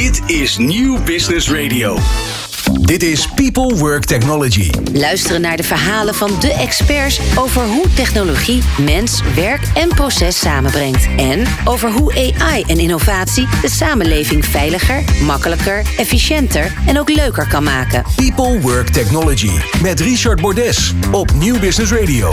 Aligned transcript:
Dit 0.00 0.30
is 0.30 0.56
Nieuw 0.56 1.02
Business 1.02 1.50
Radio. 1.50 1.98
Dit 2.80 3.02
is 3.02 3.26
People 3.34 3.76
Work 3.76 4.04
Technology. 4.04 4.70
Luisteren 4.92 5.40
naar 5.40 5.56
de 5.56 5.62
verhalen 5.62 6.14
van 6.14 6.30
de 6.40 6.52
experts 6.52 7.20
over 7.38 7.66
hoe 7.66 7.92
technologie 7.94 8.62
mens, 8.84 9.22
werk 9.34 9.60
en 9.74 9.88
proces 9.88 10.38
samenbrengt. 10.38 11.08
En 11.16 11.46
over 11.64 11.90
hoe 11.90 12.32
AI 12.38 12.62
en 12.62 12.78
innovatie 12.78 13.46
de 13.60 13.70
samenleving 13.70 14.44
veiliger, 14.44 15.04
makkelijker, 15.22 15.84
efficiënter 15.96 16.72
en 16.86 16.98
ook 16.98 17.08
leuker 17.08 17.48
kan 17.48 17.62
maken. 17.62 18.04
People 18.16 18.60
Work 18.60 18.88
Technology 18.88 19.58
met 19.82 20.00
Richard 20.00 20.40
Bordes 20.40 20.94
op 21.12 21.32
Nieuw 21.32 21.58
Business 21.58 21.92
Radio. 21.92 22.32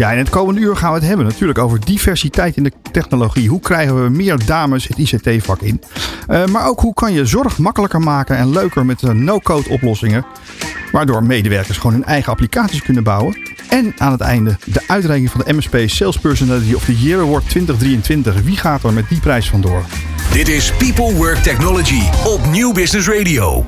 Ja, 0.00 0.10
in 0.12 0.18
het 0.18 0.28
komende 0.30 0.60
uur 0.60 0.76
gaan 0.76 0.92
we 0.92 0.98
het 0.98 1.06
hebben 1.06 1.26
natuurlijk 1.26 1.58
over 1.58 1.84
diversiteit 1.84 2.56
in 2.56 2.62
de 2.62 2.72
technologie. 2.92 3.48
Hoe 3.48 3.60
krijgen 3.60 4.02
we 4.02 4.10
meer 4.10 4.46
dames 4.46 4.88
het 4.88 4.98
ICT-vak 4.98 5.60
in? 5.60 5.82
Uh, 6.28 6.46
maar 6.46 6.68
ook 6.68 6.80
hoe 6.80 6.94
kan 6.94 7.12
je 7.12 7.24
zorg 7.24 7.58
makkelijker 7.58 8.00
maken 8.00 8.36
en 8.36 8.50
leuker 8.50 8.86
met 8.86 9.02
uh, 9.02 9.10
no-code 9.10 9.68
oplossingen. 9.68 10.24
Waardoor 10.92 11.24
medewerkers 11.24 11.78
gewoon 11.78 11.92
hun 11.92 12.04
eigen 12.04 12.32
applicaties 12.32 12.82
kunnen 12.82 13.02
bouwen. 13.02 13.38
En 13.68 13.92
aan 13.98 14.12
het 14.12 14.20
einde 14.20 14.56
de 14.64 14.82
uitreiking 14.86 15.30
van 15.30 15.42
de 15.44 15.52
MSP 15.52 15.76
Sales 15.86 16.18
Personality 16.18 16.74
of 16.74 16.84
the 16.84 16.98
Year 16.98 17.22
Award 17.22 17.48
2023. 17.48 18.42
Wie 18.42 18.56
gaat 18.56 18.84
er 18.84 18.92
met 18.92 19.08
die 19.08 19.20
prijs 19.20 19.50
vandoor? 19.50 19.84
Dit 20.32 20.48
is 20.48 20.72
People 20.72 21.14
Work 21.14 21.38
Technology 21.38 22.02
op 22.26 22.46
Nieuw 22.46 22.72
Business 22.72 23.08
Radio. 23.08 23.64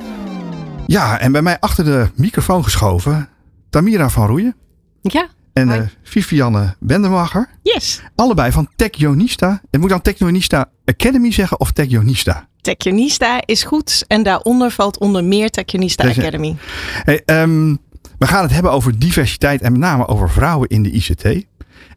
Ja, 0.86 1.18
en 1.18 1.32
bij 1.32 1.42
mij 1.42 1.56
achter 1.60 1.84
de 1.84 2.08
microfoon 2.14 2.64
geschoven, 2.64 3.28
Tamira 3.70 4.08
van 4.08 4.26
Roeien. 4.26 4.56
Ja, 5.00 5.28
en 5.52 5.68
uh, 5.68 5.80
Vivianne 6.02 6.74
Bendemacher. 6.80 7.48
Yes. 7.62 8.02
Allebei 8.14 8.52
van 8.52 8.68
Techionista. 8.76 9.48
En 9.70 9.80
moet 9.80 9.90
ik 9.90 9.94
dan 9.94 10.00
Techionista 10.02 10.70
Academy 10.84 11.32
zeggen 11.32 11.60
of 11.60 11.72
Techionista? 11.72 12.48
Techionista 12.60 13.42
is 13.44 13.62
goed. 13.62 14.04
En 14.08 14.22
daaronder 14.22 14.70
valt 14.70 14.98
onder 14.98 15.24
meer 15.24 15.50
Techionista 15.50 16.04
Deze... 16.04 16.20
Academy. 16.20 16.56
Hey, 17.04 17.22
um, 17.26 17.78
we 18.18 18.26
gaan 18.26 18.42
het 18.42 18.52
hebben 18.52 18.72
over 18.72 18.98
diversiteit 18.98 19.60
en 19.60 19.72
met 19.72 19.80
name 19.80 20.08
over 20.08 20.30
vrouwen 20.30 20.68
in 20.68 20.82
de 20.82 20.90
ICT. 20.90 21.24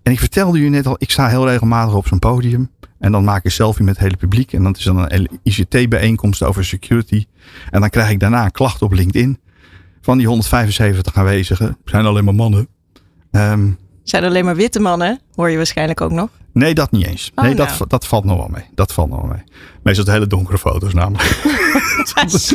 En 0.04 0.12
ik 0.12 0.20
vertelde 0.20 0.60
u 0.60 0.70
net 0.70 0.88
al, 0.88 0.96
ik 0.98 1.12
sta 1.12 1.28
heel 1.28 1.48
regelmatig 1.48 1.96
op 1.96 2.08
zo'n 2.08 2.20
podium. 2.20 2.70
En 3.00 3.12
dan 3.12 3.24
maak 3.24 3.38
ik 3.38 3.46
een 3.46 3.52
selfie 3.52 3.86
met 3.86 3.94
het 3.94 4.04
hele 4.04 4.18
publiek. 4.18 4.54
En 4.54 4.64
dat 4.64 4.78
is 4.78 4.84
dan 4.84 5.12
een 5.12 5.40
ICT-bijeenkomst 5.44 6.44
over 6.44 6.66
security. 6.66 7.26
En 7.70 7.80
dan 7.80 7.90
krijg 7.90 8.10
ik 8.10 8.20
daarna 8.20 8.44
een 8.44 8.52
klacht 8.52 8.82
op 8.82 8.92
LinkedIn. 8.92 9.40
Van 10.02 10.18
die 10.18 10.28
175 10.28 11.16
aanwezigen 11.18 11.78
zijn 11.86 12.06
alleen 12.06 12.24
maar 12.24 12.36
mannen. 12.36 12.68
Um, 13.36 13.78
zijn 14.04 14.24
alleen 14.24 14.46
maar 14.46 14.56
witte 14.56 14.80
mannen, 14.80 15.20
hoor 15.36 15.50
je 15.50 15.58
waarschijnlijk 15.58 16.02
ook 16.02 16.12
nog? 16.12 16.30
Nee, 16.54 16.74
dat 16.74 16.92
niet 16.92 17.06
eens. 17.06 17.32
Oh, 17.36 17.44
nee, 17.44 17.56
dat, 17.56 17.68
nou. 17.68 17.86
dat 17.88 18.08
valt 18.08 18.24
nog 18.24 18.38
wel 18.38 18.48
mee. 18.52 18.64
Dat 18.76 18.94
valt 18.94 19.10
nog 19.10 19.22
wel 19.22 19.30
mee. 19.30 19.44
Meestal 19.84 20.06
het 20.06 20.14
hele 20.14 20.28
donkere 20.28 20.58
foto's 20.58 20.94
namelijk. 20.94 21.42
dat 22.14 22.34
is 22.34 22.48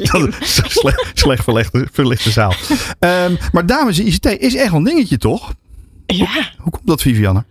slecht, 0.72 1.11
slecht 1.14 1.45
verlichte, 1.45 1.89
verlichte 1.92 2.31
zaal. 2.31 2.53
Um, 2.98 3.39
maar 3.53 3.67
dames 3.67 3.98
ICT 3.98 4.27
is 4.27 4.55
echt 4.55 4.72
een 4.72 4.84
dingetje, 4.84 5.19
toch? 5.19 5.53
Ja. 6.06 6.27
Hoe, 6.27 6.45
hoe 6.59 6.70
komt 6.72 6.87
dat, 6.87 7.03
Vivianne? 7.03 7.44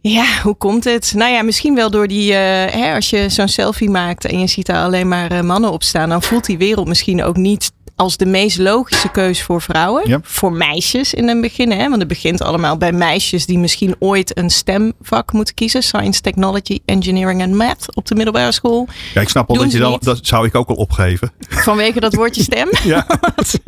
Ja, 0.00 0.26
hoe 0.42 0.54
komt 0.54 0.84
het? 0.84 1.12
Nou 1.16 1.32
ja, 1.32 1.42
misschien 1.42 1.74
wel 1.74 1.90
door 1.90 2.08
die. 2.08 2.30
Uh, 2.30 2.36
hè, 2.64 2.94
als 2.94 3.10
je 3.10 3.28
zo'n 3.28 3.48
selfie 3.48 3.90
maakt 3.90 4.24
en 4.24 4.38
je 4.38 4.46
ziet 4.46 4.66
daar 4.66 4.84
alleen 4.84 5.08
maar 5.08 5.32
uh, 5.32 5.40
mannen 5.40 5.72
op 5.72 5.82
staan, 5.82 6.08
dan 6.08 6.22
voelt 6.22 6.44
die 6.44 6.58
wereld 6.58 6.88
misschien 6.88 7.22
ook 7.22 7.36
niet 7.36 7.72
als 7.96 8.16
de 8.16 8.26
meest 8.26 8.58
logische 8.58 9.10
keus 9.10 9.42
voor 9.42 9.62
vrouwen. 9.62 10.20
Voor 10.22 10.52
meisjes 10.52 11.14
in 11.14 11.28
het 11.28 11.40
begin. 11.40 11.70
Hè? 11.70 11.88
Want 11.88 11.98
het 11.98 12.08
begint 12.08 12.42
allemaal 12.42 12.76
bij 12.76 12.92
meisjes 12.92 13.46
die 13.46 13.58
misschien 13.58 13.94
ooit 13.98 14.38
een 14.38 14.50
stemvak 14.50 15.32
moeten 15.32 15.54
kiezen. 15.54 15.82
Science, 15.82 16.20
Technology, 16.20 16.80
Engineering 16.84 17.40
en 17.40 17.56
Math 17.56 17.94
op 17.94 18.06
de 18.06 18.14
middelbare 18.14 18.52
school. 18.52 18.88
Ja, 19.14 19.20
ik 19.20 19.28
snap 19.28 19.48
al 19.48 19.56
dat 19.56 19.72
je 19.72 19.78
dan, 19.78 19.98
dat 20.00 20.18
zou 20.22 20.46
ik 20.46 20.54
ook 20.54 20.68
al 20.68 20.74
opgeven. 20.76 21.32
Vanwege 21.48 22.00
dat 22.00 22.14
woordje 22.14 22.42
stem? 22.42 22.68
ja. 22.84 23.06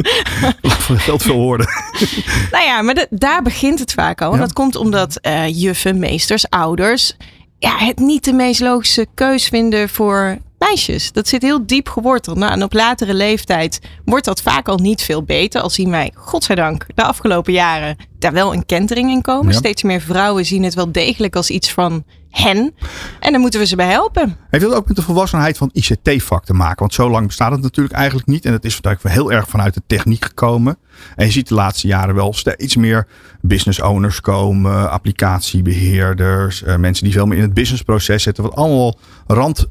Geld 0.97 1.23
veel 1.23 1.35
woorden. 1.35 1.67
nou 2.53 2.65
ja, 2.65 2.83
maar 2.83 2.95
de, 2.95 3.07
daar 3.11 3.43
begint 3.43 3.79
het 3.79 3.93
vaak 3.93 4.23
al. 4.23 4.33
En 4.33 4.39
dat 4.39 4.53
komt 4.53 4.77
omdat 4.77 5.19
uh, 5.23 5.49
juffen, 5.49 5.99
meesters, 5.99 6.49
ouders 6.49 7.17
ja, 7.59 7.77
het 7.79 7.99
niet 7.99 8.25
de 8.25 8.33
meest 8.33 8.61
logische 8.61 9.07
keus 9.15 9.49
vinden 9.49 9.89
voor 9.89 10.39
meisjes. 10.59 11.13
Dat 11.13 11.29
zit 11.29 11.43
heel 11.43 11.67
diep 11.67 11.89
geworteld. 11.89 12.37
Nou, 12.37 12.53
en 12.53 12.63
op 12.63 12.73
latere 12.73 13.15
leeftijd 13.15 13.81
wordt 14.05 14.25
dat 14.25 14.43
vaak 14.43 14.69
al 14.69 14.79
niet 14.79 15.03
veel 15.03 15.23
beter. 15.23 15.61
Al 15.61 15.71
zien 15.71 15.91
wij, 15.91 16.13
godzijdank, 16.15 16.87
de 16.95 17.03
afgelopen 17.03 17.53
jaren 17.53 17.97
daar 18.19 18.33
wel 18.33 18.55
een 18.55 18.67
kentering 18.67 19.11
in 19.11 19.23
komen. 19.23 19.55
Steeds 19.55 19.83
meer 19.83 20.01
vrouwen 20.01 20.45
zien 20.45 20.63
het 20.63 20.75
wel 20.75 20.93
degelijk 20.93 21.37
als 21.37 21.51
iets 21.51 21.73
van 21.73 22.05
hen. 22.31 22.75
En 23.21 23.33
dan 23.33 23.41
moeten 23.41 23.61
we 23.61 23.67
ze 23.67 23.77
bij 23.77 23.91
helpen. 23.91 24.37
Heeft 24.51 24.65
dat 24.65 24.75
ook 24.75 24.87
met 24.87 24.97
de 24.97 25.03
volwassenheid 25.03 25.57
van 25.57 25.71
ICT-vak 25.73 26.45
te 26.45 26.55
maken? 26.55 26.79
Want 26.79 26.95
zo 26.95 27.11
lang 27.11 27.27
bestaat 27.27 27.53
het 27.53 27.63
natuurlijk 27.63 27.95
eigenlijk 27.95 28.27
niet. 28.27 28.45
En 28.45 28.53
het 28.53 28.65
is 28.65 28.81
natuurlijk 28.81 29.15
heel 29.15 29.33
erg 29.33 29.49
vanuit 29.49 29.75
de 29.75 29.83
techniek 29.87 30.25
gekomen. 30.25 30.79
En 31.17 31.27
je 31.27 31.33
ziet 31.33 31.49
de 31.49 31.55
laatste 31.55 31.87
jaren 31.87 32.15
wel 32.15 32.33
steeds 32.33 32.77
meer 32.77 33.07
business 33.41 33.81
owners 33.81 34.21
komen, 34.21 34.91
applicatiebeheerders, 34.91 36.63
eh, 36.63 36.77
mensen 36.77 37.05
die 37.05 37.13
veel 37.13 37.27
meer 37.27 37.37
in 37.37 37.45
het 37.45 37.55
businessproces 37.55 38.23
zitten. 38.23 38.45
Wat 38.45 38.55
allemaal 38.55 38.99
rand 39.27 39.67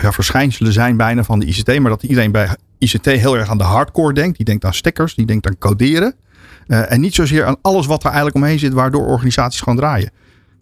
ja, 0.00 0.12
verschijnselen 0.12 0.72
zijn 0.72 0.96
bijna 0.96 1.24
van 1.24 1.38
de 1.38 1.46
ICT. 1.46 1.78
Maar 1.78 1.90
dat 1.90 2.02
iedereen 2.02 2.32
bij 2.32 2.56
ICT 2.78 3.06
heel 3.06 3.36
erg 3.36 3.50
aan 3.50 3.58
de 3.58 3.64
hardcore 3.64 4.14
denkt. 4.14 4.36
Die 4.36 4.46
denkt 4.46 4.64
aan 4.64 4.74
stekkers, 4.74 5.14
die 5.14 5.26
denkt 5.26 5.46
aan 5.46 5.58
coderen. 5.58 6.14
Uh, 6.66 6.92
en 6.92 7.00
niet 7.00 7.14
zozeer 7.14 7.44
aan 7.44 7.56
alles 7.62 7.86
wat 7.86 8.00
er 8.00 8.06
eigenlijk 8.06 8.36
omheen 8.36 8.58
zit, 8.58 8.72
waardoor 8.72 9.06
organisaties 9.06 9.60
gaan 9.60 9.76
draaien. 9.76 10.10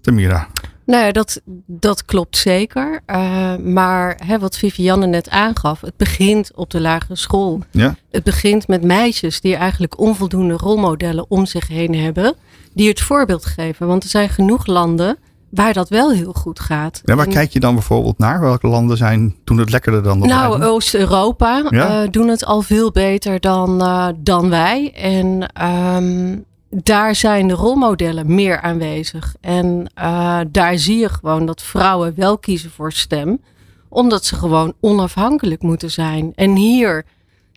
Tamira. 0.00 0.48
Nou 0.86 1.04
ja, 1.04 1.12
dat, 1.12 1.40
dat 1.66 2.04
klopt 2.04 2.36
zeker. 2.36 3.00
Uh, 3.06 3.56
maar 3.56 4.20
hè, 4.24 4.38
wat 4.38 4.58
Vivianne 4.58 5.06
net 5.06 5.30
aangaf, 5.30 5.80
het 5.80 5.96
begint 5.96 6.50
op 6.54 6.70
de 6.70 6.80
lagere 6.80 7.16
school. 7.16 7.62
Ja. 7.70 7.96
Het 8.10 8.24
begint 8.24 8.68
met 8.68 8.82
meisjes 8.84 9.40
die 9.40 9.56
eigenlijk 9.56 9.98
onvoldoende 9.98 10.54
rolmodellen 10.54 11.30
om 11.30 11.46
zich 11.46 11.68
heen 11.68 11.94
hebben, 11.94 12.34
die 12.74 12.88
het 12.88 13.00
voorbeeld 13.00 13.46
geven. 13.46 13.86
Want 13.86 14.02
er 14.02 14.08
zijn 14.08 14.28
genoeg 14.28 14.66
landen 14.66 15.18
waar 15.50 15.72
dat 15.72 15.88
wel 15.88 16.12
heel 16.12 16.32
goed 16.32 16.60
gaat. 16.60 17.00
Ja, 17.04 17.14
waar 17.14 17.26
kijk 17.26 17.52
je 17.52 17.60
dan 17.60 17.74
bijvoorbeeld 17.74 18.18
naar? 18.18 18.40
Welke 18.40 18.66
landen 18.66 18.96
zijn, 18.96 19.34
doen 19.44 19.58
het 19.58 19.70
lekkerder 19.70 20.02
dan 20.02 20.20
de 20.20 20.26
Nou, 20.26 20.62
Oost-Europa 20.62 21.64
ja? 21.70 22.02
uh, 22.02 22.08
doen 22.10 22.28
het 22.28 22.44
al 22.44 22.62
veel 22.62 22.90
beter 22.90 23.40
dan, 23.40 23.82
uh, 23.82 24.08
dan 24.16 24.50
wij. 24.50 24.92
En 24.94 25.50
um, 25.96 26.44
daar 26.70 27.14
zijn 27.14 27.48
de 27.48 27.54
rolmodellen 27.54 28.34
meer 28.34 28.60
aanwezig. 28.60 29.34
En 29.40 29.90
uh, 29.98 30.40
daar 30.48 30.78
zie 30.78 30.98
je 30.98 31.08
gewoon 31.08 31.46
dat 31.46 31.62
vrouwen 31.62 32.12
wel 32.16 32.38
kiezen 32.38 32.70
voor 32.70 32.92
stem. 32.92 33.40
Omdat 33.88 34.24
ze 34.24 34.34
gewoon 34.34 34.74
onafhankelijk 34.80 35.62
moeten 35.62 35.90
zijn. 35.90 36.32
En 36.34 36.56
hier 36.56 37.04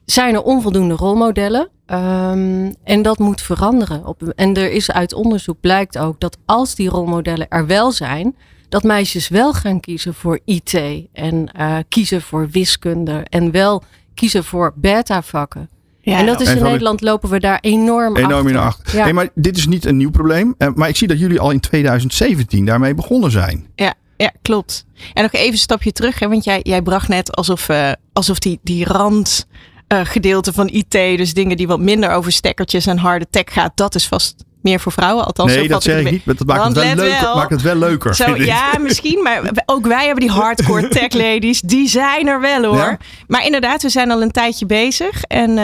zijn 0.06 0.34
er 0.34 0.42
onvoldoende 0.42 0.94
rolmodellen. 0.94 1.70
Um, 1.88 2.76
en 2.84 3.02
dat 3.02 3.20
moet 3.20 3.42
veranderen. 3.42 4.06
Op, 4.06 4.22
en 4.36 4.54
er 4.54 4.72
is 4.72 4.92
uit 4.92 5.14
onderzoek 5.14 5.60
blijkt 5.60 5.98
ook 5.98 6.20
dat 6.20 6.38
als 6.46 6.76
die 6.76 6.90
rolmodellen 6.90 7.48
er 7.48 7.68
wel 7.68 7.92
zijn, 7.92 8.36
dat 8.70 8.84
meisjes 8.84 9.28
wel 9.28 9.54
gaan 9.54 9.80
kiezen 9.80 10.14
voor 10.14 10.40
IT 10.46 10.74
en 11.14 11.50
uh, 11.60 11.78
kiezen 11.90 12.22
voor 12.22 12.50
wiskunde 12.50 13.26
en 13.30 13.52
wel 13.52 13.84
kiezen 14.14 14.44
voor 14.44 14.74
beta-vakken. 14.76 15.70
Ja, 16.02 16.18
en 16.18 16.26
dat 16.26 16.42
is 16.42 16.50
in 16.50 16.64
Nederland 16.64 17.02
lopen 17.02 17.30
we 17.30 17.40
daar 17.40 17.60
enorm, 17.62 18.18
enorm 18.18 18.48
in 18.48 18.58
achter. 18.58 18.96
Ja. 18.96 19.04
Hey, 19.04 19.14
maar 19.14 19.30
dit 19.36 19.58
is 19.58 19.68
niet 19.68 19.86
een 19.86 19.98
nieuw 19.98 20.10
probleem. 20.10 20.56
Eh, 20.58 20.68
maar 20.74 20.90
ik 20.90 20.96
zie 20.96 21.08
dat 21.08 21.20
jullie 21.20 21.40
al 21.40 21.52
in 21.52 21.60
2017 21.60 22.66
daarmee 22.66 22.94
begonnen 22.94 23.32
zijn. 23.32 23.68
Ja, 23.76 23.94
ja 24.18 24.32
klopt. 24.42 24.86
En 25.14 25.24
nog 25.24 25.32
even 25.32 25.52
een 25.52 25.58
stapje 25.58 25.92
terug. 25.92 26.20
Hè, 26.20 26.28
want 26.28 26.44
jij, 26.44 26.60
jij 26.64 26.82
bracht 26.82 27.08
net 27.08 27.36
alsof, 27.36 27.70
uh, 27.70 27.92
alsof 28.14 28.40
die, 28.40 28.60
die 28.64 28.86
rand 28.86 29.48
uh, 29.92 30.00
gedeelte 30.04 30.54
van 30.54 30.68
IT, 30.68 30.92
dus 30.92 31.34
dingen 31.34 31.58
die 31.58 31.68
wat 31.68 31.80
minder 31.80 32.12
over 32.12 32.32
stekkertjes 32.32 32.86
en 32.86 32.98
harde 32.98 33.28
tech 33.30 33.44
gaat, 33.46 33.72
dat 33.76 33.96
is 33.96 34.08
vast 34.08 34.36
meer 34.62 34.80
voor 34.80 34.92
vrouwen. 34.92 35.26
Althans, 35.26 35.54
nee, 35.56 35.68
dat 35.68 35.84
zeg 35.84 36.00
ik 36.00 36.12
niet. 36.12 36.26
Dat 36.26 36.46
maakt 36.46 36.64
het, 36.64 36.74
wel 36.76 36.96
leuker, 36.96 37.36
maakt 37.36 37.50
het 37.50 37.62
wel 37.62 37.76
leuker. 37.76 38.16
Zo, 38.16 38.36
ja, 38.36 38.78
misschien. 38.80 39.24
Maar 39.24 39.42
ook 39.66 39.88
wij 39.88 40.06
hebben 40.06 40.28
die 40.28 40.36
hardcore 40.36 40.88
tech 40.98 41.14
ladies. 41.14 41.62
Die 41.62 41.88
zijn 41.88 42.28
er 42.28 42.42
wel 42.42 42.64
hoor. 42.64 42.78
Ja? 42.78 42.98
Maar 43.28 43.46
inderdaad, 43.46 43.82
we 43.82 43.90
zijn 43.90 44.12
al 44.12 44.22
een 44.22 44.32
tijdje 44.32 44.66
bezig. 44.66 45.24
En 45.24 45.50
uh, 45.50 45.56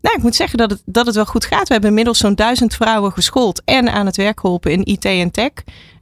nou, 0.00 0.16
ik 0.16 0.22
moet 0.22 0.34
zeggen 0.34 0.58
dat 0.58 0.70
het, 0.70 0.82
dat 0.84 1.06
het 1.06 1.14
wel 1.14 1.24
goed 1.24 1.44
gaat. 1.44 1.66
We 1.66 1.72
hebben 1.72 1.90
inmiddels 1.90 2.18
zo'n 2.18 2.34
duizend 2.34 2.74
vrouwen 2.74 3.12
geschoold 3.12 3.62
en 3.64 3.92
aan 3.92 4.06
het 4.06 4.16
werk 4.16 4.40
geholpen 4.40 4.70
in 4.70 4.84
IT 4.84 5.04
en 5.04 5.30
tech. 5.30 5.50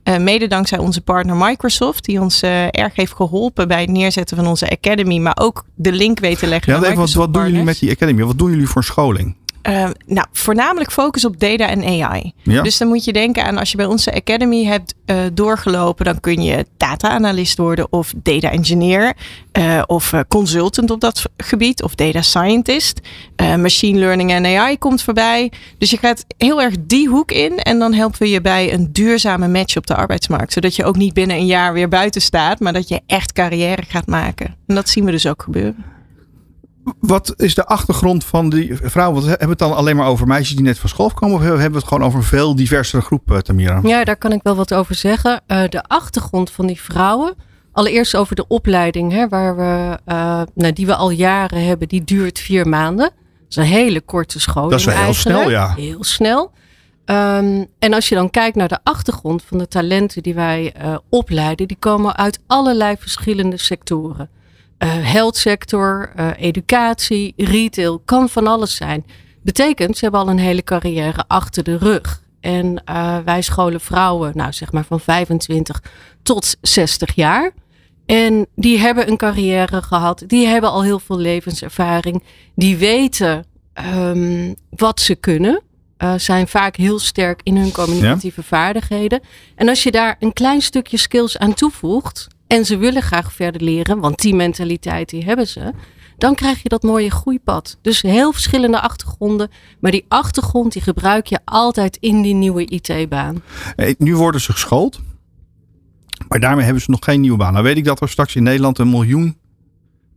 Uh, 0.08 0.16
mede 0.16 0.46
dankzij 0.46 0.78
onze 0.78 1.00
partner 1.00 1.36
Microsoft, 1.36 2.04
die 2.04 2.20
ons 2.20 2.42
uh, 2.42 2.64
erg 2.64 2.96
heeft 2.96 3.12
geholpen 3.12 3.68
bij 3.68 3.80
het 3.80 3.90
neerzetten 3.90 4.36
van 4.36 4.46
onze 4.46 4.70
Academy, 4.70 5.18
maar 5.18 5.36
ook 5.40 5.64
de 5.74 5.92
link 5.92 6.20
weten 6.20 6.48
leggen. 6.48 6.72
Ja, 6.72 6.82
even, 6.82 6.96
wat, 6.96 7.12
wat 7.12 7.34
doen 7.34 7.44
jullie 7.44 7.62
met 7.62 7.78
die 7.78 7.90
Academy? 7.90 8.24
Wat 8.24 8.38
doen 8.38 8.50
jullie 8.50 8.68
voor 8.68 8.84
scholing? 8.84 9.36
Uh, 9.68 9.88
nou, 10.06 10.26
voornamelijk 10.32 10.92
focus 10.92 11.24
op 11.24 11.40
data 11.40 11.68
en 11.68 12.02
AI. 12.02 12.32
Ja. 12.42 12.62
Dus 12.62 12.78
dan 12.78 12.88
moet 12.88 13.04
je 13.04 13.12
denken 13.12 13.44
aan 13.44 13.58
als 13.58 13.70
je 13.70 13.76
bij 13.76 13.86
onze 13.86 14.14
Academy 14.14 14.64
hebt 14.64 14.94
uh, 15.06 15.16
doorgelopen, 15.32 16.04
dan 16.04 16.20
kun 16.20 16.42
je 16.42 16.66
data-analyst 16.76 17.58
worden 17.58 17.92
of 17.92 18.12
data 18.16 18.50
engineer 18.50 19.16
uh, 19.52 19.82
of 19.86 20.12
consultant 20.28 20.90
op 20.90 21.00
dat 21.00 21.22
gebied 21.36 21.82
of 21.82 21.94
data 21.94 22.22
scientist. 22.22 23.00
machine 23.36 23.98
learning 23.98 24.30
en 24.30 24.44
AI 24.44 24.78
komt 24.78 25.02
voorbij. 25.02 25.52
Dus 25.78 25.90
je 25.90 25.96
gaat 25.96 26.24
heel 26.36 26.62
erg 26.62 26.74
die 26.80 27.08
hoek 27.08 27.30
in 27.30 27.58
en 27.58 27.78
dan 27.78 27.92
helpen 27.92 28.18
we 28.18 28.30
je 28.30 28.40
bij 28.40 28.72
een 28.72 28.92
duurzame 28.92 29.48
match 29.48 29.76
op 29.76 29.86
de 29.86 29.94
arbeidsmarkt. 29.94 30.52
Zodat 30.52 30.76
je 30.76 30.84
ook 30.84 30.96
niet 30.96 31.14
binnen 31.14 31.36
een 31.36 31.46
jaar 31.46 31.72
weer 31.72 31.88
buiten 31.88 32.20
staat, 32.20 32.60
maar 32.60 32.72
dat 32.72 32.88
je 32.88 33.00
echt 33.06 33.32
carrière 33.32 33.82
gaat 33.88 34.06
maken. 34.06 34.56
En 34.66 34.74
dat 34.74 34.88
zien 34.88 35.04
we 35.04 35.10
dus 35.10 35.26
ook 35.26 35.42
gebeuren. 35.42 35.95
Wat 37.00 37.34
is 37.36 37.54
de 37.54 37.66
achtergrond 37.66 38.24
van 38.24 38.50
die 38.50 38.76
vrouw? 38.82 39.12
Want 39.12 39.24
hebben 39.24 39.44
we 39.44 39.50
het 39.50 39.58
dan 39.58 39.76
alleen 39.76 39.96
maar 39.96 40.06
over 40.06 40.26
meisjes 40.26 40.56
die 40.56 40.64
net 40.64 40.78
van 40.78 40.88
school 40.88 41.10
komen? 41.10 41.36
Of 41.36 41.42
hebben 41.42 41.70
we 41.70 41.76
het 41.76 41.86
gewoon 41.86 42.04
over 42.04 42.18
een 42.18 42.24
veel 42.24 42.54
diversere 42.54 43.02
groep, 43.02 43.30
eh, 43.30 43.38
Tamira? 43.38 43.80
Ja, 43.82 44.04
daar 44.04 44.16
kan 44.16 44.32
ik 44.32 44.40
wel 44.42 44.54
wat 44.54 44.74
over 44.74 44.94
zeggen. 44.94 45.40
Uh, 45.46 45.62
de 45.68 45.82
achtergrond 45.82 46.50
van 46.50 46.66
die 46.66 46.80
vrouwen. 46.80 47.34
Allereerst 47.72 48.16
over 48.16 48.36
de 48.36 48.46
opleiding, 48.46 49.12
hè, 49.12 49.28
waar 49.28 49.56
we, 49.56 49.98
uh, 50.06 50.42
nou, 50.54 50.72
die 50.72 50.86
we 50.86 50.94
al 50.94 51.10
jaren 51.10 51.66
hebben. 51.66 51.88
Die 51.88 52.04
duurt 52.04 52.38
vier 52.38 52.68
maanden. 52.68 53.04
Dat 53.04 53.48
is 53.48 53.56
een 53.56 53.62
hele 53.62 54.00
korte 54.00 54.40
school. 54.40 54.68
Dat 54.68 54.78
is 54.78 54.84
wel 54.84 54.96
heel 54.96 55.14
snel, 55.14 55.50
ja. 55.50 55.74
Heel 55.74 56.04
snel. 56.04 56.52
Um, 57.04 57.66
en 57.78 57.94
als 57.94 58.08
je 58.08 58.14
dan 58.14 58.30
kijkt 58.30 58.56
naar 58.56 58.68
de 58.68 58.78
achtergrond 58.82 59.42
van 59.42 59.58
de 59.58 59.68
talenten 59.68 60.22
die 60.22 60.34
wij 60.34 60.74
uh, 60.82 60.96
opleiden, 61.08 61.68
die 61.68 61.76
komen 61.80 62.16
uit 62.16 62.38
allerlei 62.46 62.96
verschillende 62.98 63.56
sectoren. 63.56 64.28
Uh, 64.78 64.88
health 65.12 65.36
sector, 65.36 66.12
uh, 66.16 66.30
educatie, 66.36 67.32
retail, 67.36 67.98
kan 68.04 68.28
van 68.28 68.46
alles 68.46 68.76
zijn. 68.76 69.04
Betekent, 69.42 69.96
ze 69.96 70.02
hebben 70.02 70.20
al 70.20 70.28
een 70.28 70.38
hele 70.38 70.62
carrière 70.62 71.24
achter 71.26 71.62
de 71.62 71.76
rug. 71.76 72.24
En 72.40 72.82
wij 73.24 73.42
scholen 73.42 73.80
vrouwen, 73.80 74.32
nou 74.34 74.52
zeg 74.52 74.72
maar 74.72 74.84
van 74.84 75.00
25 75.00 75.82
tot 76.22 76.56
60 76.60 77.14
jaar. 77.14 77.52
En 78.06 78.46
die 78.54 78.78
hebben 78.78 79.08
een 79.08 79.16
carrière 79.16 79.82
gehad, 79.82 80.24
die 80.26 80.46
hebben 80.46 80.70
al 80.70 80.82
heel 80.82 80.98
veel 80.98 81.18
levenservaring, 81.18 82.22
die 82.54 82.76
weten 82.76 83.44
um, 83.94 84.54
wat 84.70 85.00
ze 85.00 85.14
kunnen 85.14 85.62
uh, 85.98 86.14
zijn 86.16 86.48
vaak 86.48 86.76
heel 86.76 86.98
sterk 86.98 87.40
in 87.42 87.56
hun 87.56 87.72
communicatieve 87.72 88.40
ja? 88.40 88.46
vaardigheden. 88.46 89.20
En 89.54 89.68
als 89.68 89.82
je 89.82 89.90
daar 89.90 90.16
een 90.18 90.32
klein 90.32 90.62
stukje 90.62 90.96
skills 90.96 91.38
aan 91.38 91.54
toevoegt. 91.54 92.26
En 92.46 92.64
ze 92.64 92.76
willen 92.76 93.02
graag 93.02 93.32
verder 93.32 93.62
leren, 93.62 93.98
want 94.00 94.20
die 94.20 94.34
mentaliteit 94.34 95.08
die 95.08 95.24
hebben 95.24 95.46
ze. 95.46 95.72
Dan 96.18 96.34
krijg 96.34 96.62
je 96.62 96.68
dat 96.68 96.82
mooie 96.82 97.10
groeipad. 97.10 97.78
Dus 97.82 98.02
heel 98.02 98.32
verschillende 98.32 98.80
achtergronden. 98.80 99.50
Maar 99.80 99.90
die 99.90 100.04
achtergrond 100.08 100.72
die 100.72 100.82
gebruik 100.82 101.26
je 101.26 101.38
altijd 101.44 101.96
in 101.96 102.22
die 102.22 102.34
nieuwe 102.34 102.64
IT-baan. 102.64 103.42
Nu 103.98 104.16
worden 104.16 104.40
ze 104.40 104.52
geschoold. 104.52 105.00
Maar 106.28 106.40
daarmee 106.40 106.64
hebben 106.64 106.82
ze 106.82 106.90
nog 106.90 107.04
geen 107.04 107.20
nieuwe 107.20 107.38
baan. 107.38 107.52
Nou 107.52 107.64
weet 107.64 107.76
ik 107.76 107.84
dat 107.84 108.00
er 108.00 108.08
straks 108.08 108.36
in 108.36 108.42
Nederland 108.42 108.78
een 108.78 108.90
miljoen 108.90 109.36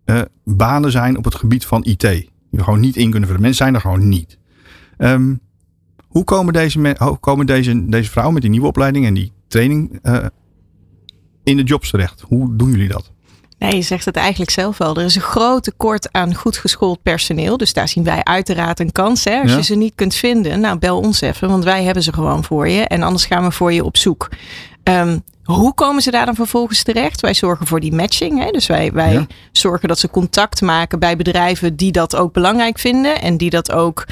uh, 0.06 0.22
banen 0.44 0.92
zijn 0.92 1.18
op 1.18 1.24
het 1.24 1.36
gebied 1.36 1.66
van 1.66 1.84
IT. 1.84 2.02
Die 2.02 2.30
we 2.50 2.64
gewoon 2.64 2.80
niet 2.80 2.96
in 2.96 3.10
kunnen 3.10 3.28
vullen. 3.28 3.44
Mensen 3.44 3.64
zijn 3.64 3.76
er 3.76 3.82
gewoon 3.82 4.08
niet. 4.08 4.38
Um, 4.98 5.40
hoe 6.08 6.24
komen 6.24 6.54
deze, 6.54 6.96
komen 7.20 7.46
deze, 7.46 7.86
deze 7.90 8.10
vrouwen 8.10 8.34
met 8.34 8.44
die 8.44 8.52
nieuwe 8.52 8.68
opleiding 8.68 9.06
en 9.06 9.14
die 9.14 9.32
training 9.48 10.00
uh, 10.04 10.26
in 11.44 11.58
de 11.58 11.64
jobs 11.64 11.90
terecht? 11.90 12.24
Hoe 12.28 12.56
doen 12.56 12.72
jullie 12.72 12.88
dat? 12.88 13.12
Nee, 13.60 13.76
je 13.76 13.82
zegt 13.82 14.06
het 14.06 14.16
eigenlijk 14.16 14.52
zelf 14.52 14.78
wel. 14.78 14.96
Er 14.96 15.06
is 15.06 15.16
een 15.16 15.22
groot 15.22 15.64
tekort 15.64 16.12
aan 16.12 16.36
goed 16.36 16.58
geschoold 16.58 17.02
personeel. 17.04 17.58
Dus 17.58 17.74
daar 17.74 17.88
zien 17.88 18.04
wij 18.04 18.24
uiteraard 18.24 18.80
een 18.80 18.92
kans. 18.92 19.24
Hè? 19.24 19.42
Als 19.42 19.52
ja. 19.52 19.58
je 19.58 19.64
ze 19.64 19.76
niet 19.76 19.96
kunt 19.96 20.16
vinden, 20.16 20.60
nou 20.60 20.78
bel 20.78 21.00
ons 21.00 21.22
even. 21.22 21.50
Want 21.50 21.64
wij 21.64 21.84
hebben 21.84 22.04
ze 22.04 22.14
gewoon 22.14 22.44
voor 22.44 22.70
je. 22.70 22.82
En 22.82 23.04
anders 23.04 23.26
gaan 23.26 23.44
we 23.44 23.52
voor 23.52 23.74
je 23.74 23.84
op 23.84 23.98
zoek. 23.98 24.30
Um, 24.84 25.24
hoe 25.44 25.74
komen 25.74 26.02
ze 26.02 26.12
daar 26.12 26.26
dan 26.26 26.36
vervolgens 26.36 26.84
terecht? 26.84 27.22
Wij 27.22 27.34
zorgen 27.34 27.68
voor 27.68 27.80
die 27.80 27.94
matching. 27.94 28.44
Hè? 28.44 28.52
Dus 28.52 28.68
wij, 28.68 28.92
wij 28.92 29.14
ja. 29.14 29.28
zorgen 29.52 29.88
dat 29.88 30.00
ze 30.00 30.10
contact 30.10 30.62
maken 30.62 31.00
bij 31.00 31.16
bedrijven 31.16 31.76
die 31.76 31.92
dat 31.92 32.16
ook 32.16 32.34
belangrijk 32.34 32.80
vinden. 32.80 33.22
En 33.22 33.38
die 33.38 33.50
dat 33.50 33.72
ook... 33.72 34.06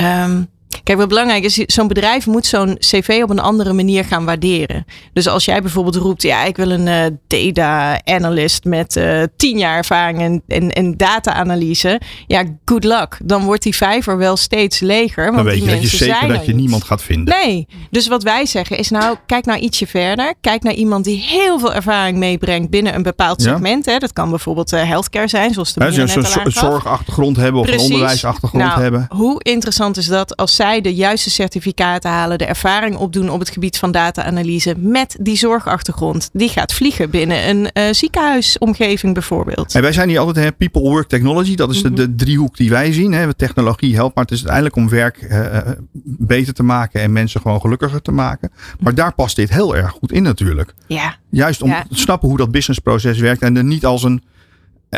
Um, 0.00 0.50
Kijk, 0.82 0.98
wat 0.98 1.08
belangrijk 1.08 1.44
is, 1.44 1.54
zo'n 1.54 1.88
bedrijf 1.88 2.26
moet 2.26 2.46
zo'n 2.46 2.76
cv 2.78 3.20
op 3.22 3.30
een 3.30 3.38
andere 3.40 3.72
manier 3.72 4.04
gaan 4.04 4.24
waarderen. 4.24 4.84
Dus 5.12 5.28
als 5.28 5.44
jij 5.44 5.60
bijvoorbeeld 5.62 5.96
roept, 5.96 6.22
ja, 6.22 6.44
ik 6.44 6.56
wil 6.56 6.70
een 6.70 6.86
uh, 6.86 7.04
data 7.26 8.00
analyst 8.04 8.64
met 8.64 8.96
uh, 8.96 9.22
tien 9.36 9.58
jaar 9.58 9.76
ervaring 9.76 10.20
en, 10.20 10.42
en, 10.48 10.70
en 10.72 10.96
data-analyse. 10.96 12.00
Ja, 12.26 12.42
good 12.64 12.84
luck. 12.84 13.18
Dan 13.24 13.44
wordt 13.44 13.62
die 13.62 13.76
vijver 13.76 14.16
wel 14.18 14.36
steeds 14.36 14.80
leger. 14.80 15.24
Want 15.24 15.36
Dan 15.36 15.44
weet 15.44 15.54
die 15.54 15.64
je 15.64 15.70
dat 15.70 15.74
je 15.82 15.86
mensen 15.98 16.06
zeker 16.20 16.28
dat 16.36 16.46
je 16.46 16.54
niemand 16.54 16.84
gaat 16.84 17.02
vinden. 17.02 17.34
Nee, 17.44 17.66
dus 17.90 18.08
wat 18.08 18.22
wij 18.22 18.46
zeggen 18.46 18.78
is 18.78 18.90
nou, 18.90 19.16
kijk 19.26 19.44
nou 19.44 19.58
ietsje 19.58 19.86
verder. 19.86 20.34
Kijk 20.40 20.62
naar 20.62 20.74
iemand 20.74 21.04
die 21.04 21.20
heel 21.20 21.58
veel 21.58 21.74
ervaring 21.74 22.18
meebrengt 22.18 22.70
binnen 22.70 22.94
een 22.94 23.02
bepaald 23.02 23.42
Ja. 23.42 23.52
segment. 23.52 23.86
Hè. 23.86 23.98
Dat 23.98 24.12
kan 24.12 24.30
bijvoorbeeld 24.30 24.72
uh, 24.72 24.82
healthcare 24.82 25.28
zijn, 25.28 25.52
zoals 25.52 25.72
de 25.72 25.80
Hè, 25.84 25.90
meneer 25.90 26.08
Zo'n 26.08 26.16
net 26.22 26.26
al 26.26 26.32
zo- 26.32 26.38
aangaf. 26.38 26.70
zorgachtergrond 26.70 27.36
hebben 27.36 27.60
of 27.60 27.66
Precies. 27.66 27.86
een 27.86 27.92
onderwijsachtergrond 27.92 28.64
Nou, 28.64 28.80
hebben. 28.80 29.06
Hoe 29.10 29.42
interessant 29.42 29.96
is 29.96 30.06
dat 30.06 30.36
als 30.36 30.56
zij 30.56 30.71
de 30.80 30.94
juiste 30.94 31.30
certificaten 31.30 32.10
halen, 32.10 32.38
de 32.38 32.44
ervaring 32.44 32.96
opdoen 32.96 33.30
op 33.30 33.38
het 33.40 33.50
gebied 33.50 33.78
van 33.78 33.90
data-analyse 33.92 34.74
met 34.78 35.16
die 35.20 35.36
zorgachtergrond. 35.36 36.30
Die 36.32 36.48
gaat 36.48 36.72
vliegen 36.74 37.10
binnen 37.10 37.48
een 37.48 37.70
eh, 37.72 37.92
ziekenhuisomgeving 37.92 39.14
bijvoorbeeld. 39.14 39.74
En 39.74 39.82
wij 39.82 39.92
zijn 39.92 40.08
hier 40.08 40.18
altijd 40.18 40.36
hè, 40.44 40.52
people, 40.52 40.80
work, 40.82 41.08
technology. 41.08 41.54
Dat 41.54 41.70
is 41.70 41.82
de, 41.82 41.88
Mhm. 41.90 41.96
de 41.96 42.14
driehoek 42.14 42.56
die 42.56 42.70
wij 42.70 42.92
zien. 42.92 43.12
Hè. 43.12 43.34
Technologie 43.34 43.94
helpt, 43.94 44.14
maar 44.14 44.24
het 44.24 44.32
is 44.32 44.38
uiteindelijk 44.38 44.76
om 44.76 44.88
werk 44.88 45.16
eh, 45.16 45.56
eh, 45.56 45.68
beter 46.04 46.54
te 46.54 46.62
maken 46.62 47.00
en 47.00 47.12
mensen 47.12 47.40
gewoon 47.40 47.60
gelukkiger 47.60 48.02
te 48.02 48.12
maken. 48.12 48.50
Maar 48.80 48.94
daar 48.94 49.14
past 49.14 49.36
dit 49.36 49.50
heel 49.50 49.76
erg 49.76 49.90
goed 49.90 50.12
in 50.12 50.22
natuurlijk. 50.22 50.74
Ja, 50.86 51.16
Juist 51.30 51.62
om 51.62 51.68
Ja. 51.68 51.84
te 51.88 51.98
snappen 51.98 52.28
hoe 52.28 52.38
dat 52.38 52.50
businessproces 52.50 53.18
werkt 53.18 53.42
en 53.42 53.56
er 53.56 53.64
niet 53.64 53.84
als 53.86 54.02
een, 54.02 54.22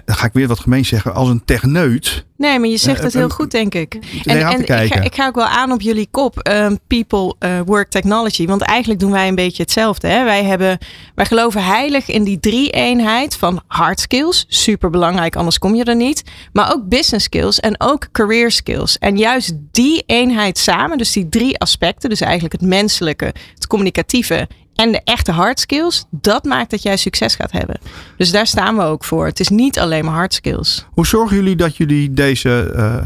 dan 0.05 0.17
ga 0.17 0.27
ik 0.27 0.33
weer 0.33 0.49
wat 0.49 0.61
gemeen 0.61 0.85
zeggen, 0.85 1.15
als 1.15 1.29
een 1.29 1.45
techneut 1.45 2.25
nee, 2.37 2.59
maar 2.59 2.69
je 2.69 2.77
zegt 2.77 2.99
Eh, 2.99 3.05
het 3.05 3.15
heel 3.15 3.29
goed, 3.29 3.51
denk 3.51 3.75
ik. 3.75 3.99
ga, 4.23 4.55
kijken. 4.55 5.03
ik 5.05 5.15
ga 5.15 5.27
ook 5.27 5.35
wel 5.35 5.45
aan 5.47 5.73
op 5.73 5.81
jullie 5.81 6.09
kop, 6.11 6.39
ehm, 6.39 6.77
people, 6.87 7.35
eh, 7.39 7.61
work, 7.65 7.91
technology. 7.91 8.47
Want 8.47 8.63
eigenlijk 8.63 9.01
doen 9.01 9.11
wij 9.11 9.29
een 9.29 9.35
beetje 9.35 9.63
hetzelfde. 9.63 10.09
Hè? 10.09 10.25
Wij, 10.25 10.45
hebben, 10.45 10.79
wij 11.15 11.25
geloven 11.25 11.65
heilig 11.65 12.09
in 12.09 12.25
die 12.25 12.41
drie-eenheid 12.41 13.37
van 13.37 13.63
hard 13.67 14.01
skills. 14.01 14.45
Super 14.49 14.91
belangrijk, 14.91 15.37
anders 15.37 15.59
kom 15.59 15.75
je 15.75 15.85
er 15.85 15.97
niet. 15.97 16.23
Maar 16.53 16.73
ook 16.73 16.89
business 16.89 17.25
skills 17.25 17.61
en 17.61 17.75
ook 17.79 18.09
career 18.13 18.51
skills. 18.51 18.99
En 18.99 19.17
juist 19.17 19.53
die 19.71 20.03
eenheid 20.07 20.59
samen, 20.59 20.99
dus 20.99 21.13
die 21.13 21.29
drie 21.29 21.59
aspecten, 21.59 22.09
dus 22.11 22.21
eigenlijk 22.21 22.53
het 22.53 22.63
menselijke, 22.63 23.35
het 23.55 23.67
communicatieve 23.67 24.49
en 24.75 24.93
de 24.93 25.01
echte 25.05 25.33
hard 25.33 25.61
skills, 25.61 26.05
dat 26.11 26.45
maakt 26.45 26.71
dat 26.71 26.83
jij 26.83 26.97
succes 26.97 27.35
gaat 27.35 27.53
hebben. 27.53 27.79
Dus 28.17 28.31
daar 28.31 28.47
staan 28.47 28.77
we 28.77 28.83
ook 28.83 29.05
voor. 29.05 29.27
Het 29.27 29.41
is 29.41 29.49
niet 29.49 29.79
alleen 29.79 30.05
maar 30.05 30.15
hard 30.15 30.35
skills. 30.35 30.87
Hoe 30.93 31.07
zorgen 31.07 31.37
jullie 31.37 31.57
dat 31.57 31.77
jullie 31.77 32.13
deze 32.13 32.73
uh, 32.77 32.97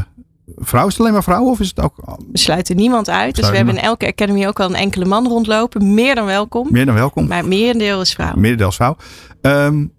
vrouw, 0.57 0.85
is 0.87 0.91
het 0.91 1.01
alleen 1.01 1.13
maar 1.13 1.23
vrouwen 1.23 1.51
of 1.51 1.59
is 1.59 1.67
het 1.67 1.79
ook 1.81 1.93
We 2.31 2.37
sluiten 2.37 2.75
niemand 2.75 3.09
uit. 3.09 3.35
Dus 3.35 3.49
we 3.49 3.55
hebben 3.55 3.75
in 3.77 3.81
elke 3.83 4.07
academy 4.07 4.47
ook 4.47 4.59
al 4.59 4.69
een 4.69 4.75
enkele 4.75 5.05
man 5.05 5.27
rondlopen. 5.27 5.93
Meer 5.93 6.15
dan 6.15 6.25
welkom. 6.25 6.67
meer 6.71 6.85
dan 6.85 6.95
welkom? 6.95 7.27
Maar 7.27 7.37
het 7.37 7.47
merendeel 7.47 8.01
is 8.01 8.13
vrouw. 8.13 8.33
Meerderdeels 8.35 8.75
vrouw. 8.75 8.95
Um, 9.41 9.91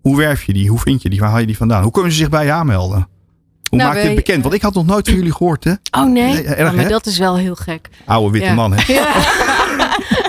hoe 0.00 0.16
werf 0.16 0.44
je 0.44 0.52
die? 0.52 0.68
Hoe 0.68 0.78
vind 0.78 1.02
je 1.02 1.08
die? 1.10 1.20
Waar 1.20 1.30
haal 1.30 1.38
je 1.40 1.46
die 1.46 1.56
vandaan? 1.56 1.82
Hoe 1.82 1.92
kunnen 1.92 2.12
ze 2.12 2.18
zich 2.18 2.28
bij 2.28 2.44
je 2.44 2.52
aanmelden? 2.52 3.08
Hoe 3.70 3.78
Nou, 3.78 3.90
maak 3.90 3.98
je 4.00 4.06
wij, 4.06 4.14
bekend? 4.14 4.42
Want 4.42 4.54
ik 4.54 4.62
had 4.62 4.74
nog 4.74 4.86
nooit 4.86 5.08
van 5.08 5.16
jullie 5.16 5.32
gehoord, 5.32 5.64
hè? 5.64 5.72
Oh 5.90 6.04
nee, 6.04 6.32
Nee, 6.32 6.42
erg, 6.44 6.58
Ja, 6.58 6.72
maar 6.72 6.84
hè? 6.84 6.90
dat 6.90 7.06
is 7.06 7.18
wel 7.18 7.36
heel 7.36 7.54
gek. 7.54 7.88
Oude 8.06 8.30
witte 8.32 8.46
Ja. 8.48 8.54
man, 8.54 8.72
hè? 8.72 8.82
Ja, 8.94 9.12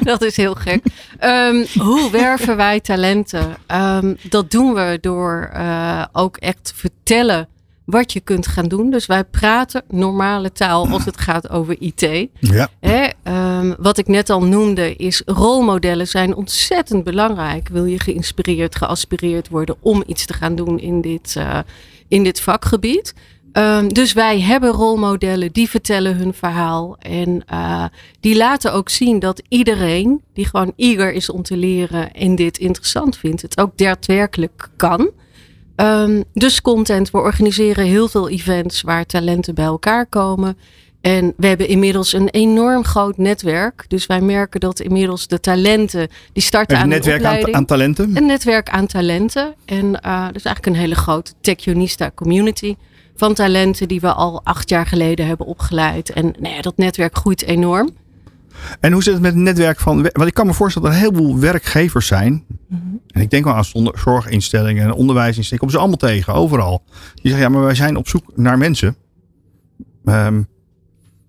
dat 0.10 0.22
is 0.22 0.38
heel 0.38 0.56
gek. 0.56 0.84
Ehm, 1.20 1.66
hoe 1.80 2.10
werven 2.12 2.58
wij 2.58 2.80
talenten? 2.80 3.56
Ehm, 3.68 4.13
dat 4.30 4.51
doen 4.51 4.74
we 4.74 4.98
door 5.01 5.50
eh, 5.54 6.06
ook 6.12 6.38
echt 6.38 6.63
te 6.63 6.75
vertellen 6.75 7.48
wat 7.86 8.13
je 8.13 8.20
kunt 8.20 8.48
gaan 8.48 8.68
doen. 8.68 8.89
Dus 8.92 9.06
wij 9.06 9.24
praten 9.24 9.84
normale 9.89 10.51
taal 10.51 10.88
als 10.88 11.06
het 11.06 11.20
gaat 11.20 11.50
over 11.50 11.75
IT. 11.80 12.30
Ja. 12.39 12.70
Hè, 12.80 13.08
ehm, 13.24 13.74
wat 13.78 13.98
ik 13.98 14.08
net 14.08 14.30
al 14.30 14.44
noemde 14.44 14.96
is 14.96 15.22
rolmodellen 15.25 16.08
zijn 16.08 16.36
ontzettend 16.36 17.04
belangrijk. 17.04 17.68
Wil 17.68 17.86
je 17.86 18.00
geïnspireerd, 18.00 18.75
geaspireerd 18.75 19.50
worden 19.50 19.75
om 19.80 20.04
iets 20.06 20.25
te 20.25 20.34
gaan 20.34 20.56
doen 20.56 20.80
in 20.80 21.01
dit, 21.01 21.36
eh, 21.38 21.60
in 22.08 22.24
dit 22.24 22.42
vakgebied. 22.42 23.13
Um, 23.53 23.94
dus 23.94 24.13
wij 24.13 24.41
hebben 24.41 24.72
rolmodellen 24.72 25.51
die 25.51 25.70
vertellen 25.70 26.15
hun 26.15 26.34
verhaal. 26.34 26.96
En 27.00 27.44
uh, 27.53 27.86
die 28.20 28.36
laten 28.36 28.74
ook 28.74 28.89
zien 28.89 29.20
dat 29.20 29.41
iedereen 29.48 30.22
die 30.34 30.46
gewoon 30.46 30.74
eager 30.75 31.13
is 31.13 31.29
om 31.29 31.44
te 31.44 31.58
leren 31.58 32.12
en 32.12 32.36
dit 32.36 32.58
interessant 32.58 33.18
vindt, 33.18 33.41
het 33.41 33.58
ook 33.60 33.77
daadwerkelijk 33.77 34.70
kan. 34.75 35.10
Um, 35.75 36.24
dus 36.34 36.62
content, 36.62 37.12
we 37.12 37.18
organiseren 37.18 37.86
heel 37.86 38.08
veel 38.08 38.29
events 38.29 38.82
waar 38.82 39.06
talenten 39.06 39.56
bij 39.56 39.65
elkaar 39.65 40.06
komen. 40.06 40.58
En 41.01 41.34
we 41.38 41.48
hebben 41.48 41.68
inmiddels 41.68 42.13
een 42.13 42.29
enorm 42.29 42.84
groot 42.84 43.18
netwerk. 43.18 43.86
Dus 43.88 44.06
wij 44.06 44.22
merken 44.22 44.60
dat 44.60 44.79
inmiddels 44.79 45.27
de 45.27 45.39
talenten 45.39 46.08
die 46.34 46.44
starten 46.44 46.77
aan 46.77 46.84
een 46.84 46.89
netwerk 46.89 47.24
aan, 47.24 47.53
aan, 47.53 47.65
talenten? 47.65 48.18
Een 48.18 48.25
netwerk 48.25 48.70
aan 48.70 48.88
talenten. 48.88 49.56
En 49.65 49.86
uh, 49.86 50.27
dus 50.32 50.44
eigenlijk 50.44 50.65
een 50.65 50.75
hele 50.75 50.96
grote 50.96 51.32
Techionista 51.41 52.12
community 52.15 52.75
van 53.20 53.34
talenten 53.34 53.88
die 53.88 54.00
we 54.00 54.14
al 54.14 54.42
acht 54.44 54.70
jaar 54.70 54.86
geleden 54.86 55.28
hebben 55.28 55.46
opgeleid. 55.46 56.10
En 56.10 56.34
nou 56.40 56.56
ja, 56.56 56.62
dat 56.62 56.78
netwerk 56.78 57.18
groeit 57.18 57.44
enorm. 57.44 57.90
En 58.80 58.92
hoe 58.92 59.04
zit 59.04 59.14
het 59.14 59.22
met 59.22 59.34
het 59.34 59.42
netwerk 59.42 59.80
van. 59.80 60.02
Want 60.02 60.28
ik 60.28 60.34
kan 60.34 60.46
me 60.46 60.54
voorstellen 60.54 60.90
dat 60.90 60.98
er 60.98 61.04
heel 61.04 61.14
veel 61.14 61.40
werkgevers 61.40 62.08
zijn. 62.08 62.46
Mhm. 62.68 62.82
En 63.08 63.22
ik 63.22 63.30
denk 63.30 63.44
wel 63.44 63.54
aan 63.54 63.92
zorginstellingen 63.94 64.84
en 64.84 64.94
onderwijsinstellingen. 64.94 65.54
Ik 65.54 65.60
kom 65.60 65.70
ze 65.70 65.78
allemaal 65.78 65.98
tegen, 65.98 66.34
overal. 66.34 66.84
Die 67.14 67.32
zeggen 67.32 67.42
ja, 67.42 67.50
maar 67.50 67.64
wij 67.64 67.76
zijn 67.76 67.96
op 67.96 68.08
zoek 68.08 68.24
naar 68.36 68.58
mensen. 68.58 68.96
Um, 70.04 70.48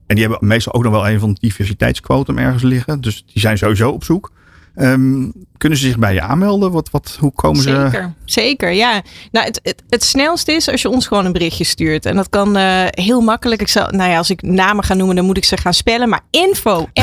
en 0.06 0.16
die 0.16 0.28
hebben 0.28 0.48
meestal 0.48 0.72
ook 0.72 0.82
nog 0.82 0.92
wel 0.92 1.08
een 1.08 1.20
van 1.20 1.28
het 1.28 1.40
diversiteitsquotum 1.40 2.38
ergens 2.38 2.62
liggen. 2.62 3.00
Dus 3.00 3.24
die 3.26 3.40
zijn 3.40 3.58
sowieso 3.58 3.90
op 3.90 4.04
zoek. 4.04 4.32
Um, 4.76 5.32
kunnen 5.58 5.78
ze 5.78 5.86
zich 5.86 5.98
bij 5.98 6.14
je 6.14 6.20
aanmelden? 6.20 6.70
Wat, 6.70 6.90
wat, 6.90 7.16
hoe 7.20 7.32
komen 7.32 7.62
zeker, 7.62 7.80
ze? 7.80 7.90
Zeker, 7.90 8.14
zeker. 8.24 8.72
Ja, 8.72 9.02
nou, 9.30 9.46
het, 9.46 9.60
het, 9.62 9.82
het 9.88 10.04
snelste 10.04 10.52
is 10.52 10.68
als 10.68 10.82
je 10.82 10.88
ons 10.88 11.06
gewoon 11.06 11.24
een 11.24 11.32
berichtje 11.32 11.64
stuurt. 11.64 12.06
En 12.06 12.16
dat 12.16 12.28
kan 12.28 12.56
uh, 12.56 12.84
heel 12.90 13.20
makkelijk. 13.20 13.60
Ik 13.60 13.68
zal, 13.68 13.88
nou 13.90 14.10
ja, 14.10 14.16
als 14.16 14.30
ik 14.30 14.42
namen 14.42 14.84
ga 14.84 14.94
noemen, 14.94 15.16
dan 15.16 15.24
moet 15.24 15.36
ik 15.36 15.44
ze 15.44 15.56
gaan 15.56 15.74
spellen. 15.74 16.08
Maar 16.08 16.20
info 16.30 16.88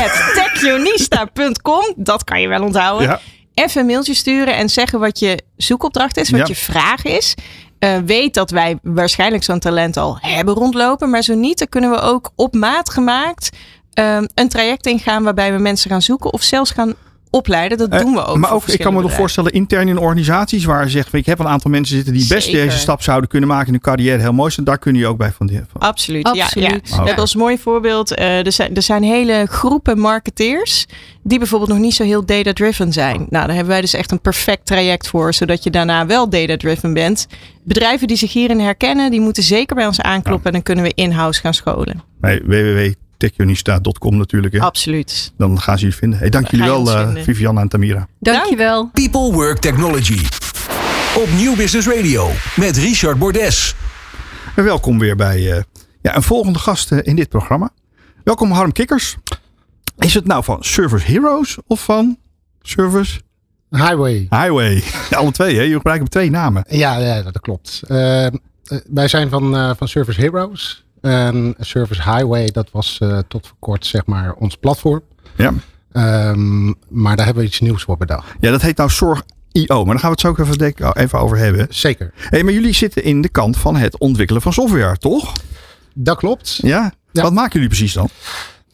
dat 1.96 2.24
kan 2.24 2.42
je 2.42 2.48
wel 2.48 2.64
onthouden. 2.64 3.08
Ja. 3.08 3.20
Even 3.54 3.82
een 3.82 3.88
mailtje 3.88 4.14
sturen 4.14 4.56
en 4.56 4.70
zeggen 4.70 5.00
wat 5.00 5.20
je 5.20 5.42
zoekopdracht 5.56 6.18
is, 6.18 6.30
wat 6.30 6.48
je 6.48 6.56
vraag 6.56 7.04
is. 7.04 7.34
Uh, 7.80 7.98
weet 8.06 8.34
dat 8.34 8.50
wij 8.50 8.78
waarschijnlijk 8.82 9.44
zo'n 9.44 9.60
talent 9.60 9.98
al 9.98 10.18
hebben 10.22 10.54
rondlopen. 10.54 11.10
Maar 11.10 11.22
zo 11.22 11.34
niet, 11.34 11.58
dan 11.58 11.68
kunnen 11.68 11.90
we 11.90 12.00
ook 12.00 12.32
op 12.36 12.54
maat 12.54 12.90
gemaakt 12.90 13.50
uh, 14.00 14.18
een 14.34 14.50
traject 14.50 14.86
ingaan 14.86 15.24
waarbij 15.24 15.54
we 15.54 15.60
mensen 15.60 15.90
gaan 15.90 16.02
zoeken 16.02 16.34
of 16.34 16.44
zelfs 16.44 16.72
gaan 16.72 16.96
opleiden. 17.30 17.78
Dat 17.78 17.90
eh, 17.90 18.00
doen 18.00 18.14
we 18.14 18.26
ook. 18.26 18.38
Maar 18.38 18.52
ook, 18.52 18.68
ik 18.68 18.80
kan 18.80 18.94
me 18.94 19.02
nog 19.02 19.14
voorstellen, 19.14 19.52
intern 19.52 19.88
in 19.88 19.98
organisaties 19.98 20.66
waar 20.66 20.84
je 20.84 20.90
zegt, 20.90 21.14
ik 21.14 21.26
heb 21.26 21.40
een 21.40 21.48
aantal 21.48 21.72
mensen 21.72 21.96
zitten 21.96 22.14
die 22.14 22.28
best 22.28 22.52
deze 22.52 22.78
stap 22.78 23.02
zouden 23.02 23.30
kunnen 23.30 23.50
maken 23.50 23.66
in 23.66 23.72
hun 23.72 23.82
carrière 23.82 24.22
heel 24.22 24.34
mooi 24.34 24.52
zijn. 24.52 24.66
Daar 24.66 24.78
kun 24.78 24.96
je 24.96 25.08
ook 25.08 25.18
bij 25.18 25.32
van. 25.32 25.50
van. 25.50 25.82
Absoluut. 25.82 26.26
Absoluut. 26.26 26.70
Ja, 26.70 26.70
ja. 26.70 26.80
We 26.90 26.96
hebben 26.96 27.16
als 27.16 27.36
mooi 27.36 27.58
voorbeeld, 27.58 28.20
uh, 28.20 28.46
er, 28.46 28.52
zijn, 28.52 28.76
er 28.76 28.82
zijn 28.82 29.04
hele 29.04 29.46
groepen 29.50 30.00
marketeers 30.00 30.86
die 31.24 31.38
bijvoorbeeld 31.38 31.72
nog 31.72 31.80
niet 31.80 31.94
zo 31.94 32.04
heel 32.04 32.26
data-driven 32.26 32.94
zijn. 32.94 33.18
Nou, 33.18 33.46
daar 33.46 33.56
hebben 33.56 33.68
wij 33.68 33.82
dus 33.82 33.94
echt 33.94 34.12
een 34.12 34.22
perfect 34.22 34.66
traject 34.66 35.08
voor, 35.08 35.34
zodat 35.34 35.64
je 35.64 35.70
daarna 35.70 36.06
wel 36.06 36.30
data-driven 36.30 36.94
bent. 36.94 37.28
Bedrijven 37.64 38.08
die 38.08 38.18
zich 38.18 38.34
hierin 38.34 38.60
herkennen, 38.60 39.12
die 39.12 39.22
moeten 39.22 39.44
zeker 39.44 39.76
bij 39.76 39.86
ons 39.86 40.02
aankloppen 40.02 40.46
en 40.46 40.52
dan 40.52 40.64
kunnen 40.64 40.84
we 40.84 40.92
in-house 40.96 41.42
gaan 41.42 41.54
scholen. 41.54 42.04
Bij 42.20 42.42
www 42.46 43.07
techionista.com 43.18 44.18
natuurlijk. 44.18 44.54
Hè? 44.54 44.60
Absoluut. 44.60 45.34
Dan 45.38 45.62
gaan 45.62 45.80
ze 45.80 45.86
je 45.86 45.92
vinden. 45.92 46.20
Hey, 46.20 46.30
dank 46.30 46.52
jullie 46.52 46.66
wel, 46.66 46.88
uh, 46.88 47.24
Vivianne 47.24 47.62
en 47.62 47.68
Tamira. 47.68 48.08
Dankjewel. 48.20 48.90
People 48.94 49.32
Work 49.32 49.58
Technology. 49.58 50.20
Op 51.16 51.30
Nieuw 51.36 51.56
Business 51.56 51.88
Radio 51.88 52.30
met 52.56 52.78
Richard 52.78 53.18
Bordes. 53.18 53.76
En 54.56 54.64
welkom 54.64 55.00
weer 55.00 55.16
bij 55.16 55.40
uh, 55.40 55.62
ja, 56.02 56.16
een 56.16 56.24
volgende 56.24 56.60
gast 56.60 56.92
uh, 56.92 57.00
in 57.02 57.16
dit 57.16 57.30
programma. 57.30 57.70
Welkom 58.24 58.52
Harm 58.52 58.72
Kikkers. 58.72 59.16
Is 59.98 60.14
het 60.14 60.26
nou 60.26 60.44
van 60.44 60.64
Service 60.64 61.12
Heroes 61.12 61.58
of 61.68 61.84
van 61.84 62.18
Service... 62.62 63.20
Highway. 63.70 64.28
Highway. 64.30 64.84
Ja, 65.10 65.18
alle 65.22 65.32
twee, 65.32 65.56
hè? 65.56 65.62
Je 65.62 65.74
gebruikt 65.74 66.12
twee 66.12 66.30
namen. 66.30 66.64
Ja, 66.70 66.98
ja 66.98 67.22
dat 67.22 67.40
klopt. 67.40 67.82
wij 68.88 69.08
zijn 69.08 69.30
van, 69.30 69.76
van 69.78 69.88
Service 69.88 70.22
Heroes. 70.22 70.86
En 71.08 71.56
Service 71.60 72.12
Highway, 72.12 72.46
dat 72.46 72.72
was 72.72 73.00
uh, 73.04 73.20
tot 73.28 73.48
voor 73.48 73.58
kort 73.60 73.86
zeg 73.86 74.06
maar 74.06 74.34
ons 74.34 74.56
platform. 74.56 75.02
Ja. 75.36 75.54
Um, 76.30 76.76
maar 76.90 77.16
daar 77.16 77.26
hebben 77.26 77.44
we 77.44 77.50
iets 77.50 77.60
nieuws 77.60 77.84
voor 77.84 77.98
bedacht. 77.98 78.28
Ja, 78.40 78.52
dat 78.52 78.62
heet 78.62 78.78
nou 78.78 78.90
Zorg 78.90 79.24
IO. 79.52 79.84
Maar 79.84 79.94
daar 79.94 80.00
gaan 80.00 80.10
we 80.10 80.16
het 80.16 80.20
zo 80.20 80.28
ook 80.28 80.40
even, 80.40 80.96
even 80.98 81.20
over 81.20 81.38
hebben. 81.38 81.68
Zeker. 81.70 82.14
Hey, 82.16 82.44
maar 82.44 82.54
jullie 82.54 82.74
zitten 82.74 83.04
in 83.04 83.22
de 83.22 83.30
kant 83.30 83.58
van 83.58 83.76
het 83.76 83.98
ontwikkelen 83.98 84.42
van 84.42 84.54
software, 84.54 84.98
toch? 84.98 85.34
Dat 85.94 86.18
klopt. 86.18 86.60
Ja? 86.62 86.92
ja. 87.12 87.22
Wat 87.22 87.34
maken 87.34 87.54
jullie 87.54 87.68
precies 87.68 87.94
dan? 87.94 88.10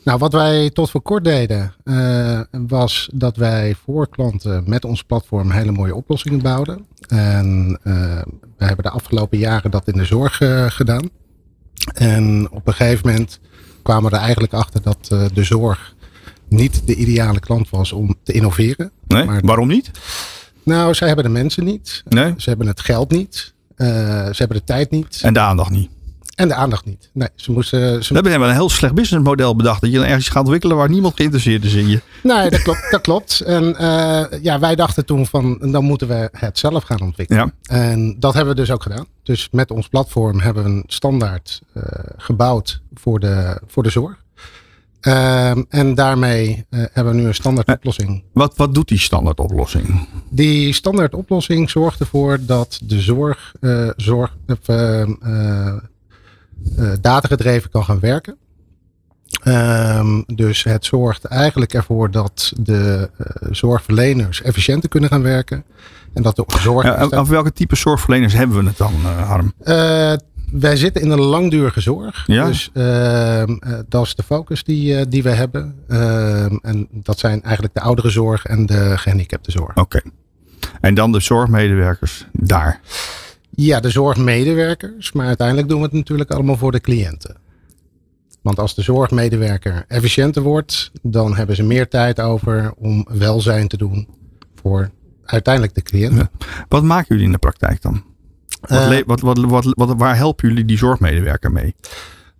Nou, 0.04 0.20
wat 0.20 0.34
wij 0.34 0.70
tot 0.70 0.90
voor 0.90 1.02
kort 1.02 1.24
deden, 1.24 1.74
uh, 1.84 2.40
was 2.68 3.10
dat 3.14 3.38
wij 3.38 3.76
voor 3.84 4.10
klanten 4.10 4.64
met 4.68 4.86
ons 4.86 5.04
platform 5.04 5.52
hele 5.52 5.72
mooie 5.72 5.96
oplossingen 5.96 6.42
bouwden. 6.42 6.86
En 7.08 7.80
uh, 7.84 8.22
we 8.58 8.66
hebben 8.66 8.86
de 8.86 8.92
afgelopen 8.92 9.38
jaren 9.38 9.72
dat 9.72 9.88
in 9.88 9.98
de 9.98 10.06
zorg 10.06 10.42
uh, 10.42 10.66
gedaan. 10.70 11.10
En 11.94 12.48
op 12.52 12.68
een 12.68 12.74
gegeven 12.74 13.08
moment 13.10 13.40
kwamen 13.82 14.10
we 14.10 14.16
er 14.16 14.22
eigenlijk 14.22 14.54
achter 14.54 14.82
dat 14.82 15.10
uh, 15.14 15.26
de 15.34 15.44
zorg 15.44 15.96
niet 16.48 16.88
de 16.88 16.96
ideale 16.96 17.40
klant 17.40 17.70
was 17.70 17.92
om 17.92 18.16
te 18.24 18.34
innoveren. 18.34 18.92
Nee, 19.08 19.26
maar 19.26 19.42
waarom 19.46 19.68
niet? 19.68 19.92
Nou, 20.64 20.94
zij 20.94 21.08
hebben 21.08 21.26
de 21.26 21.32
mensen 21.32 21.64
niet. 21.64 22.04
Nee. 22.10 22.34
Ze 22.38 22.50
hebben 22.50 22.68
het 22.68 22.80
geld 22.80 23.12
niet. 23.12 23.54
Uh, 23.78 23.88
ze 24.26 24.36
hebben 24.36 24.58
de 24.58 24.64
tijd 24.64 24.92
niet. 24.92 25.20
En 25.22 25.34
de 25.34 25.40
aandacht 25.40 25.70
niet. 25.70 25.90
En 26.36 26.48
de 26.48 26.54
aandacht 26.54 26.86
niet. 26.86 27.10
Nee, 27.14 27.28
ze 27.36 27.52
moesten. 27.52 28.04
Ze 28.04 28.14
we 28.14 28.30
hebben 28.30 28.50
een 28.50 28.56
heel 28.56 28.70
slecht 28.70 28.94
businessmodel 28.94 29.56
bedacht. 29.56 29.82
Dat 29.82 29.92
je 29.92 29.98
dan 29.98 30.06
ergens 30.06 30.30
gaat 30.30 30.42
ontwikkelen 30.42 30.78
waar 30.78 30.90
niemand 30.90 31.16
geïnteresseerd 31.16 31.64
is 31.64 31.74
in 31.74 31.90
je. 31.90 32.02
Nee, 32.24 32.50
dat 32.50 32.62
klopt. 32.62 32.88
Dat 32.92 33.02
klopt. 33.02 33.40
En 33.40 33.64
uh, 33.64 34.24
ja, 34.42 34.60
wij 34.60 34.76
dachten 34.76 35.06
toen 35.06 35.26
van 35.26 35.58
dan 35.72 35.84
moeten 35.84 36.08
we 36.08 36.30
het 36.32 36.60
zelf 36.60 36.84
gaan 36.84 37.02
ontwikkelen. 37.02 37.54
Ja. 37.62 37.76
En 37.76 38.16
dat 38.20 38.34
hebben 38.34 38.56
we 38.56 38.60
dus 38.60 38.72
ook 38.72 38.84
gedaan. 38.84 39.06
Dus 39.24 39.48
met 39.52 39.72
ons 39.72 39.88
platform 39.88 40.40
hebben 40.40 40.64
we 40.64 40.70
een 40.70 40.84
standaard 40.88 41.62
uh, 41.74 41.84
gebouwd 42.18 42.82
voor 42.94 43.20
de, 43.20 43.62
voor 43.68 43.84
de 43.84 43.90
zorg. 43.90 44.22
Uh, 45.02 45.50
en 45.70 45.96
daarmee 45.96 46.66
hebben 46.70 47.14
we 47.14 47.20
nu 47.20 47.28
een 47.28 47.34
standaard 47.34 47.68
oplossing. 47.68 48.24
Wat, 48.34 48.54
wat 48.56 48.74
doet 48.74 48.88
die 48.88 49.00
standaard 49.00 49.40
oplossing? 49.40 50.08
Die 50.30 50.74
standaard 50.74 51.14
oplossing 51.14 51.70
zorgt 51.70 52.00
ervoor 52.00 52.38
dat 52.42 52.80
de 52.84 53.00
zorg, 53.00 53.54
zorg 53.96 54.36
datagedreven 57.02 57.70
kan 57.70 57.84
gaan 57.84 58.00
werken. 58.00 58.38
Um, 59.46 60.24
dus 60.36 60.64
het 60.64 60.86
zorgt 60.86 61.26
eigenlijk 61.26 61.74
ervoor 61.74 62.12
dat 62.12 62.54
de 62.60 63.10
uh, 63.18 63.28
zorgverleners 63.52 64.42
efficiënter 64.42 64.90
kunnen 64.90 65.10
gaan 65.10 65.22
werken. 65.22 65.64
En 66.14 66.24
dat 66.24 66.36
de 66.36 66.46
zorg. 66.48 67.12
Over 67.12 67.34
welke 67.34 67.54
type 67.54 67.76
zorgverleners 67.76 68.34
hebben 68.34 68.58
we 68.58 68.66
het 68.66 68.78
dan, 68.78 68.94
uh, 69.02 69.28
Harm? 69.28 69.54
Wij 70.52 70.76
zitten 70.76 71.02
in 71.02 71.10
een 71.10 71.22
langdurige 71.22 71.82
zorg. 71.82 72.24
Ja? 72.28 72.46
Dus 72.46 72.70
ehm, 72.74 73.56
dat 73.90 74.06
is 74.06 74.16
de 74.16 74.24
focus 74.24 74.64
die, 74.64 75.08
die 75.08 75.24
we 75.24 75.30
hebben. 75.30 75.76
Ehm, 75.88 76.56
en 76.62 76.88
dat 76.92 77.20
zijn 77.20 77.44
eigenlijk 77.44 77.74
de 77.74 77.82
oudere 77.82 78.10
zorg 78.10 78.46
en 78.46 78.66
de 78.66 78.98
gehandicapte 78.98 79.52
zorg. 79.52 79.78
Oké. 79.78 80.02
En 80.82 80.94
dan 80.94 81.12
de 81.12 81.20
zorgmedewerkers 81.20 82.28
daar? 82.32 82.80
Ja, 83.56 83.80
de 83.80 83.90
zorgmedewerkers. 83.90 85.12
Maar 85.12 85.28
uiteindelijk 85.28 85.68
doen 85.68 85.78
we 85.78 85.86
het 85.86 85.94
natuurlijk 85.94 86.32
allemaal 86.32 86.58
voor 86.58 86.72
de 86.72 86.82
cliënten. 86.82 87.38
Want 88.42 88.60
als 88.60 88.76
de 88.76 88.82
zorgmedewerker 88.82 89.86
efficiënter 89.88 90.42
wordt, 90.42 90.92
dan 91.02 91.36
hebben 91.36 91.56
ze 91.56 91.64
meer 91.64 91.88
tijd 91.88 92.20
over 92.22 92.74
om 92.78 93.08
welzijn 93.10 93.68
te 93.68 93.78
doen 93.78 94.08
voor 94.62 94.90
uiteindelijk 95.24 95.76
de 95.76 95.82
cliënten. 95.82 96.30
Wat 96.68 96.84
maken 96.84 97.06
jullie 97.10 97.26
in 97.26 97.32
de 97.32 97.38
praktijk 97.38 97.82
dan? 97.82 98.04
Uh, 98.72 99.00
wat, 99.06 99.22
wat, 99.22 99.38
wat, 99.38 99.74
wat, 99.76 99.94
waar 99.98 100.16
helpen 100.16 100.48
jullie 100.48 100.66
die 100.66 100.78
zorgmedewerker 100.78 101.52
mee? 101.52 101.76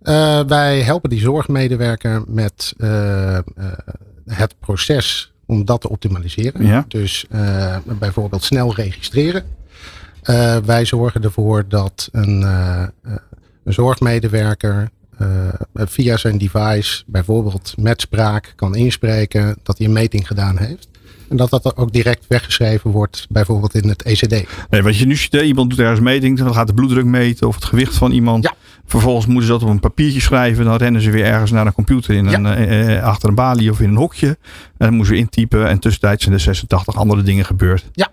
Uh, 0.02 0.40
wij 0.40 0.80
helpen 0.80 1.10
die 1.10 1.20
zorgmedewerker 1.20 2.22
met 2.26 2.74
uh, 2.76 3.38
het 4.26 4.54
proces 4.58 5.32
om 5.46 5.64
dat 5.64 5.80
te 5.80 5.88
optimaliseren. 5.88 6.66
Ja. 6.66 6.84
Dus 6.88 7.26
bijvoorbeeld 7.98 8.44
snel 8.44 8.74
registreren. 8.74 9.44
Uh, 10.30 10.56
wij 10.56 10.84
zorgen 10.84 11.22
ervoor 11.22 11.64
dat 11.68 12.08
een, 12.12 12.40
uh, 12.40 12.84
een 13.64 13.72
zorgmedewerker 13.72 14.90
uh, 15.20 15.28
via 15.74 16.16
zijn 16.16 16.38
device 16.38 17.02
bijvoorbeeld 17.06 17.74
met 17.76 18.00
spraak 18.00 18.52
kan 18.56 18.74
inspreken 18.74 19.56
dat 19.62 19.78
hij 19.78 19.86
een 19.86 19.92
meting 19.92 20.26
gedaan 20.26 20.58
heeft. 20.58 20.88
En 21.28 21.36
dat 21.36 21.50
dat 21.50 21.76
ook 21.76 21.92
direct 21.92 22.24
weggeschreven 22.28 22.90
wordt, 22.90 23.26
bijvoorbeeld 23.30 23.74
in 23.74 23.88
het 23.88 24.02
ECD. 24.02 24.46
Nee, 24.70 24.82
wat 24.82 24.96
je 24.96 25.06
nu 25.06 25.16
ziet, 25.16 25.34
iemand 25.34 25.70
doet 25.70 25.78
ergens 25.78 26.00
meting, 26.00 26.38
dan 26.38 26.54
gaat 26.54 26.66
de 26.66 26.74
bloeddruk 26.74 27.04
meten 27.04 27.46
of 27.46 27.54
het 27.54 27.64
gewicht 27.64 27.96
van 27.96 28.12
iemand. 28.12 28.44
Ja. 28.44 28.54
Vervolgens 28.86 29.26
moeten 29.26 29.46
ze 29.46 29.52
dat 29.52 29.62
op 29.62 29.68
een 29.68 29.80
papiertje 29.80 30.20
schrijven. 30.20 30.64
Dan 30.64 30.76
rennen 30.76 31.00
ze 31.00 31.10
weer 31.10 31.24
ergens 31.24 31.50
naar 31.50 31.66
een 31.66 31.72
computer 31.72 32.14
in 32.14 32.26
een, 32.26 32.42
ja. 32.90 33.00
achter 33.00 33.28
een 33.28 33.34
balie 33.34 33.70
of 33.70 33.80
in 33.80 33.88
een 33.88 33.96
hokje. 33.96 34.26
En 34.26 34.36
dan 34.76 34.94
moeten 34.94 35.14
ze 35.14 35.20
intypen. 35.20 35.68
En 35.68 35.78
tussentijds 35.78 36.22
zijn 36.22 36.34
er 36.34 36.40
86 36.40 36.96
andere 36.96 37.22
dingen 37.22 37.44
gebeurd. 37.44 37.88
Ja. 37.92 38.10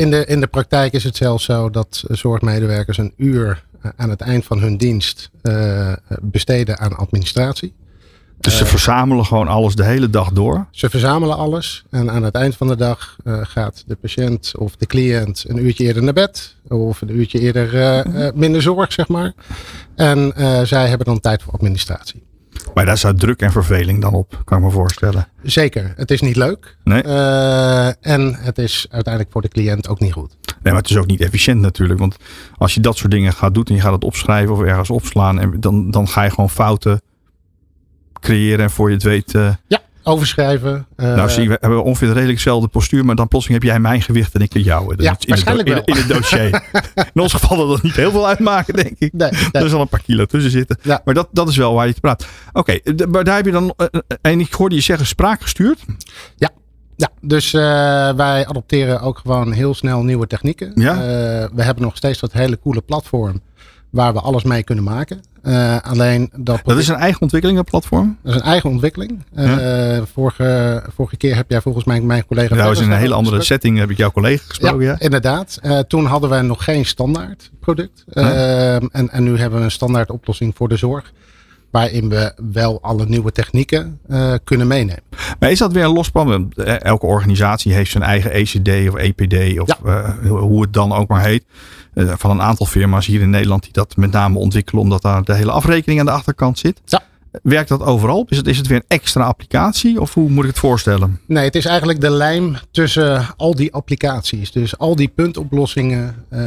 In 0.00 0.10
de, 0.10 0.24
in 0.24 0.40
de 0.40 0.46
praktijk 0.46 0.92
is 0.92 1.04
het 1.04 1.16
zelfs 1.16 1.44
zo 1.44 1.70
dat 1.70 2.04
zorgmedewerkers 2.08 2.98
een 2.98 3.12
uur 3.16 3.64
eh, 3.82 3.90
aan 3.96 4.10
het 4.10 4.20
eind 4.20 4.44
van 4.44 4.58
hun 4.58 4.76
dienst 4.76 5.30
uh, 5.42 5.92
besteden 6.22 6.78
aan 6.78 6.96
administratie. 6.96 7.74
Dus 8.38 8.56
ze 8.56 8.64
uh, 8.64 8.68
verzamelen 8.68 9.24
gewoon 9.24 9.48
alles 9.48 9.74
de 9.74 9.84
hele 9.84 10.10
dag 10.10 10.32
door? 10.32 10.66
Ze 10.70 10.90
verzamelen 10.90 11.36
alles 11.36 11.84
en 11.90 12.10
aan 12.10 12.22
het 12.22 12.34
eind 12.34 12.56
van 12.56 12.66
de 12.68 12.76
dag 12.76 13.16
uh, 13.24 13.38
gaat 13.42 13.84
de 13.86 13.96
patiënt 13.96 14.52
of 14.58 14.76
de 14.76 14.86
cliënt 14.86 15.44
een 15.48 15.64
uurtje 15.64 15.84
eerder 15.84 16.02
naar 16.02 16.12
bed. 16.12 16.56
Of 16.68 17.00
een 17.00 17.16
uurtje 17.16 17.40
eerder 17.40 18.04
minder 18.34 18.62
zorg, 18.62 18.92
zeg 18.92 19.08
maar. 19.08 19.32
En 19.96 20.32
zij 20.66 20.88
hebben 20.88 21.06
dan 21.06 21.20
tijd 21.20 21.42
voor 21.42 21.52
administratie. 21.52 22.22
Maar 22.74 22.84
daar 22.84 22.98
staat 22.98 23.20
druk 23.20 23.40
en 23.40 23.52
verveling 23.52 24.00
dan 24.00 24.14
op, 24.14 24.42
kan 24.44 24.58
ik 24.58 24.64
me 24.64 24.70
voorstellen. 24.70 25.28
Zeker. 25.42 25.92
Het 25.96 26.10
is 26.10 26.20
niet 26.20 26.36
leuk. 26.36 26.76
Nee. 26.84 27.02
en 28.00 28.34
het 28.34 28.58
is 28.58 28.86
uiteindelijk 28.90 29.32
voor 29.32 29.42
de 29.42 29.48
cliënt 29.48 29.88
ook 29.88 30.00
niet 30.00 30.12
goed. 30.12 30.36
Nee, 30.62 30.72
maar 30.72 30.82
het 30.82 30.90
is 30.90 30.96
ook 30.96 31.06
niet 31.06 31.20
efficiënt 31.20 31.60
natuurlijk. 31.60 31.98
Want 31.98 32.16
als 32.56 32.74
je 32.74 32.80
dat 32.80 32.96
soort 32.96 33.10
dingen 33.10 33.32
gaat 33.32 33.54
doen 33.54 33.64
en 33.64 33.74
je 33.74 33.80
gaat 33.80 33.92
het 33.92 34.04
opschrijven 34.04 34.54
of 34.54 34.62
ergens 34.62 34.90
opslaan. 34.90 35.40
En 35.40 35.60
dan, 35.60 35.90
dan 35.90 36.08
ga 36.08 36.22
je 36.22 36.30
gewoon 36.30 36.50
fouten 36.50 37.00
creëren. 38.20 38.64
En 38.64 38.70
voor 38.70 38.88
je 38.88 38.94
het 38.94 39.04
weet. 39.04 39.34
Uh, 39.34 39.54
ja, 39.66 39.80
overschrijven. 40.02 40.86
Uh, 40.96 41.14
nou, 41.14 41.30
zie, 41.30 41.48
we 41.48 41.56
hebben 41.60 41.84
ongeveer 41.84 42.08
redelijk 42.08 42.36
dezelfde 42.36 42.68
postuur. 42.68 43.04
Maar 43.04 43.14
dan 43.14 43.28
plotseling 43.28 43.62
heb 43.62 43.70
jij 43.70 43.80
mijn 43.80 44.02
gewicht 44.02 44.34
en 44.34 44.40
ik 44.40 44.52
jou. 44.52 44.94
Ja, 44.96 45.16
in 45.18 45.28
waarschijnlijk 45.28 45.68
het, 45.68 45.88
in, 45.88 45.94
in, 45.94 46.00
het 46.00 46.08
dossier. 46.08 46.62
in 47.14 47.20
ons 47.20 47.32
geval 47.32 47.68
dat 47.68 47.82
niet 47.82 47.96
heel 47.96 48.10
veel 48.10 48.28
uitmaken, 48.28 48.74
denk 48.74 48.98
ik. 48.98 49.12
Nee, 49.12 49.30
nee. 49.30 49.62
Er 49.62 49.68
zal 49.68 49.80
een 49.80 49.88
paar 49.88 50.02
kilo 50.02 50.24
tussen 50.24 50.50
zitten. 50.50 50.78
Ja. 50.82 51.00
Maar 51.04 51.14
dat, 51.14 51.28
dat 51.32 51.48
is 51.48 51.56
wel 51.56 51.74
waar 51.74 51.86
je 51.86 51.94
te 51.94 52.00
praat. 52.00 52.26
Oké, 52.52 52.78
maar 53.10 53.24
daar 53.24 53.36
heb 53.36 53.44
je 53.44 53.52
dan. 53.52 53.74
Uh, 53.76 53.86
en 54.20 54.40
ik 54.40 54.52
hoorde 54.52 54.74
je 54.74 54.80
zeggen 54.80 55.06
spraak 55.06 55.42
gestuurd. 55.42 55.84
Ja. 56.36 56.50
Ja, 56.96 57.08
dus 57.20 57.52
uh, 57.52 57.60
wij 58.12 58.46
adopteren 58.46 59.00
ook 59.00 59.18
gewoon 59.18 59.52
heel 59.52 59.74
snel 59.74 60.02
nieuwe 60.02 60.26
technieken. 60.26 60.72
Ja? 60.74 60.94
Uh, 60.94 61.00
we 61.54 61.62
hebben 61.62 61.82
nog 61.82 61.96
steeds 61.96 62.20
dat 62.20 62.32
hele 62.32 62.58
coole 62.58 62.80
platform 62.80 63.40
waar 63.90 64.12
we 64.12 64.20
alles 64.20 64.42
mee 64.42 64.62
kunnen 64.62 64.84
maken. 64.84 65.20
Uh, 65.42 65.76
alleen 65.80 66.30
dat, 66.36 66.60
dat 66.64 66.78
is 66.78 66.88
een 66.88 66.94
eigen 66.94 67.20
ontwikkeling, 67.20 67.58
dat 67.58 67.70
platform? 67.70 68.18
Dat 68.22 68.34
is 68.34 68.40
een 68.40 68.46
eigen 68.46 68.70
ontwikkeling. 68.70 69.24
Ja? 69.34 70.06
vorige, 70.12 70.82
vorige 70.94 71.16
keer 71.16 71.36
heb 71.36 71.50
jij 71.50 71.60
volgens 71.60 71.84
mij 71.84 72.00
mijn 72.00 72.26
collega... 72.26 72.56
Was 72.56 72.80
in 72.80 72.90
een 72.90 72.98
hele 72.98 73.14
andere 73.14 73.42
setting, 73.42 73.78
heb 73.78 73.90
ik 73.90 73.96
jouw 73.96 74.10
collega 74.10 74.44
gesproken. 74.48 74.84
Ja, 74.84 74.90
ja. 74.90 75.00
inderdaad. 75.00 75.60
toen 75.88 76.04
hadden 76.04 76.30
wij 76.30 76.42
nog 76.42 76.64
geen 76.64 76.86
standaard 76.86 77.50
product. 77.60 78.04
en, 78.12 79.10
en 79.10 79.22
nu 79.22 79.38
hebben 79.38 79.58
we 79.58 79.64
een 79.64 79.70
standaard 79.70 80.10
oplossing 80.10 80.56
voor 80.56 80.68
de 80.68 80.76
zorg 80.76 81.12
waarin 81.70 82.08
we 82.08 82.32
wel 82.52 82.78
alle 82.82 83.06
nieuwe 83.06 83.32
technieken 83.32 83.98
uh, 84.08 84.34
kunnen 84.44 84.66
meenemen. 84.66 85.02
Maar 85.38 85.50
is 85.50 85.58
dat 85.58 85.72
weer 85.72 85.84
een 85.84 85.92
los 85.92 86.10
plan? 86.10 86.52
Elke 86.78 87.06
organisatie 87.06 87.72
heeft 87.72 87.90
zijn 87.90 88.02
eigen 88.02 88.30
ECD 88.30 88.88
of 88.88 88.94
EPD 88.94 89.60
of 89.60 89.68
ja. 89.68 89.78
uh, 89.84 90.28
hoe 90.28 90.62
het 90.62 90.72
dan 90.72 90.92
ook 90.92 91.08
maar 91.08 91.24
heet. 91.24 91.44
Uh, 91.94 92.12
van 92.16 92.30
een 92.30 92.42
aantal 92.42 92.66
firma's 92.66 93.06
hier 93.06 93.20
in 93.20 93.30
Nederland 93.30 93.62
die 93.62 93.72
dat 93.72 93.96
met 93.96 94.10
name 94.10 94.38
ontwikkelen 94.38 94.82
omdat 94.82 95.02
daar 95.02 95.24
de 95.24 95.34
hele 95.34 95.50
afrekening 95.50 96.00
aan 96.00 96.06
de 96.06 96.12
achterkant 96.12 96.58
zit. 96.58 96.80
Ja. 96.84 97.02
Werkt 97.42 97.68
dat 97.68 97.82
overal? 97.82 98.26
Is 98.28 98.36
het, 98.36 98.46
is 98.46 98.56
het 98.56 98.66
weer 98.66 98.76
een 98.76 98.84
extra 98.88 99.24
applicatie 99.24 100.00
of 100.00 100.14
hoe 100.14 100.30
moet 100.30 100.44
ik 100.44 100.50
het 100.50 100.58
voorstellen? 100.58 101.20
Nee, 101.26 101.44
het 101.44 101.54
is 101.54 101.64
eigenlijk 101.64 102.00
de 102.00 102.10
lijm 102.10 102.56
tussen 102.70 103.26
al 103.36 103.54
die 103.54 103.72
applicaties. 103.72 104.52
Dus 104.52 104.78
al 104.78 104.96
die 104.96 105.08
puntoplossingen 105.08 106.14
uh, 106.32 106.40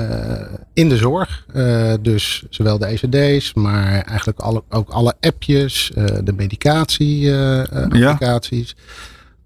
in 0.73 0.89
de 0.89 0.97
zorg. 0.97 1.45
Uh, 1.55 1.93
dus 2.01 2.43
zowel 2.49 2.77
de 2.77 2.85
ECD's, 2.85 3.53
maar 3.53 4.01
eigenlijk 4.01 4.39
alle, 4.39 4.63
ook 4.69 4.89
alle 4.89 5.13
appjes, 5.19 5.91
uh, 5.97 6.05
de 6.23 6.33
medicatie-applicaties. 6.33 8.75
Ja. 8.77 8.83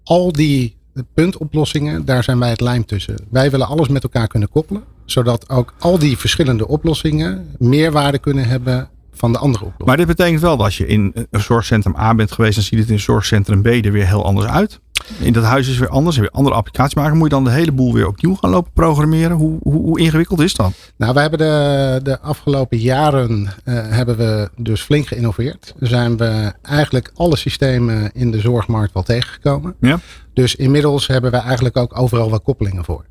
Al 0.04 0.32
die 0.32 0.76
puntoplossingen, 1.14 2.04
daar 2.04 2.24
zijn 2.24 2.38
wij 2.38 2.50
het 2.50 2.60
lijm 2.60 2.84
tussen. 2.84 3.14
Wij 3.30 3.50
willen 3.50 3.66
alles 3.66 3.88
met 3.88 4.02
elkaar 4.02 4.26
kunnen 4.26 4.48
koppelen, 4.48 4.84
zodat 5.04 5.48
ook 5.48 5.74
al 5.78 5.98
die 5.98 6.18
verschillende 6.18 6.68
oplossingen 6.68 7.48
meerwaarde 7.58 8.18
kunnen 8.18 8.44
hebben 8.44 8.88
van 9.18 9.32
de 9.32 9.38
andere 9.38 9.64
oplossing. 9.64 9.88
Maar 9.88 9.96
dit 9.96 10.06
betekent 10.06 10.40
wel 10.40 10.56
dat 10.56 10.64
als 10.64 10.76
je 10.76 10.86
in 10.86 11.12
een 11.30 11.40
zorgcentrum 11.40 11.96
A 11.96 12.14
bent 12.14 12.32
geweest, 12.32 12.54
dan 12.54 12.64
ziet 12.64 12.78
het 12.78 12.90
in 12.90 13.00
zorgcentrum 13.00 13.62
B 13.62 13.66
er 13.66 13.92
weer 13.92 14.06
heel 14.06 14.24
anders 14.24 14.46
uit. 14.46 14.80
In 15.18 15.32
dat 15.32 15.44
huis 15.44 15.68
is 15.68 15.78
weer 15.78 15.88
anders, 15.88 16.16
weer 16.16 16.30
andere 16.30 16.56
applicaties 16.56 16.94
maken. 16.94 17.16
Moet 17.16 17.28
je 17.28 17.34
dan 17.34 17.44
de 17.44 17.50
hele 17.50 17.72
boel 17.72 17.92
weer 17.92 18.06
opnieuw 18.06 18.34
gaan 18.34 18.50
lopen 18.50 18.72
programmeren? 18.72 19.36
Hoe, 19.36 19.58
hoe, 19.62 19.74
hoe 19.74 20.00
ingewikkeld 20.00 20.40
is 20.40 20.54
dat? 20.54 20.72
Nou, 20.96 21.14
we 21.14 21.20
hebben 21.20 21.38
de, 21.38 22.00
de 22.02 22.20
afgelopen 22.20 22.78
jaren 22.78 23.40
uh, 23.40 23.48
hebben 23.88 24.16
we 24.16 24.50
dus 24.56 24.80
flink 24.80 25.06
geïnnoveerd. 25.06 25.74
Zijn 25.78 26.16
we 26.16 26.52
eigenlijk 26.62 27.10
alle 27.14 27.36
systemen 27.36 28.10
in 28.12 28.30
de 28.30 28.40
zorgmarkt 28.40 28.94
wel 28.94 29.02
tegengekomen. 29.02 29.74
Ja. 29.80 29.98
Dus 30.34 30.56
inmiddels 30.56 31.06
hebben 31.06 31.30
we 31.30 31.36
eigenlijk 31.36 31.76
ook 31.76 31.98
overal 31.98 32.30
wel 32.30 32.40
koppelingen 32.40 32.84
voor. 32.84 33.04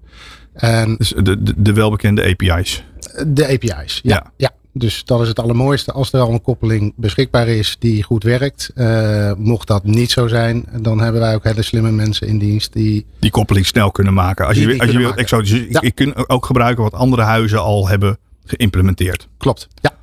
En 0.53 0.95
dus 0.97 1.09
de, 1.09 1.43
de, 1.43 1.53
de 1.57 1.73
welbekende 1.73 2.23
API's. 2.23 2.83
De 3.27 3.47
API's, 3.47 3.99
ja. 4.03 4.15
ja. 4.15 4.31
ja. 4.37 4.51
Dus 4.77 5.05
dat 5.05 5.21
is 5.21 5.27
het 5.27 5.39
allermooiste. 5.39 5.91
Als 5.91 6.13
er 6.13 6.19
al 6.19 6.31
een 6.31 6.41
koppeling 6.41 6.93
beschikbaar 6.95 7.47
is 7.47 7.75
die 7.79 8.03
goed 8.03 8.23
werkt. 8.23 8.71
Uh, 8.75 9.31
mocht 9.37 9.67
dat 9.67 9.83
niet 9.83 10.11
zo 10.11 10.27
zijn, 10.27 10.65
dan 10.79 10.99
hebben 10.99 11.21
wij 11.21 11.35
ook 11.35 11.43
hele 11.43 11.61
slimme 11.61 11.91
mensen 11.91 12.27
in 12.27 12.37
dienst 12.37 12.73
die... 12.73 13.05
Die 13.19 13.31
koppeling 13.31 13.65
snel 13.65 13.91
kunnen 13.91 14.13
maken. 14.13 14.47
Als 14.47 14.57
je, 14.57 14.79
als 14.79 14.91
je 14.91 14.97
wilt, 14.97 15.15
exotisch. 15.15 15.49
Dus 15.51 15.65
ja. 15.69 15.79
je 15.83 15.91
kunt 15.91 16.29
ook 16.29 16.45
gebruiken 16.45 16.83
wat 16.83 16.93
andere 16.93 17.21
huizen 17.21 17.61
al 17.61 17.87
hebben 17.87 18.17
geïmplementeerd. 18.45 19.27
Klopt, 19.37 19.67
ja. 19.81 19.95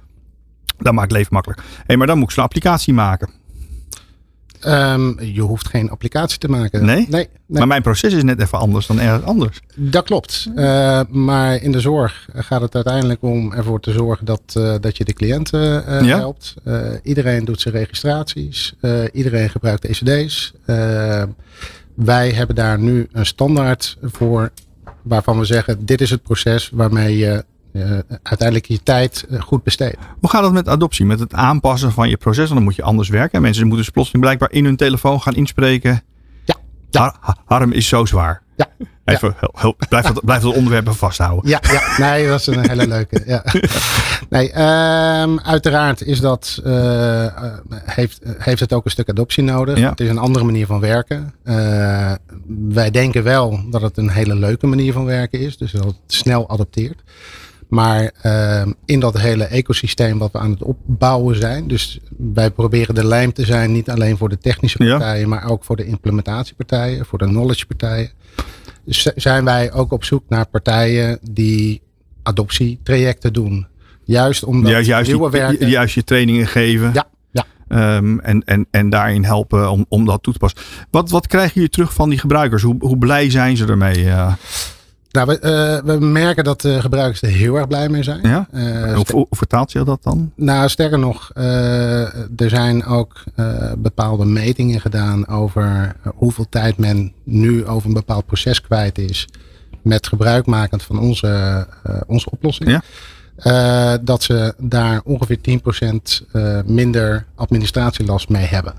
Dat 0.79 0.93
maakt 0.93 1.09
het 1.09 1.17
leven 1.19 1.35
makkelijk. 1.35 1.63
Hey, 1.87 1.97
maar 1.97 2.07
dan 2.07 2.19
moet 2.19 2.29
ik 2.29 2.35
zo'n 2.35 2.45
applicatie 2.45 2.95
maken. 2.95 3.31
Um, 4.67 5.21
je 5.21 5.41
hoeft 5.41 5.69
geen 5.69 5.91
applicatie 5.91 6.39
te 6.39 6.49
maken. 6.49 6.85
Nee? 6.85 7.07
nee? 7.11 7.29
Maar 7.47 7.67
mijn 7.67 7.83
proces 7.83 8.13
is 8.13 8.23
net 8.23 8.41
even 8.41 8.59
anders 8.59 8.87
dan 8.87 9.01
ergens 9.01 9.25
anders. 9.25 9.61
Dat 9.75 10.05
klopt. 10.05 10.49
Uh, 10.57 11.01
maar 11.11 11.63
in 11.63 11.73
de 11.73 11.81
zorg 11.81 12.29
gaat 12.35 12.61
het 12.61 12.75
uiteindelijk 12.75 13.23
om 13.23 13.53
ervoor 13.53 13.81
te 13.81 13.93
zorgen 13.93 14.27
dat, 14.27 14.55
uh, 14.59 14.75
dat 14.81 14.97
je 14.97 15.05
de 15.05 15.13
cliënten 15.13 15.85
uh, 15.89 16.09
ja? 16.09 16.17
helpt. 16.17 16.55
iedereen 17.03 17.45
doet 17.45 17.61
zijn 17.61 17.75
registraties. 17.75 18.75
iedereen 19.13 19.51
gebruikt 19.51 19.85
ECD's. 19.85 20.53
wij 21.95 22.31
hebben 22.31 22.57
daar 22.57 22.79
nu 22.79 23.09
een 23.13 23.27
standaard 23.27 23.97
voor 24.03 24.53
waarvan 25.03 25.39
we 25.39 25.45
zeggen: 25.45 25.87
dit 25.87 26.01
is 26.01 26.11
het 26.11 26.23
proces 26.23 26.71
waarmee 26.73 27.17
je 27.17 27.45
uiteindelijk 28.23 28.67
je 28.67 28.83
tijd 28.83 29.27
uh, 29.31 29.41
goed 29.41 29.63
besteden. 29.63 29.99
Hoe 30.21 30.31
gaat 30.31 30.43
dat 30.43 30.53
met 30.53 30.69
adoptie? 30.69 31.07
Met 31.07 31.21
het 31.21 31.35
aanpassen 31.35 31.93
van 31.93 32.09
je 32.09 32.17
proces? 32.17 32.43
Want 32.43 32.55
dan 32.55 32.63
moet 32.63 32.77
je 32.77 32.83
anders 32.83 33.09
werken. 33.09 33.43
Mensen 33.43 33.67
moeten 33.67 33.85
dus 33.85 33.93
plotseling 33.93 34.25
blijkbaar 34.25 34.53
in 34.53 34.65
hun 34.65 34.77
telefoon 34.77 35.23
gaan 35.23 35.35
inspreken. 35.35 36.03
Ja. 36.45 36.55
ja. 36.91 37.15
Har 37.21 37.37
harm 37.45 37.73
is 37.73 37.89
zo 37.89 38.05
zwaar. 38.05 38.43
Ja. 38.57 38.67
Even, 39.05 39.37
ja. 39.41 39.49
Heel, 39.53 39.77
blijf, 39.89 40.05
dat, 40.05 40.25
blijf 40.25 40.43
dat 40.43 40.55
onderwerp 40.55 40.89
vasthouden. 40.91 41.51
Ja, 41.51 41.61
ja, 41.63 42.11
nee, 42.11 42.29
dat 42.29 42.41
is 42.41 42.47
een 42.47 42.69
hele 42.69 42.87
leuke. 42.87 43.23
Ja. 43.27 43.45
Nee, 44.29 44.49
um, 44.49 45.41
uiteraard 45.41 46.03
is 46.03 46.21
dat, 46.21 46.61
uh, 46.67 47.27
heeft, 47.85 48.21
heeft 48.39 48.61
het 48.61 48.73
ook 48.73 48.85
een 48.85 48.91
stuk 48.91 49.09
adoptie 49.09 49.43
nodig. 49.43 49.79
Ja. 49.79 49.91
Het 49.91 50.01
is 50.01 50.09
een 50.09 50.19
andere 50.19 50.45
manier 50.45 50.67
van 50.67 50.81
werken. 50.81 51.35
Uh, 51.45 52.13
wij 52.69 52.91
denken 52.91 53.23
wel 53.23 53.61
dat 53.71 53.83
het 53.83 53.97
een 53.97 54.11
hele 54.11 54.35
leuke 54.35 54.67
manier 54.67 54.93
van 54.93 55.05
werken 55.05 55.41
is. 55.41 55.57
Dus 55.57 55.73
dat 55.73 55.85
het 55.85 55.97
snel 56.07 56.51
adopteert. 56.51 57.03
Maar 57.75 58.13
uh, 58.27 58.67
in 58.85 59.01
dat 59.01 59.21
hele 59.21 59.45
ecosysteem 59.45 60.19
wat 60.19 60.33
we 60.33 60.39
aan 60.39 60.51
het 60.51 60.63
opbouwen 60.63 61.37
zijn. 61.37 61.69
Dus 61.69 61.99
wij 62.17 62.51
proberen 62.51 62.95
de 62.95 63.07
lijm 63.07 63.33
te 63.33 63.45
zijn, 63.45 63.73
niet 63.73 63.91
alleen 63.91 64.17
voor 64.17 64.29
de 64.29 64.39
technische 64.39 64.79
partijen, 64.79 65.29
maar 65.29 65.51
ook 65.51 65.65
voor 65.65 65.77
de 65.77 65.85
implementatiepartijen, 65.85 67.07
voor 67.07 67.19
de 67.19 67.25
knowledge 67.25 67.67
partijen. 67.67 68.11
Dus 68.85 69.03
zijn 69.15 69.45
wij 69.45 69.73
ook 69.73 69.93
op 69.93 70.05
zoek 70.05 70.23
naar 70.29 70.47
partijen 70.47 71.19
die 71.31 71.83
adoptietrajecten 72.23 73.33
doen. 73.33 73.67
Juist 74.05 74.45
omdat 74.45 74.71
juist, 74.71 74.89
juist 74.89 75.11
nieuwe 75.11 75.31
werken... 75.31 75.69
Juist 75.69 75.95
je 75.95 76.05
trainingen 76.05 76.47
geven. 76.47 76.91
Ja, 76.93 77.07
ja. 77.31 77.97
Um, 77.97 78.21
en, 78.21 78.45
en, 78.45 78.67
en 78.71 78.91
daarin 78.91 79.25
helpen 79.25 79.71
om, 79.71 79.87
om 79.89 80.05
dat 80.05 80.23
toe 80.23 80.33
te 80.33 80.39
passen. 80.39 80.61
Wat, 80.91 81.11
wat 81.11 81.27
krijgen 81.27 81.55
jullie 81.55 81.71
terug 81.71 81.93
van 81.93 82.09
die 82.09 82.19
gebruikers? 82.19 82.63
Hoe, 82.63 82.77
hoe 82.79 82.99
blij 82.99 83.31
zijn 83.31 83.57
ze 83.57 83.67
ermee? 83.67 84.05
Uh? 84.05 84.33
Nou, 85.15 85.27
we, 85.27 85.39
uh, 85.87 85.95
we, 85.95 86.05
merken 86.07 86.45
dat 86.45 86.61
de 86.61 86.81
gebruikers 86.81 87.23
er 87.23 87.29
heel 87.29 87.57
erg 87.57 87.69
blij 87.69 87.89
mee 87.89 88.03
zijn. 88.03 88.21
Ja? 88.23 88.49
Uh, 88.55 88.99
hoe, 89.11 89.27
vertaalt 89.31 89.73
je 89.73 89.85
dat 89.85 90.03
dan? 90.03 90.33
Nou, 90.37 90.69
sterker 90.69 90.99
nog, 90.99 91.31
uh, 91.35 92.15
er 92.37 92.49
zijn 92.51 92.85
ook 92.85 93.23
bepaalde 93.79 94.25
metingen 94.25 94.81
gedaan 94.81 95.29
over 95.29 95.97
hoeveel 96.15 96.47
tijd 96.49 96.77
men 96.77 97.13
nu 97.25 97.67
over 97.67 97.89
een 97.89 97.95
bepaald 97.95 98.27
proces 98.27 98.61
kwijt 98.61 98.99
is. 98.99 99.29
Met 99.83 100.07
gebruikmakend 100.07 100.83
van 100.83 100.99
onze, 100.99 101.67
onze 102.07 102.31
oplossing. 102.31 102.71
Ja? 102.71 103.99
dat 103.99 104.23
ze 104.23 104.55
daar 104.59 105.01
ongeveer 105.05 105.39
10% 106.63 106.65
minder 106.65 107.27
administratielast 107.35 108.29
mee 108.29 108.47
hebben 108.47 108.75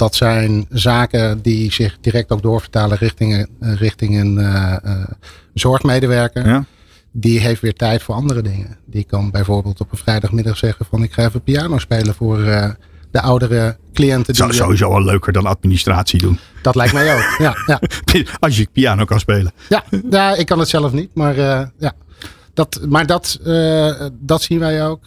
dat 0.00 0.14
zijn 0.14 0.66
zaken 0.68 1.42
die 1.42 1.72
zich 1.72 1.98
direct 2.00 2.30
ook 2.30 2.42
doorvertalen 2.42 2.98
richting, 2.98 3.48
richting 3.60 4.20
een 4.20 4.38
uh, 4.38 4.76
uh, 4.84 5.04
zorgmedewerker. 5.54 6.46
Ja. 6.46 6.64
Die 7.12 7.40
heeft 7.40 7.60
weer 7.60 7.74
tijd 7.74 8.02
voor 8.02 8.14
andere 8.14 8.42
dingen. 8.42 8.76
Die 8.86 9.04
kan 9.04 9.30
bijvoorbeeld 9.30 9.80
op 9.80 9.92
een 9.92 9.98
vrijdagmiddag 9.98 10.56
zeggen 10.56 10.86
van 10.90 11.02
ik 11.02 11.12
ga 11.12 11.24
even 11.24 11.42
piano 11.42 11.78
spelen 11.78 12.14
voor 12.14 12.38
de 13.10 13.20
oudere 13.20 13.76
cliënten. 13.92 14.34
Zou 14.34 14.52
sowieso 14.52 14.90
wel 14.90 15.04
leuker 15.04 15.32
dan 15.32 15.46
administratie 15.46 16.20
doen. 16.20 16.38
Dat 16.62 16.74
lijkt 16.74 16.92
mij 16.92 17.14
ook. 17.14 17.34
ja, 17.38 17.56
ja. 17.66 17.80
Als 18.38 18.56
je 18.56 18.68
piano 18.72 19.04
kan 19.04 19.20
spelen. 19.20 19.52
Ja, 19.68 19.84
ja 20.10 20.34
ik 20.34 20.46
kan 20.46 20.58
het 20.58 20.68
zelf 20.68 20.92
niet, 20.92 21.10
maar 21.14 21.36
ja. 21.78 21.92
Dat, 22.54 22.80
maar 22.88 23.06
dat, 23.06 23.40
dat 24.12 24.42
zien 24.42 24.58
wij 24.58 24.86
ook. 24.86 25.02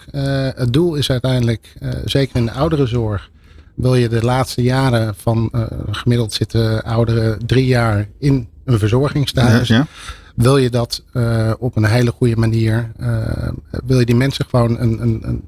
het 0.55 0.73
doel 0.73 0.95
is 0.95 1.09
uiteindelijk, 1.09 1.73
zeker 2.05 2.35
in 2.35 2.45
de 2.45 2.51
ouderenzorg, 2.51 3.31
wil 3.75 3.95
je 3.95 4.09
de 4.09 4.23
laatste 4.23 4.61
jaren 4.61 5.15
van 5.17 5.49
uh, 5.51 5.63
gemiddeld 5.91 6.33
zitten 6.33 6.83
ouderen 6.83 7.45
drie 7.45 7.65
jaar 7.65 8.07
in 8.19 8.47
een 8.65 8.79
verzorgingstehuis. 8.79 9.67
Ja, 9.67 9.87
Wil 10.35 10.57
je 10.57 10.69
dat 10.69 11.03
uh, 11.13 11.51
op 11.59 11.75
een 11.75 11.85
hele 11.85 12.11
goede 12.11 12.35
manier, 12.35 12.91
uh, 12.99 13.49
wil 13.85 13.99
je 13.99 14.05
die 14.05 14.15
mensen 14.15 14.45
gewoon 14.49 14.79
een, 14.79 15.01
een, 15.01 15.21
een, 15.27 15.43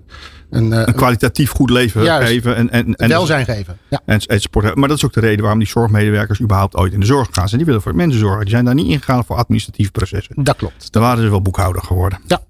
een, 0.49 0.71
een, 0.71 0.93
kwalitatief 0.93 1.51
goed 1.51 1.69
leven 1.69 2.01
geven. 2.25 2.55
En, 2.55 2.69
en, 2.69 2.95
en 2.95 3.09
welzijn 3.09 3.45
geven. 3.45 3.77
Ja. 3.89 4.01
En, 4.05 4.19
en 4.19 4.41
sport. 4.41 4.75
Maar 4.75 4.87
dat 4.87 4.97
is 4.97 5.05
ook 5.05 5.13
de 5.13 5.19
reden 5.19 5.41
waarom 5.41 5.59
die 5.59 5.67
zorgmedewerkers 5.67 6.41
überhaupt 6.41 6.75
ooit 6.75 6.93
in 6.93 6.99
de 6.99 7.05
zorg 7.05 7.27
gaan. 7.31 7.47
En 7.47 7.57
die 7.57 7.65
willen 7.65 7.81
voor 7.81 7.95
mensen 7.95 8.19
zorgen. 8.19 8.41
Die 8.41 8.49
zijn 8.49 8.65
daar 8.65 8.73
niet 8.73 8.87
ingegaan 8.87 9.25
voor 9.25 9.35
administratieve 9.35 9.91
processen. 9.91 10.43
Dat 10.43 10.55
klopt. 10.55 10.91
Dan 10.91 11.01
waren 11.01 11.23
ze 11.23 11.29
wel 11.29 11.41
boekhouder 11.41 11.81
geworden. 11.81 12.19
Ja, 12.27 12.41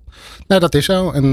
nou, 0.47 0.61
dat 0.61 0.75
is 0.75 0.85
zo. 0.85 1.11
En 1.11 1.25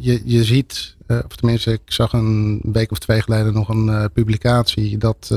je, 0.00 0.22
je 0.24 0.44
ziet, 0.44 0.96
of 1.08 1.36
tenminste, 1.36 1.72
ik 1.72 1.80
zag 1.84 2.12
een 2.12 2.60
week 2.62 2.90
of 2.90 2.98
twee 2.98 3.22
geleden 3.22 3.52
nog 3.52 3.68
een 3.68 4.10
publicatie 4.12 4.98
dat 4.98 5.30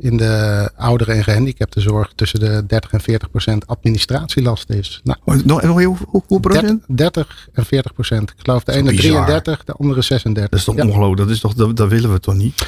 in 0.00 0.16
de 0.16 0.70
ouderen 0.76 1.16
en 1.16 1.24
gehandicaptenzorg 1.24 2.12
tussen 2.14 2.40
de 2.40 2.66
30 2.66 2.92
en 2.92 3.00
40 3.00 3.30
procent 3.30 3.66
administratielast 3.66 4.70
is. 4.70 5.00
Nou, 5.04 5.42
nog, 5.44 5.62
hoe, 5.62 5.96
hoe, 6.26 6.40
procent? 6.40 6.84
30 6.86 7.48
en 7.52 7.64
40 7.64 7.92
procent. 7.92 8.30
Ik 8.30 8.36
geloof 8.36 8.64
de 8.64 8.72
ene 8.72 8.94
33, 8.94 9.64
de 9.64 9.72
andere 9.72 10.02
36. 10.02 10.50
Dat 10.50 10.58
is 10.58 10.64
toch 10.64 10.86
ongelooflijk? 10.86 11.16
Dat, 11.16 11.30
is 11.30 11.40
toch, 11.40 11.54
dat, 11.54 11.76
dat 11.76 11.88
willen 11.88 12.12
we 12.12 12.20
toch 12.20 12.34
niet? 12.34 12.66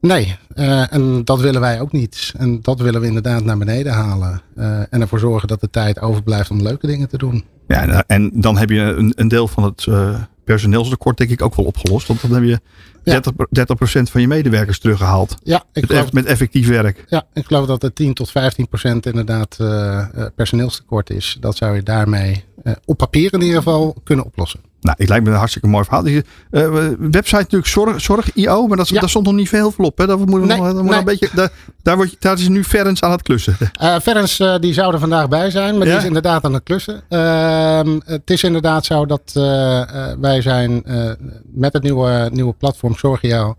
Nee, 0.00 0.36
uh, 0.54 0.92
en 0.92 1.24
dat 1.24 1.40
willen 1.40 1.60
wij 1.60 1.80
ook 1.80 1.92
niet. 1.92 2.32
En 2.36 2.58
dat 2.62 2.80
willen 2.80 3.00
we 3.00 3.06
inderdaad 3.06 3.44
naar 3.44 3.58
beneden 3.58 3.92
halen. 3.92 4.42
Uh, 4.56 4.80
en 4.90 5.00
ervoor 5.00 5.18
zorgen 5.18 5.48
dat 5.48 5.60
de 5.60 5.70
tijd 5.70 6.00
overblijft 6.00 6.50
om 6.50 6.62
leuke 6.62 6.86
dingen 6.86 7.08
te 7.08 7.18
doen. 7.18 7.44
Ja, 7.74 8.04
en 8.06 8.30
dan 8.34 8.56
heb 8.56 8.70
je 8.70 8.80
een, 8.80 9.12
een 9.16 9.28
deel 9.28 9.48
van 9.48 9.64
het 9.64 9.86
uh, 9.88 10.22
personeelstekort 10.44 11.16
denk 11.16 11.30
ik 11.30 11.42
ook 11.42 11.54
wel 11.54 11.66
opgelost. 11.66 12.06
Want 12.06 12.20
dan 12.20 12.32
heb 12.32 12.42
je 12.42 12.60
30, 13.02 13.32
30 13.50 14.10
van 14.10 14.20
je 14.20 14.28
medewerkers 14.28 14.78
teruggehaald. 14.78 15.36
Ja, 15.42 15.64
ik 15.72 15.80
met, 15.80 15.90
geloof, 15.90 16.12
met 16.12 16.24
effectief 16.24 16.68
werk. 16.68 17.04
Ja, 17.08 17.26
ik 17.32 17.46
geloof 17.46 17.66
dat 17.66 17.82
het 17.82 17.94
10 17.94 18.14
tot 18.14 18.30
15 18.30 18.68
procent 18.68 19.06
inderdaad 19.06 19.56
uh, 19.60 20.06
personeelstekort 20.34 21.10
is. 21.10 21.36
Dat 21.40 21.56
zou 21.56 21.74
je 21.74 21.82
daarmee 21.82 22.44
uh, 22.64 22.72
op 22.84 22.96
papier 22.96 23.32
in 23.32 23.40
ieder 23.40 23.56
geval 23.56 23.96
kunnen 24.04 24.24
oplossen. 24.24 24.60
Nou, 24.80 24.96
ik 24.98 25.08
lijkt 25.08 25.24
me 25.24 25.30
een 25.30 25.36
hartstikke 25.36 25.68
mooi 25.68 25.84
verhaal. 25.84 26.02
Die, 26.02 26.24
uh, 26.50 26.68
website 26.98 27.36
natuurlijk 27.36 27.66
zorg, 27.66 28.00
zorg.io, 28.00 28.66
maar 28.66 28.76
dat, 28.76 28.88
ja. 28.88 29.00
daar 29.00 29.08
stond 29.08 29.26
nog 29.26 29.34
niet 29.34 29.48
veel 29.48 29.74
op. 29.76 29.98
Hè? 29.98 30.06
Dat 30.06 30.18
moet 30.18 30.44
nee, 30.44 30.58
nog, 30.58 30.82
nee. 30.82 30.98
een 30.98 31.04
beetje, 31.04 31.28
daar, 31.34 31.50
daar, 31.82 31.96
word 31.96 32.10
je, 32.10 32.16
daar 32.18 32.38
is 32.38 32.48
nu 32.48 32.64
Ferens 32.64 33.02
aan 33.02 33.10
het 33.10 33.22
klussen. 33.22 33.56
Uh, 33.82 33.98
Ferens 33.98 34.40
uh, 34.40 34.58
die 34.58 34.72
zou 34.72 34.92
er 34.92 34.98
vandaag 34.98 35.28
bij 35.28 35.50
zijn, 35.50 35.78
maar 35.78 35.86
ja? 35.86 35.92
die 35.92 36.00
is 36.00 36.06
inderdaad 36.06 36.44
aan 36.44 36.54
het 36.54 36.62
klussen. 36.62 37.02
Ehm, 37.08 37.98
het 38.04 38.30
is 38.30 38.42
inderdaad 38.42 38.84
zo 38.84 39.06
dat 39.06 39.30
wij 40.20 40.40
zijn 40.42 40.82
met 41.52 41.72
het 41.72 41.82
nieuwe, 41.82 42.30
nieuwe 42.32 42.52
platform 42.52 42.96
Zorg.io 42.96 43.56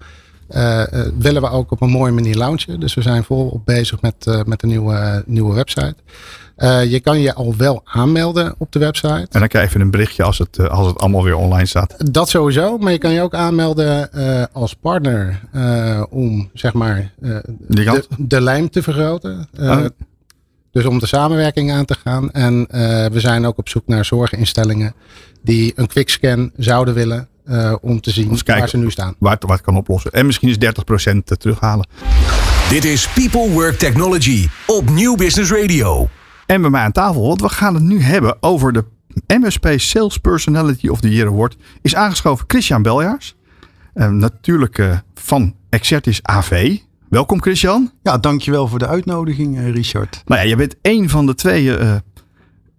willen 1.18 1.42
we 1.42 1.50
ook 1.50 1.72
op 1.72 1.82
een 1.82 1.90
mooie 1.90 2.12
manier 2.12 2.36
launchen. 2.36 2.80
Dus 2.80 2.94
we 2.94 3.02
zijn 3.02 3.24
volop 3.24 3.66
bezig 3.66 4.02
met, 4.02 4.44
met 4.46 4.64
een 4.64 4.70
nieuwe, 4.70 5.24
nieuwe 5.26 5.54
website. 5.54 5.96
Uh, 6.62 6.92
je 6.92 7.00
kan 7.00 7.20
je 7.20 7.34
al 7.34 7.56
wel 7.58 7.82
aanmelden 7.84 8.56
op 8.58 8.72
de 8.72 8.80
website. 8.80 9.28
En 9.32 9.40
dan 9.40 9.48
krijg 9.48 9.74
je 9.74 9.80
een 9.80 9.92
berichtje 9.92 10.24
als 10.24 10.38
het, 10.38 10.70
als 10.70 10.88
het 10.88 10.98
allemaal 10.98 11.24
weer 11.24 11.36
online 11.36 11.66
staat. 11.66 12.14
Dat 12.14 12.30
sowieso, 12.30 12.78
maar 12.78 12.92
je 12.92 12.98
kan 12.98 13.12
je 13.12 13.22
ook 13.22 13.34
aanmelden 13.34 14.10
uh, 14.16 14.44
als 14.52 14.74
partner 14.74 15.42
uh, 15.56 16.04
om 16.10 16.50
zeg 16.54 16.74
maar 16.74 17.12
de, 17.68 18.06
de, 18.18 18.42
lijm 18.42 18.70
te 18.70 18.84
vergroten. 18.84 19.48
Oh. 19.60 19.86
Dus 20.72 20.86
om 20.86 21.00
de 21.00 21.08
samenwerking 21.08 21.72
aan 21.72 21.86
te 21.86 21.96
gaan. 22.04 22.32
En 22.32 22.68
we 23.12 23.20
zijn 23.20 23.46
ook 23.46 23.58
op 23.58 23.70
zoek 23.70 23.88
naar 23.88 24.06
zorginstellingen 24.06 24.94
die 25.44 25.74
een 25.76 25.88
quickscan 25.88 26.52
zouden 26.58 26.94
willen. 26.94 27.28
om 27.82 28.02
te 28.02 28.12
zien 28.12 28.40
waar 28.46 28.70
ze 28.70 28.78
nu 28.78 28.92
staan. 28.92 29.16
Waar 29.18 29.34
het 29.34 29.44
wat 29.44 29.62
kan 29.62 29.78
oplossen. 29.78 30.12
En 30.12 30.26
misschien 30.26 30.50
is 30.50 30.58
30% 31.10 31.38
terughalen. 31.38 31.88
Dit 32.70 32.86
is 32.86 33.08
People 33.08 33.50
Work 33.50 33.78
Technology 33.78 34.48
op 34.66 34.90
Nieuw 34.90 35.16
Business 35.16 35.52
Radio. 35.52 36.10
En 36.52 36.62
bij 36.62 36.70
mij 36.70 36.82
aan 36.82 36.92
tafel, 36.92 37.28
want 37.28 37.42
we 37.42 37.50
gaan 37.50 37.74
het 37.74 37.84
nu 37.84 38.02
hebben 38.02 38.38
over 38.40 38.74
de 38.74 38.86
MSP 39.28 39.68
Sales 39.76 40.18
Personality 40.18 40.88
of 40.88 41.00
the 41.00 41.10
Year 41.10 41.28
Award. 41.28 41.58
Is 41.82 41.96
aangeschoven 41.96 42.46
Christian 42.48 42.82
Beljaars. 42.82 43.36
Uh, 43.94 44.10
natuurlijk 44.10 44.78
uh, 44.78 44.98
van 45.14 45.56
Exertis 45.70 46.20
AV. 46.24 46.78
Welkom 47.10 47.42
Christian. 47.42 47.92
Ja, 48.04 48.18
dankjewel 48.18 48.68
voor 48.68 48.80
de 48.80 48.88
uitnodiging 48.88 49.58
uh, 49.58 49.72
Richard. 49.72 50.22
Nou 50.26 50.42
ja, 50.42 50.48
je 50.48 50.56
bent 50.56 50.76
een 50.82 51.10
van 51.10 51.26
de 51.26 51.36
twee 51.36 51.78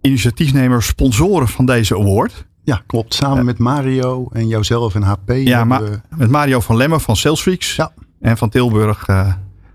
initiatiefnemers, 0.01 0.87
sponsoren 0.87 1.47
van 1.47 1.65
deze 1.65 1.95
award. 1.95 2.45
Ja, 2.63 2.81
klopt. 2.85 3.13
Samen 3.13 3.45
met 3.45 3.57
Mario 3.57 4.29
en 4.31 4.47
jouzelf 4.47 4.95
en 4.95 5.03
HP. 5.03 5.31
Ja, 5.31 5.63
maar 5.63 5.81
met 6.09 6.29
Mario 6.29 6.59
van 6.59 6.77
Lemmer 6.77 6.99
van 6.99 7.15
Salesfreaks. 7.15 7.75
Ja. 7.75 7.91
En 8.21 8.37
van 8.37 8.49
Tilburg. 8.49 9.05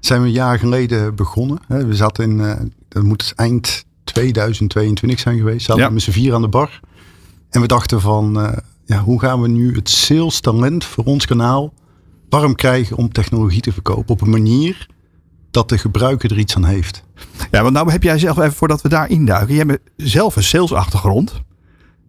Zijn 0.00 0.20
we 0.20 0.26
een 0.26 0.32
jaar 0.32 0.58
geleden 0.58 1.14
begonnen. 1.14 1.58
We 1.66 1.94
zaten 1.94 2.24
in, 2.24 2.72
dat 2.88 3.02
moet 3.02 3.32
eind 3.36 3.86
2022 4.12 5.18
zijn 5.18 5.38
geweest. 5.38 5.66
Zaten 5.66 5.82
ja. 5.82 5.90
met 5.90 6.02
z'n 6.02 6.10
vier 6.10 6.34
aan 6.34 6.42
de 6.42 6.48
bar. 6.48 6.80
En 7.50 7.60
we 7.60 7.66
dachten 7.66 8.00
van, 8.00 8.38
uh, 8.38 8.52
ja, 8.84 8.98
hoe 8.98 9.20
gaan 9.20 9.40
we 9.40 9.48
nu 9.48 9.74
het 9.74 9.88
sales 9.88 10.40
talent 10.40 10.84
voor 10.84 11.04
ons 11.04 11.26
kanaal 11.26 11.72
warm 12.28 12.54
krijgen 12.54 12.96
om 12.96 13.12
technologie 13.12 13.60
te 13.60 13.72
verkopen 13.72 14.08
op 14.08 14.20
een 14.20 14.30
manier 14.30 14.86
dat 15.50 15.68
de 15.68 15.78
gebruiker 15.78 16.30
er 16.30 16.38
iets 16.38 16.56
aan 16.56 16.64
heeft. 16.64 17.04
Ja, 17.50 17.62
want 17.62 17.74
nou 17.74 17.90
heb 17.90 18.02
jij 18.02 18.18
zelf 18.18 18.38
even 18.38 18.52
voordat 18.52 18.82
we 18.82 18.88
daar 18.88 19.10
induiken. 19.10 19.54
Je 19.54 19.64
hebt 19.64 19.80
zelf 19.96 20.36
een 20.36 20.42
salesachtergrond. 20.42 21.42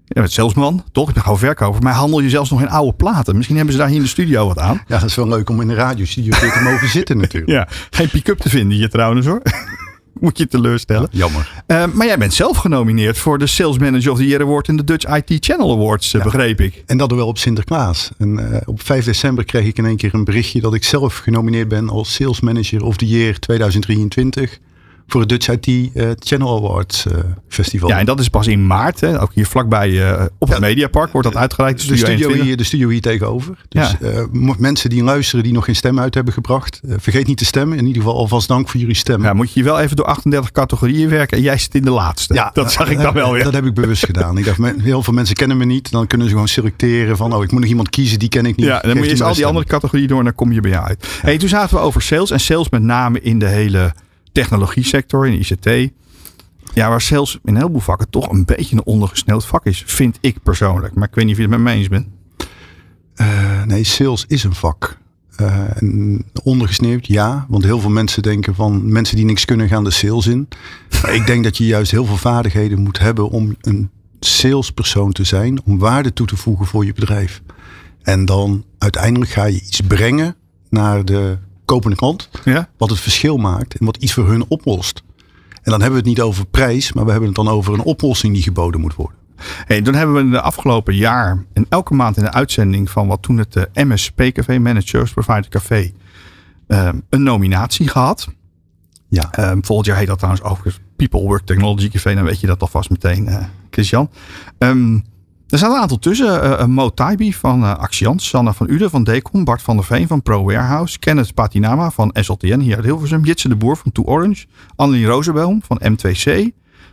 Je 0.05 0.13
bent 0.13 0.31
salesman, 0.31 0.83
toch? 0.91 1.07
Ik 1.07 1.13
ben 1.13 1.23
gewoon 1.23 1.37
verkoper. 1.37 1.81
Maar 1.81 1.93
handel 1.93 2.19
je 2.19 2.29
zelfs 2.29 2.49
nog 2.49 2.61
in 2.61 2.69
oude 2.69 2.93
platen. 2.93 3.35
Misschien 3.35 3.55
hebben 3.55 3.73
ze 3.73 3.79
daar 3.79 3.89
hier 3.89 3.97
in 3.97 4.03
de 4.03 4.09
studio 4.09 4.47
wat 4.47 4.59
aan. 4.59 4.81
Ja, 4.87 4.99
dat 4.99 5.09
is 5.09 5.15
wel 5.15 5.27
leuk 5.27 5.49
om 5.49 5.61
in 5.61 5.67
de 5.67 5.73
radiostudio 5.73 6.31
te 6.31 6.61
mogen 6.63 6.87
zitten 6.89 7.17
natuurlijk. 7.17 7.51
Ja, 7.59 7.67
geen 7.89 8.09
pick-up 8.09 8.37
te 8.37 8.49
vinden 8.49 8.77
hier 8.77 8.89
trouwens 8.89 9.25
hoor. 9.25 9.41
moet 10.25 10.37
je 10.37 10.47
teleurstellen. 10.47 11.09
jammer. 11.11 11.63
Uh, 11.67 11.85
maar 11.93 12.05
jij 12.05 12.17
bent 12.17 12.33
zelf 12.33 12.57
genomineerd 12.57 13.17
voor 13.17 13.37
de 13.37 13.47
Sales 13.47 13.77
Manager 13.77 14.11
of 14.11 14.17
the 14.17 14.27
Year 14.27 14.41
Award 14.41 14.67
in 14.67 14.77
de 14.77 14.83
Dutch 14.83 15.15
IT 15.15 15.45
Channel 15.45 15.71
Awards, 15.71 16.13
uh, 16.13 16.23
begreep 16.23 16.61
ik. 16.61 16.83
En 16.85 16.97
dat 16.97 17.11
wel 17.11 17.27
op 17.27 17.37
Sinterklaas. 17.37 18.09
En 18.17 18.39
uh, 18.39 18.57
op 18.65 18.81
5 18.81 19.05
december 19.05 19.43
kreeg 19.43 19.65
ik 19.65 19.77
in 19.77 19.85
één 19.85 19.97
keer 19.97 20.13
een 20.13 20.23
berichtje 20.23 20.61
dat 20.61 20.73
ik 20.73 20.83
zelf 20.83 21.17
genomineerd 21.17 21.67
ben 21.67 21.89
als 21.89 22.13
Sales 22.13 22.39
Manager 22.39 22.83
of 22.83 22.97
the 22.97 23.07
Year 23.07 23.39
2023 23.39 24.59
voor 25.11 25.21
het 25.21 25.29
Dutch 25.29 25.47
IT 25.47 25.67
uh, 25.67 26.09
Channel 26.19 26.57
Awards 26.57 27.05
uh, 27.05 27.13
Festival. 27.47 27.89
Ja, 27.89 27.99
en 27.99 28.05
dat 28.05 28.19
is 28.19 28.29
pas 28.29 28.47
in 28.47 28.67
maart. 28.67 28.99
Hè? 28.99 29.21
Ook 29.21 29.31
hier 29.33 29.45
vlakbij 29.45 29.89
uh, 29.89 30.21
op 30.37 30.49
het 30.49 30.59
Mediapark 30.59 31.11
wordt 31.11 31.27
dat 31.27 31.37
uitgereikt. 31.37 31.87
De 31.87 31.97
studio, 31.97 32.31
hier, 32.31 32.57
de 32.57 32.63
studio 32.63 32.89
hier 32.89 33.01
tegenover. 33.01 33.65
Dus 33.69 33.95
ja. 33.99 34.55
mensen 34.57 34.89
die 34.89 35.03
luisteren 35.03 35.43
die 35.43 35.53
nog 35.53 35.65
geen 35.65 35.75
stem 35.75 35.99
uit 35.99 36.13
hebben 36.13 36.33
gebracht. 36.33 36.79
vergeet 36.97 37.27
niet 37.27 37.37
te 37.37 37.45
stemmen. 37.45 37.77
In 37.77 37.85
ieder 37.85 38.01
geval 38.01 38.17
alvast 38.17 38.47
dank 38.47 38.69
voor 38.69 38.79
jullie 38.79 38.95
stem. 38.95 39.23
Ja, 39.23 39.33
moet 39.33 39.53
je 39.53 39.63
wel 39.63 39.79
even 39.79 39.95
door 39.95 40.05
38 40.05 40.51
categorieën 40.51 41.09
werken. 41.09 41.37
En 41.37 41.43
jij 41.43 41.57
zit 41.57 41.75
in 41.75 41.83
de 41.83 41.91
laatste. 41.91 42.33
Ja, 42.33 42.49
dat 42.53 42.71
zag 42.71 42.89
ik 42.89 43.01
dan 43.01 43.13
wel 43.13 43.31
weer. 43.31 43.43
Dat 43.43 43.53
heb 43.53 43.65
ik 43.65 43.73
bewust 43.73 44.05
gedaan. 44.05 44.37
Ik 44.37 44.45
dacht, 44.45 44.81
heel 44.81 45.03
veel 45.03 45.13
mensen 45.13 45.35
kennen 45.35 45.57
me 45.57 45.65
niet. 45.65 45.91
Dan 45.91 46.07
kunnen 46.07 46.27
ze 46.27 46.33
gewoon 46.33 46.47
selecteren 46.47 47.17
van, 47.17 47.33
oh, 47.33 47.43
ik 47.43 47.51
moet 47.51 47.59
nog 47.59 47.69
iemand 47.69 47.89
kiezen, 47.89 48.19
die 48.19 48.29
ken 48.29 48.45
ik 48.45 48.55
niet. 48.55 48.65
Ja, 48.65 48.79
dan 48.79 48.97
moet 48.97 49.05
je 49.05 49.11
eens 49.11 49.21
al 49.21 49.33
die 49.33 49.45
andere 49.45 49.65
categorieën 49.65 50.07
door 50.07 50.17
en 50.17 50.23
dan 50.23 50.35
kom 50.35 50.51
je 50.51 50.61
bij 50.61 50.71
jou 50.71 50.85
uit. 50.85 51.07
Hey, 51.21 51.37
toen 51.37 51.49
zaten 51.49 51.75
we 51.75 51.81
over 51.81 52.01
sales. 52.01 52.31
En 52.31 52.39
sales 52.39 52.69
met 52.69 52.81
name 52.81 53.21
in 53.21 53.39
de 53.39 53.47
hele 53.47 53.93
technologie 54.39 54.83
sector, 54.83 55.27
in 55.27 55.39
ICT. 55.39 55.91
Ja, 56.73 56.89
waar 56.89 57.01
sales 57.01 57.33
in 57.33 57.39
een 57.43 57.55
heleboel 57.55 57.81
vakken 57.81 58.09
toch 58.09 58.29
een 58.29 58.45
beetje 58.45 58.75
een 58.75 58.85
ondergesneld 58.85 59.45
vak 59.45 59.65
is, 59.65 59.83
vind 59.85 60.17
ik 60.21 60.43
persoonlijk. 60.43 60.93
Maar 60.93 61.07
ik 61.07 61.15
weet 61.15 61.25
niet 61.25 61.33
of 61.33 61.41
je 61.41 61.47
het 61.47 61.57
met 61.57 61.73
me 61.73 61.79
eens 61.79 61.87
bent. 61.87 62.07
Uh, 63.15 63.63
nee, 63.63 63.83
sales 63.83 64.25
is 64.27 64.43
een 64.43 64.53
vak. 64.53 64.97
Uh, 65.41 65.63
ondergesneeuwd, 66.43 67.07
ja. 67.07 67.45
Want 67.49 67.63
heel 67.63 67.79
veel 67.79 67.89
mensen 67.89 68.21
denken 68.21 68.55
van 68.55 68.91
mensen 68.91 69.15
die 69.15 69.25
niks 69.25 69.45
kunnen 69.45 69.67
gaan 69.67 69.83
de 69.83 69.91
sales 69.91 70.27
in. 70.27 70.47
Maar 71.01 71.15
ik 71.15 71.25
denk 71.25 71.43
dat 71.43 71.57
je 71.57 71.65
juist 71.65 71.91
heel 71.91 72.05
veel 72.05 72.17
vaardigheden 72.17 72.79
moet 72.79 72.99
hebben 72.99 73.29
om 73.29 73.55
een 73.61 73.89
salespersoon 74.19 75.11
te 75.11 75.23
zijn. 75.23 75.65
Om 75.65 75.79
waarde 75.79 76.13
toe 76.13 76.27
te 76.27 76.37
voegen 76.37 76.65
voor 76.65 76.85
je 76.85 76.93
bedrijf. 76.93 77.41
En 78.01 78.25
dan 78.25 78.65
uiteindelijk 78.77 79.31
ga 79.31 79.45
je 79.45 79.61
iets 79.61 79.81
brengen 79.81 80.35
naar 80.69 81.05
de 81.05 81.37
kopende 81.69 81.97
klant. 81.97 82.29
Ja. 82.43 82.69
Wat 82.77 82.89
het 82.89 82.99
verschil 82.99 83.37
maakt 83.37 83.77
en 83.77 83.85
wat 83.85 83.97
iets 83.97 84.13
voor 84.13 84.27
hun 84.27 84.45
oplost. 84.47 85.03
En 85.63 85.71
dan 85.71 85.81
hebben 85.81 85.91
we 85.91 86.09
het 86.09 86.17
niet 86.17 86.21
over 86.21 86.45
prijs, 86.45 86.93
maar 86.93 87.05
we 87.05 87.11
hebben 87.11 87.29
het 87.29 87.37
dan 87.37 87.47
over 87.47 87.73
een 87.73 87.83
oplossing 87.83 88.33
die 88.33 88.43
geboden 88.43 88.81
moet 88.81 88.95
worden. 88.95 89.17
Hey, 89.65 89.81
toen 89.81 89.93
hebben 89.93 90.15
we 90.15 90.21
in 90.21 90.31
de 90.31 90.41
afgelopen 90.41 90.95
jaar 90.95 91.45
en 91.53 91.65
elke 91.69 91.93
maand 91.93 92.17
in 92.17 92.23
de 92.23 92.31
uitzending 92.31 92.89
van 92.89 93.07
wat 93.07 93.21
toen 93.21 93.37
het 93.37 93.55
eh, 93.55 93.83
MSP-café, 93.85 94.59
Managed 94.59 95.13
Provider 95.13 95.49
Café, 95.49 95.91
um, 96.67 97.01
een 97.09 97.23
nominatie 97.23 97.87
gehad. 97.87 98.27
Ja. 99.09 99.51
Um, 99.51 99.65
volgend 99.65 99.87
jaar 99.87 99.97
heet 99.97 100.07
dat 100.07 100.17
trouwens 100.17 100.45
overigens 100.45 100.83
People 100.95 101.21
Work 101.21 101.45
Technology 101.45 101.89
Café. 101.89 102.15
Dan 102.15 102.23
weet 102.23 102.39
je 102.39 102.47
dat 102.47 102.61
alvast 102.61 102.89
meteen, 102.89 103.27
uh, 103.27 103.43
Christian. 103.69 104.09
Um, 104.57 105.03
er 105.49 105.57
staan 105.57 105.71
een 105.71 105.81
aantal 105.81 105.99
tussen. 105.99 106.43
Uh, 106.43 106.65
Mo 106.65 106.89
Taibi 106.89 107.33
van 107.33 107.63
uh, 107.63 107.75
Axians, 107.75 108.27
Sanne 108.27 108.53
van 108.53 108.69
Uden 108.69 108.89
van 108.89 109.03
Decom, 109.03 109.43
Bart 109.43 109.61
van 109.61 109.75
der 109.75 109.85
Veen 109.85 110.07
van 110.07 110.21
Pro 110.21 110.43
Warehouse, 110.43 110.99
Kenneth 110.99 111.33
Patinama 111.33 111.91
van 111.91 112.15
SLTN 112.19 112.59
hier 112.59 112.75
uit 112.75 112.85
Hilversum, 112.85 113.23
Jitse 113.23 113.47
de 113.47 113.55
Boer 113.55 113.77
van 113.77 113.91
Two 113.91 114.03
Orange, 114.03 114.45
Annelie 114.75 115.05
Rozenboom 115.05 115.61
van 115.63 115.81
M2C, 115.83 116.41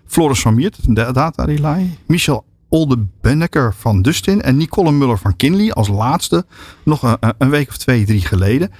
Floris 0.07 0.41
van 0.41 0.55
Miert, 0.55 0.79
Data 0.95 1.45
Relay, 1.45 1.99
Michel 2.07 2.45
Oldebenneker 2.69 3.75
van 3.75 4.03
Dustin 4.03 4.43
en 4.43 4.57
Nicole 4.57 4.93
Muller 4.93 5.19
van 5.19 5.37
Kinley 5.37 5.73
als 5.73 5.89
laatste 5.89 6.47
nog 6.85 7.03
een, 7.03 7.35
een 7.39 7.51
week 7.51 7.69
of 7.69 7.77
twee, 7.77 8.05
drie 8.05 8.21
geleden. 8.21 8.71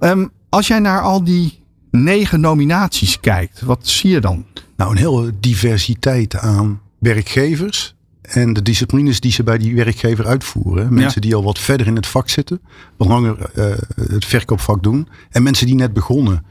Um, 0.00 0.30
als 0.48 0.66
jij 0.66 0.78
naar 0.78 1.00
al 1.00 1.24
die 1.24 1.64
negen 1.90 2.40
nominaties 2.40 3.20
kijkt, 3.20 3.60
wat 3.60 3.88
zie 3.88 4.10
je 4.10 4.20
dan? 4.20 4.44
Nou, 4.76 4.90
een 4.90 4.96
hele 4.96 5.32
diversiteit 5.40 6.36
aan 6.36 6.80
werkgevers 6.98 7.94
en 8.22 8.52
de 8.52 8.62
disciplines 8.62 9.20
die 9.20 9.32
ze 9.32 9.42
bij 9.42 9.58
die 9.58 9.74
werkgever 9.74 10.26
uitvoeren. 10.26 10.94
Mensen 10.94 11.20
die 11.20 11.34
al 11.34 11.42
wat 11.42 11.58
verder 11.58 11.86
in 11.86 11.96
het 11.96 12.06
vak 12.06 12.28
zitten, 12.28 12.60
wat 12.96 13.08
langer 13.08 13.36
uh, 13.54 13.64
het 14.10 14.24
verkoopvak 14.24 14.82
doen. 14.82 15.08
En 15.30 15.42
mensen 15.42 15.66
die 15.66 15.74
net 15.74 15.92
begonnen. 15.92 16.44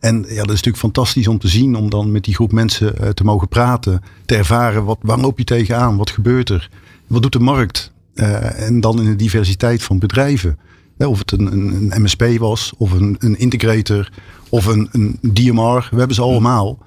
En 0.00 0.16
ja, 0.16 0.22
dat 0.22 0.36
is 0.36 0.46
natuurlijk 0.46 0.76
fantastisch 0.76 1.28
om 1.28 1.38
te 1.38 1.48
zien, 1.48 1.74
om 1.74 1.90
dan 1.90 2.12
met 2.12 2.24
die 2.24 2.34
groep 2.34 2.52
mensen 2.52 2.94
uh, 3.00 3.08
te 3.08 3.24
mogen 3.24 3.48
praten. 3.48 4.02
Te 4.24 4.36
ervaren, 4.36 4.84
wat, 4.84 4.98
waar 5.00 5.18
loop 5.18 5.38
je 5.38 5.44
tegenaan? 5.44 5.96
Wat 5.96 6.10
gebeurt 6.10 6.48
er? 6.48 6.70
Wat 7.06 7.22
doet 7.22 7.32
de 7.32 7.38
markt? 7.38 7.92
Uh, 8.14 8.60
en 8.60 8.80
dan 8.80 8.98
in 8.98 9.04
de 9.04 9.16
diversiteit 9.16 9.82
van 9.82 9.98
bedrijven. 9.98 10.58
of 10.98 11.18
het 11.18 11.32
een, 11.32 11.52
een, 11.52 11.92
een, 11.92 12.02
MSP 12.02 12.24
was, 12.38 12.72
of 12.76 12.92
een, 12.92 13.16
een 13.18 13.38
integrator, 13.38 14.10
of 14.48 14.66
een, 14.66 14.88
een 14.92 15.18
DMR. 15.20 15.88
We 15.90 15.98
hebben 15.98 16.14
ze 16.14 16.22
allemaal. 16.22 16.78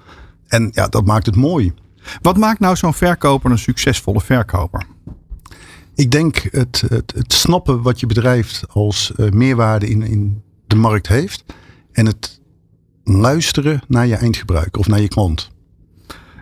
En 0.46 0.70
ja, 0.72 0.86
dat 0.86 1.04
maakt 1.04 1.26
het 1.26 1.36
mooi. 1.36 1.72
Wat 2.22 2.36
maakt 2.36 2.60
nou 2.60 2.76
zo'n 2.76 2.94
verkoper 2.94 3.50
een 3.50 3.58
succesvolle 3.58 4.20
verkoper? 4.20 4.86
Ik 5.94 6.10
denk 6.10 6.36
het, 6.50 6.84
het, 6.88 7.12
het 7.16 7.32
snappen 7.32 7.82
wat 7.82 8.00
je 8.00 8.06
bedrijf 8.06 8.62
als 8.68 9.12
uh, 9.16 9.30
meerwaarde 9.30 9.88
in, 9.88 10.02
in 10.02 10.42
de 10.66 10.76
markt 10.76 11.08
heeft. 11.08 11.44
En 11.92 12.06
het 12.06 12.40
luisteren 13.04 13.80
naar 13.88 14.06
je 14.06 14.16
eindgebruiker 14.16 14.80
of 14.80 14.86
naar 14.86 15.00
je 15.00 15.08
klant. 15.08 15.50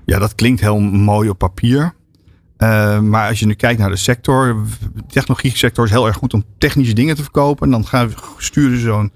Ja, 0.04 0.18
dat 0.18 0.34
klinkt 0.34 0.60
heel 0.60 0.80
mooi 0.80 1.28
op 1.28 1.38
papier. 1.38 1.94
Uh, 2.58 3.00
maar 3.00 3.28
als 3.28 3.38
je 3.38 3.46
nu 3.46 3.54
kijkt 3.54 3.80
naar 3.80 3.90
de 3.90 3.96
sector, 3.96 4.64
de 4.94 5.02
technologie 5.06 5.56
sector 5.56 5.84
is 5.84 5.90
heel 5.90 6.06
erg 6.06 6.16
goed 6.16 6.34
om 6.34 6.44
technische 6.58 6.94
dingen 6.94 7.16
te 7.16 7.22
verkopen. 7.22 7.66
En 7.66 7.72
dan 7.72 7.86
gaan, 7.86 8.12
sturen 8.38 8.80
zo'n 8.80 9.12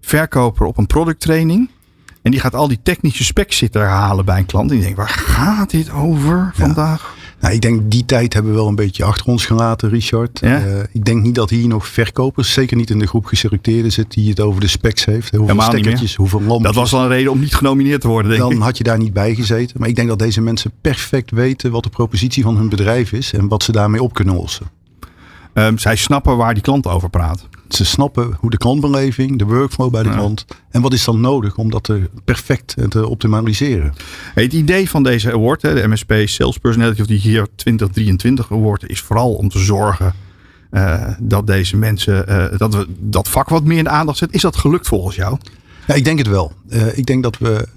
verkoper 0.00 0.66
op 0.66 0.78
een 0.78 0.86
producttraining. 0.86 1.70
En 2.28 2.34
die 2.34 2.42
gaat 2.42 2.54
al 2.54 2.68
die 2.68 2.78
technische 2.82 3.24
specs 3.24 3.56
zitten 3.56 3.80
herhalen 3.80 4.24
bij 4.24 4.38
een 4.38 4.46
klant. 4.46 4.70
En 4.70 4.74
die 4.76 4.84
denkt, 4.84 4.98
waar 4.98 5.08
gaat 5.08 5.70
dit 5.70 5.90
over 5.90 6.52
vandaag? 6.54 7.14
Nou, 7.40 7.54
ik 7.54 7.60
denk 7.60 7.90
die 7.90 8.04
tijd 8.04 8.32
hebben 8.32 8.52
we 8.52 8.58
wel 8.58 8.68
een 8.68 8.74
beetje 8.74 9.04
achter 9.04 9.26
ons 9.26 9.46
gelaten, 9.46 9.88
Richard. 9.88 10.38
Ja? 10.40 10.66
Uh, 10.66 10.80
ik 10.92 11.04
denk 11.04 11.22
niet 11.22 11.34
dat 11.34 11.50
hier 11.50 11.68
nog 11.68 11.86
verkopers, 11.86 12.52
zeker 12.52 12.76
niet 12.76 12.90
in 12.90 12.98
de 12.98 13.06
groep 13.06 13.24
geselecteerden 13.24 13.92
zit, 13.92 14.10
die 14.12 14.28
het 14.28 14.40
over 14.40 14.60
de 14.60 14.66
specs 14.66 15.04
heeft. 15.04 15.34
Hoeveel 15.34 15.62
stekkertjes, 15.62 16.14
hoeveel 16.14 16.40
lampjes. 16.40 16.62
Dat 16.62 16.74
was 16.74 16.90
wel 16.90 17.00
een 17.00 17.08
reden 17.08 17.32
om 17.32 17.40
niet 17.40 17.54
genomineerd 17.54 18.00
te 18.00 18.08
worden, 18.08 18.30
denk 18.30 18.42
Dan 18.42 18.52
ik. 18.52 18.58
had 18.58 18.78
je 18.78 18.84
daar 18.84 18.98
niet 18.98 19.12
bij 19.12 19.34
gezeten. 19.34 19.76
Maar 19.80 19.88
ik 19.88 19.96
denk 19.96 20.08
dat 20.08 20.18
deze 20.18 20.40
mensen 20.40 20.72
perfect 20.80 21.30
weten 21.30 21.70
wat 21.70 21.82
de 21.82 21.90
propositie 21.90 22.42
van 22.42 22.56
hun 22.56 22.68
bedrijf 22.68 23.12
is 23.12 23.32
en 23.32 23.48
wat 23.48 23.62
ze 23.62 23.72
daarmee 23.72 24.02
op 24.02 24.14
kunnen 24.14 24.34
lossen. 24.34 24.66
Um, 25.58 25.78
zij 25.78 25.96
snappen 25.96 26.36
waar 26.36 26.54
die 26.54 26.62
klant 26.62 26.86
over 26.86 27.10
praat. 27.10 27.48
Ze 27.68 27.84
snappen 27.84 28.36
hoe 28.40 28.50
de 28.50 28.56
klantbeleving, 28.56 29.38
de 29.38 29.44
workflow 29.44 29.90
bij 29.90 30.02
de 30.02 30.08
ja. 30.08 30.14
klant. 30.14 30.44
En 30.70 30.80
wat 30.80 30.92
is 30.92 31.04
dan 31.04 31.20
nodig 31.20 31.56
om 31.56 31.70
dat 31.70 31.84
te 31.84 32.10
perfect 32.24 32.76
te 32.88 33.08
optimaliseren. 33.08 33.94
Het 34.34 34.52
idee 34.52 34.90
van 34.90 35.02
deze 35.02 35.32
award, 35.32 35.60
de 35.60 35.88
MSP 35.88 36.12
Sales 36.24 36.58
Personality 36.58 37.00
of 37.00 37.06
the 37.06 37.18
Year 37.18 37.46
2023 37.54 38.52
award, 38.52 38.88
is 38.88 39.00
vooral 39.00 39.34
om 39.34 39.48
te 39.48 39.58
zorgen 39.58 40.14
uh, 40.70 41.04
dat 41.18 41.46
deze 41.46 41.76
mensen, 41.76 42.24
uh, 42.28 42.58
dat 42.58 42.74
we 42.74 42.86
dat 42.98 43.28
vak 43.28 43.48
wat 43.48 43.64
meer 43.64 43.78
in 43.78 43.84
de 43.84 43.90
aandacht 43.90 44.18
zetten. 44.18 44.36
Is 44.36 44.42
dat 44.42 44.56
gelukt 44.56 44.86
volgens 44.86 45.16
jou? 45.16 45.38
Ja, 45.86 45.94
ik 45.94 46.04
denk 46.04 46.18
het 46.18 46.28
wel. 46.28 46.52
Uh, 46.68 46.98
ik 46.98 47.06
denk 47.06 47.22
dat 47.22 47.38
we 47.38 47.68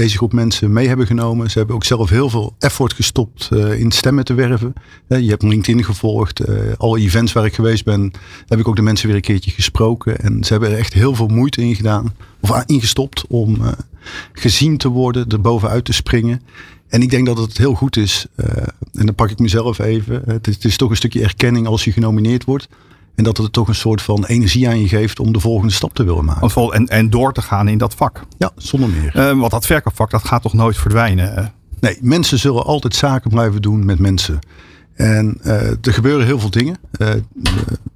deze 0.00 0.16
groep 0.16 0.32
mensen 0.32 0.72
mee 0.72 0.88
hebben 0.88 1.06
genomen. 1.06 1.50
Ze 1.50 1.58
hebben 1.58 1.76
ook 1.76 1.84
zelf 1.84 2.10
heel 2.10 2.30
veel 2.30 2.54
effort 2.58 2.92
gestopt 2.92 3.48
uh, 3.52 3.80
in 3.80 3.90
stemmen 3.90 4.24
te 4.24 4.34
werven. 4.34 4.72
Uh, 5.08 5.20
je 5.20 5.28
hebt 5.28 5.42
LinkedIn 5.42 5.84
gevolgd. 5.84 6.48
Uh, 6.48 6.58
alle 6.76 6.98
events 6.98 7.32
waar 7.32 7.44
ik 7.44 7.54
geweest 7.54 7.84
ben, 7.84 8.12
heb 8.46 8.58
ik 8.58 8.68
ook 8.68 8.76
de 8.76 8.82
mensen 8.82 9.06
weer 9.06 9.16
een 9.16 9.22
keertje 9.22 9.50
gesproken. 9.50 10.20
En 10.20 10.44
ze 10.44 10.52
hebben 10.52 10.70
er 10.70 10.78
echt 10.78 10.92
heel 10.92 11.14
veel 11.14 11.26
moeite 11.26 11.62
in 11.62 11.74
gedaan. 11.74 12.14
Of 12.40 12.62
ingestopt 12.66 13.24
om 13.28 13.58
gezien 14.32 14.76
te 14.76 14.88
worden, 14.88 15.28
er 15.28 15.40
bovenuit 15.40 15.84
te 15.84 15.92
springen. 15.92 16.42
En 16.88 17.02
ik 17.02 17.10
denk 17.10 17.26
dat 17.26 17.38
het 17.38 17.58
heel 17.58 17.74
goed 17.74 17.96
is. 17.96 18.26
en 18.92 19.06
dan 19.06 19.14
pak 19.14 19.30
ik 19.30 19.38
mezelf 19.38 19.78
even. 19.78 20.22
Het 20.26 20.46
is, 20.48 20.54
het 20.54 20.64
is 20.64 20.76
toch 20.76 20.90
een 20.90 20.96
stukje 20.96 21.22
erkenning 21.22 21.66
als 21.66 21.84
je 21.84 21.92
genomineerd 21.92 22.44
wordt. 22.44 22.68
En 23.20 23.26
dat 23.26 23.36
het 23.36 23.52
toch 23.52 23.68
een 23.68 23.74
soort 23.74 24.02
van 24.02 24.24
energie 24.24 24.68
aan 24.68 24.80
je 24.80 24.88
geeft 24.88 25.20
om 25.20 25.32
de 25.32 25.40
volgende 25.40 25.72
stap 25.72 25.94
te 25.94 26.04
willen 26.04 26.24
maken. 26.24 26.72
En, 26.72 26.86
en 26.86 27.10
door 27.10 27.32
te 27.32 27.42
gaan 27.42 27.68
in 27.68 27.78
dat 27.78 27.94
vak. 27.94 28.22
Ja, 28.38 28.50
zonder 28.56 28.88
meer. 28.88 29.16
Uh, 29.16 29.38
want 29.38 29.50
dat 29.50 29.66
verkoopvak, 29.66 30.10
dat 30.10 30.24
gaat 30.24 30.42
toch 30.42 30.52
nooit 30.52 30.76
verdwijnen? 30.76 31.52
Nee, 31.80 31.98
mensen 32.00 32.38
zullen 32.38 32.64
altijd 32.64 32.94
zaken 32.94 33.30
blijven 33.30 33.62
doen 33.62 33.84
met 33.84 33.98
mensen. 33.98 34.38
En 34.94 35.38
uh, 35.42 35.70
er 35.70 35.92
gebeuren 35.92 36.26
heel 36.26 36.38
veel 36.38 36.50
dingen. 36.50 36.76
Uh, 36.98 37.08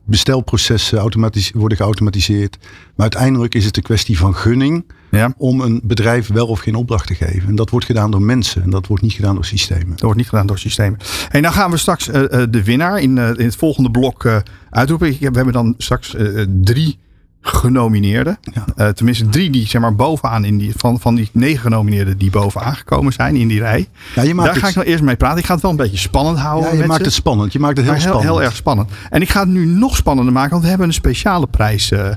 bestelprocessen 0.04 1.10
worden 1.54 1.76
geautomatiseerd. 1.78 2.58
Maar 2.60 3.10
uiteindelijk 3.10 3.54
is 3.54 3.64
het 3.64 3.76
een 3.76 3.82
kwestie 3.82 4.18
van 4.18 4.34
gunning. 4.34 4.84
Ja. 5.14 5.35
Om 5.37 5.61
een 5.61 5.81
bedrijf 5.85 6.29
wel 6.29 6.46
of 6.46 6.61
geen 6.61 6.74
opdracht 6.74 7.07
te 7.07 7.14
geven. 7.14 7.48
En 7.48 7.55
dat 7.55 7.70
wordt 7.70 7.87
gedaan 7.87 8.11
door 8.11 8.22
mensen. 8.22 8.62
En 8.62 8.70
dat 8.70 8.87
wordt 8.87 9.03
niet 9.03 9.12
gedaan 9.12 9.35
door 9.35 9.44
systemen. 9.44 9.90
Dat 9.90 10.00
wordt 10.00 10.16
niet 10.16 10.29
gedaan 10.29 10.46
door 10.46 10.59
systemen. 10.59 10.98
En 11.31 11.42
dan 11.42 11.53
gaan 11.53 11.70
we 11.70 11.77
straks 11.77 12.09
uh, 12.09 12.14
de 12.50 12.62
winnaar 12.64 13.00
in, 13.00 13.18
in 13.18 13.44
het 13.44 13.57
volgende 13.57 13.90
blok 13.90 14.42
uitroepen. 14.70 15.16
We 15.18 15.31
hebben 15.33 15.53
dan 15.53 15.74
straks 15.79 16.16
drie 16.46 16.98
genomineerden. 17.46 18.38
Ja. 18.53 18.64
Uh, 18.77 18.88
tenminste 18.88 19.29
drie 19.29 19.50
die 19.50 19.66
zeg 19.66 19.81
maar 19.81 19.94
bovenaan 19.94 20.44
in 20.44 20.59
die, 20.59 20.72
van, 20.77 21.00
van 21.00 21.14
die 21.14 21.29
negen 21.33 21.61
genomineerden 21.61 22.18
die 22.18 22.31
bovenaan 22.31 22.77
gekomen 22.77 23.12
zijn 23.12 23.37
in 23.37 23.48
die 23.48 23.59
rij. 23.59 23.88
Ja, 24.14 24.22
je 24.22 24.35
maakt 24.35 24.48
Daar 24.48 24.59
ga 24.61 24.68
ik 24.68 24.74
nou 24.74 24.87
eerst 24.87 25.03
mee 25.03 25.16
praten. 25.16 25.38
Ik 25.38 25.44
ga 25.44 25.53
het 25.53 25.62
wel 25.62 25.70
een 25.70 25.77
beetje 25.77 25.96
spannend 25.96 26.38
houden. 26.38 26.70
Ja, 26.70 26.81
je 26.83 26.87
maakt 26.87 27.00
ze. 27.00 27.05
het 27.05 27.12
spannend. 27.12 27.53
Je 27.53 27.59
maakt 27.59 27.77
het 27.77 27.87
heel, 27.87 27.94
heel 27.94 28.03
spannend. 28.03 28.31
Heel 28.31 28.42
erg 28.42 28.57
spannend. 28.57 28.90
En 29.11 29.22
ik 29.22 29.31
ga 29.31 29.40
het 29.40 29.48
nu 29.48 29.66
nog 29.66 29.96
spannender 29.96 30.33
maken, 30.33 30.50
want 30.50 30.62
we 30.62 30.68
hebben 30.68 30.87
een 30.87 30.94
speciale 30.94 31.46
prijs 31.46 31.90
uh, 31.90 31.98
uh, 32.00 32.14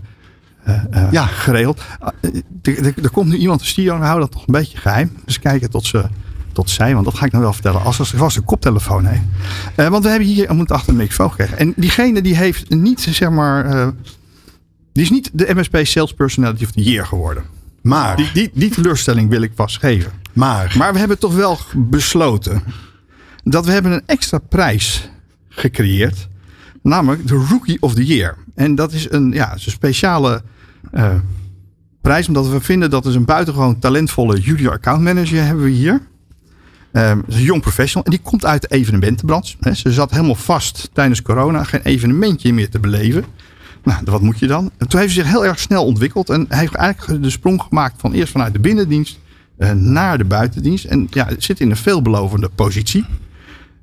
ja. 1.12 1.26
geregeld. 1.26 1.82
er 3.02 3.12
komt 3.12 3.30
nu 3.30 3.36
iemand 3.36 3.60
te 3.60 3.66
studio 3.66 3.94
en 3.94 4.00
we 4.00 4.06
houden 4.06 4.28
dat 4.28 4.38
nog 4.38 4.48
een 4.48 4.54
beetje 4.54 4.78
geheim. 4.78 5.18
Dus 5.26 5.40
kijken 5.40 5.70
tot 5.70 5.86
ze 5.86 6.06
tot 6.58 6.70
zij, 6.70 6.94
want 6.94 7.06
dat 7.06 7.16
ga 7.16 7.26
ik 7.26 7.32
nou 7.32 7.44
wel 7.44 7.54
vertellen, 7.54 7.84
als 7.84 8.00
er 8.00 8.06
vast 8.06 8.38
een 8.38 8.44
koptelefoon 8.44 9.06
heeft. 9.06 9.22
Uh, 9.76 9.88
want 9.88 10.04
we 10.04 10.10
hebben 10.10 10.28
hier, 10.28 10.56
moet 10.56 10.72
achter 10.72 10.90
een 10.90 10.96
microfoon 10.96 11.30
gekregen. 11.30 11.58
En 11.58 11.74
diegene 11.76 12.22
die 12.22 12.36
heeft 12.36 12.70
niet, 12.70 13.02
zeg 13.02 13.30
maar, 13.30 13.76
uh, 13.76 13.88
die 14.94 15.04
is 15.04 15.10
niet 15.10 15.30
de 15.34 15.54
MSP 15.56 15.80
Sales 15.84 16.14
Personality 16.14 16.64
of 16.64 16.72
the 16.72 16.84
Year 16.84 17.06
geworden. 17.06 17.44
Maar. 17.82 18.16
Die, 18.16 18.30
die, 18.34 18.52
die 18.54 18.70
teleurstelling 18.70 19.30
wil 19.30 19.42
ik 19.42 19.52
vast 19.56 19.80
geven. 19.80 20.12
Maar. 20.34 20.76
Maar 20.78 20.94
we 20.94 21.00
hebben 21.00 21.20
toch 21.20 21.36
wel 21.36 21.58
besloten 21.76 22.64
dat 23.44 23.66
we 23.66 23.72
hebben 23.72 23.92
een 23.92 24.04
extra 24.06 24.38
prijs 24.38 25.10
gecreëerd. 25.50 26.28
Namelijk 26.82 27.28
de 27.28 27.46
Rookie 27.50 27.78
of 27.80 27.94
the 27.94 28.06
Year. 28.06 28.38
En 28.56 28.76
dat 28.76 28.94
is 28.94 29.12
een, 29.12 29.32
ja, 29.32 29.54
is 29.54 29.66
een 29.66 29.72
speciale 29.72 30.44
uh, 30.94 31.14
prijs. 32.02 32.28
Omdat 32.28 32.50
we 32.50 32.62
vinden 32.62 32.90
dat 32.90 33.06
is 33.06 33.16
een 33.16 33.26
buitengewoon 33.26 33.80
talentvolle 33.80 34.40
junior 34.40 34.72
account 34.72 35.04
manager 35.04 35.44
hebben 35.44 35.64
we 35.64 35.70
hier. 35.70 36.02
Is 37.28 37.36
een 37.36 37.42
jong 37.42 37.62
professional 37.62 38.06
en 38.06 38.12
die 38.12 38.22
komt 38.22 38.46
uit 38.46 38.62
de 38.62 38.68
evenementenbranche. 38.68 39.76
Ze 39.76 39.92
zat 39.92 40.12
helemaal 40.12 40.36
vast 40.36 40.90
tijdens 40.94 41.22
corona, 41.22 41.64
geen 41.64 41.82
evenementje 41.82 42.54
meer 42.54 42.70
te 42.70 42.80
beleven. 42.80 43.26
Nou, 43.84 44.02
wat 44.06 44.22
moet 44.22 44.40
je 44.40 44.48
dan? 44.48 44.72
En 44.78 44.88
toen 44.88 45.00
heeft 45.00 45.16
hij 45.16 45.24
zich 45.24 45.34
heel 45.34 45.46
erg 45.46 45.60
snel 45.60 45.86
ontwikkeld 45.86 46.30
en 46.30 46.46
heeft 46.50 46.74
eigenlijk 46.74 47.24
de 47.24 47.30
sprong 47.30 47.62
gemaakt 47.62 47.96
van 47.98 48.14
eerst 48.14 48.32
vanuit 48.32 48.54
de 48.54 48.60
binnendienst 48.60 49.20
uh, 49.58 49.72
naar 49.72 50.18
de 50.18 50.26
buitendienst. 50.26 50.86
En 50.86 51.08
ja, 51.10 51.28
zit 51.38 51.60
in 51.60 51.70
een 51.70 51.78
veelbelovende 51.78 52.50
positie. 52.56 53.06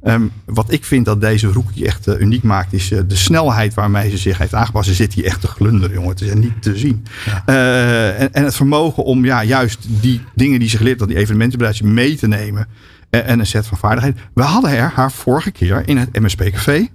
Um, 0.07 0.33
wat 0.45 0.73
ik 0.73 0.85
vind 0.85 1.05
dat 1.05 1.21
deze 1.21 1.47
rookie 1.47 1.87
echt 1.87 2.09
uh, 2.09 2.21
uniek 2.21 2.43
maakt, 2.43 2.73
is 2.73 2.91
uh, 2.91 3.01
de 3.07 3.17
snelheid 3.17 3.75
waarmee 3.75 4.11
ze 4.11 4.19
zich 4.19 4.39
heeft 4.39 4.55
aangepast. 4.55 4.89
Ze 4.89 4.95
zit 4.95 5.15
hier 5.15 5.25
echt 5.25 5.41
te 5.41 5.47
glunderen, 5.47 5.95
jongen. 5.95 6.11
Het 6.11 6.21
is 6.21 6.35
niet 6.35 6.63
te 6.63 6.79
zien. 6.79 7.07
Ja. 7.27 7.43
Uh, 7.47 8.21
en, 8.21 8.33
en, 8.33 8.45
het 8.45 8.55
vermogen 8.57 9.05
om 9.05 9.25
ja, 9.25 9.45
juist 9.45 9.87
die 10.01 10.21
dingen 10.35 10.59
die 10.59 10.69
ze 10.69 10.77
geleerd 10.77 11.01
had, 11.01 11.09
die 11.09 11.17
evenementenbedrijf 11.17 11.83
mee 11.83 12.17
te 12.17 12.29
nemen. 12.29 12.67
En, 13.11 13.25
en 13.25 13.39
een 13.39 13.47
set 13.47 13.67
van 13.67 13.79
vaardigheden. 13.79 14.21
We 14.35 14.43
hadden 14.43 14.71
er 14.71 14.93
haar 14.95 15.13
vorige 15.13 15.51
keer 15.51 15.83
in 15.89 15.97
het 15.97 16.21
MSP 16.21 16.43
Café. 16.51 16.89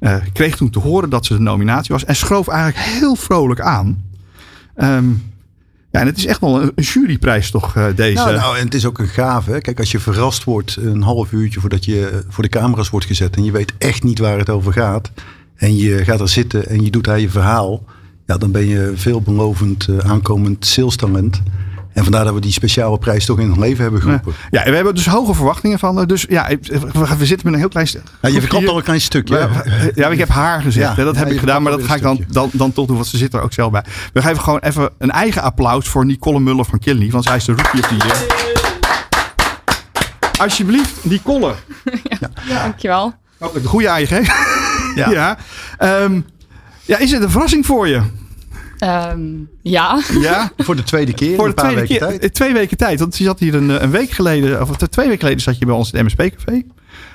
Uh, 0.00 0.16
kreeg 0.32 0.56
toen 0.56 0.70
te 0.70 0.78
horen 0.78 1.10
dat 1.10 1.26
ze 1.26 1.34
de 1.34 1.40
nominatie 1.40 1.92
was. 1.92 2.04
En 2.04 2.16
schoof 2.16 2.48
eigenlijk 2.48 2.86
heel 2.86 3.16
vrolijk 3.16 3.60
aan. 3.60 4.04
Um, 4.76 5.33
ja, 5.94 6.00
en 6.00 6.06
het 6.06 6.16
is 6.16 6.26
echt 6.26 6.40
wel 6.40 6.62
een, 6.62 6.72
juryprijs 6.74 7.50
toch, 7.50 7.76
uh, 7.76 7.86
deze. 7.94 8.24
Nou, 8.24 8.36
nou, 8.36 8.58
en 8.58 8.64
het 8.64 8.74
is 8.74 8.86
ook 8.86 8.98
een 8.98 9.08
gave. 9.08 9.60
Kijk, 9.60 9.78
als 9.78 9.90
je 9.90 9.98
verrast 9.98 10.44
wordt 10.44 10.76
een 10.76 11.02
half 11.02 11.32
uurtje 11.32 11.60
voordat 11.60 11.84
je 11.84 12.24
voor 12.28 12.42
de 12.42 12.48
camera's 12.48 12.90
wordt 12.90 13.06
gezet. 13.06 13.36
En 13.36 13.44
je 13.44 13.50
weet 13.50 13.72
echt 13.78 14.02
niet 14.02 14.18
waar 14.18 14.38
het 14.38 14.50
over 14.50 14.72
gaat. 14.72 15.10
En 15.56 15.76
je 15.76 16.04
gaat 16.04 16.20
er 16.20 16.28
zitten 16.28 16.68
en 16.68 16.84
je 16.84 16.90
doet 16.90 17.04
daar 17.04 17.20
je 17.20 17.30
verhaal. 17.30 17.84
Ja, 18.26 18.36
dan 18.36 18.50
ben 18.50 18.66
je 18.66 18.92
veelbelovend 18.94 19.86
uh, 19.88 19.98
aankomend 19.98 20.66
sales 20.66 20.96
talent. 20.96 21.42
En 21.94 22.02
vandaar 22.02 22.24
dat 22.24 22.34
we 22.34 22.40
die 22.40 22.52
speciale 22.52 22.98
prijs 22.98 23.24
toch 23.24 23.38
in 23.38 23.48
het 23.48 23.58
leven 23.58 23.82
hebben 23.82 24.00
geroepen. 24.00 24.32
Ja, 24.50 24.62
en 24.64 24.70
we 24.70 24.76
hebben 24.76 24.94
dus 24.94 25.06
hoge 25.06 25.34
verwachtingen 25.34 25.78
van. 25.78 26.06
Dus 26.06 26.26
ja, 26.28 26.48
we 27.18 27.26
zitten 27.26 27.46
met 27.46 27.54
een 27.54 27.58
heel 27.60 27.68
klein 27.68 27.86
stuk. 27.86 28.02
Ja, 28.22 28.28
je 28.28 28.40
verklapt 28.40 28.68
al 28.68 28.76
een 28.76 28.82
klein 28.82 29.00
stukje. 29.00 29.36
Ja, 29.38 29.48
ja 29.94 30.08
ik 30.08 30.18
heb 30.18 30.28
haar 30.28 30.62
gezegd. 30.62 30.96
Ja, 30.96 31.04
dat 31.04 31.16
heb 31.16 31.30
ik 31.30 31.38
gedaan, 31.38 31.62
maar 31.62 31.72
dat 31.72 31.82
ga 31.82 31.94
ik 31.94 32.02
dan, 32.02 32.24
dan, 32.28 32.50
dan 32.52 32.72
toch 32.72 32.86
doen, 32.86 32.96
want 32.96 33.08
ze 33.08 33.16
zit 33.16 33.34
er 33.34 33.40
ook 33.40 33.52
zelf 33.52 33.70
bij. 33.70 33.84
We 34.12 34.22
geven 34.22 34.42
gewoon 34.42 34.58
even 34.58 34.90
een 34.98 35.10
eigen 35.10 35.42
applaus 35.42 35.88
voor 35.88 36.06
Nicole 36.06 36.40
Muller 36.40 36.64
van 36.64 36.78
Killy. 36.78 37.10
Want 37.10 37.24
zij 37.24 37.36
is 37.36 37.44
de 37.44 37.52
rookie 37.52 37.80
of 37.80 37.88
the 37.88 37.96
year. 37.96 38.52
Alsjeblieft, 40.38 41.04
Nicole. 41.04 41.54
Ja, 42.20 42.30
ja. 42.46 42.62
dankjewel. 42.62 43.14
Hopelijk 43.38 43.64
de 43.64 43.70
goede 43.70 44.06
geeft. 44.06 44.32
Ja. 44.94 45.10
ja. 45.78 46.02
Um, 46.02 46.26
ja, 46.82 46.98
is 46.98 47.10
het 47.10 47.22
een 47.22 47.30
verrassing 47.30 47.66
voor 47.66 47.88
je? 47.88 48.02
Um, 48.84 49.50
ja. 49.62 50.02
ja. 50.20 50.50
Voor 50.56 50.76
de 50.76 50.82
tweede 50.82 51.14
keer. 51.14 51.36
Voor 51.36 51.48
de 51.48 51.54
tweede 51.54 51.82
keer. 51.82 51.98
Tijd. 51.98 52.34
Twee 52.34 52.52
weken 52.52 52.76
tijd. 52.76 53.00
Want 53.00 53.16
je 53.16 53.24
zat 53.24 53.38
hier 53.38 53.54
een, 53.54 53.82
een 53.82 53.90
week 53.90 54.10
geleden, 54.10 54.60
of 54.60 54.76
twee 54.76 55.06
weken 55.06 55.20
geleden 55.20 55.42
zat 55.42 55.58
je 55.58 55.66
bij 55.66 55.74
ons 55.74 55.92
in 55.92 55.98
het 55.98 56.06
MSP 56.06 56.36
Café. 56.36 56.62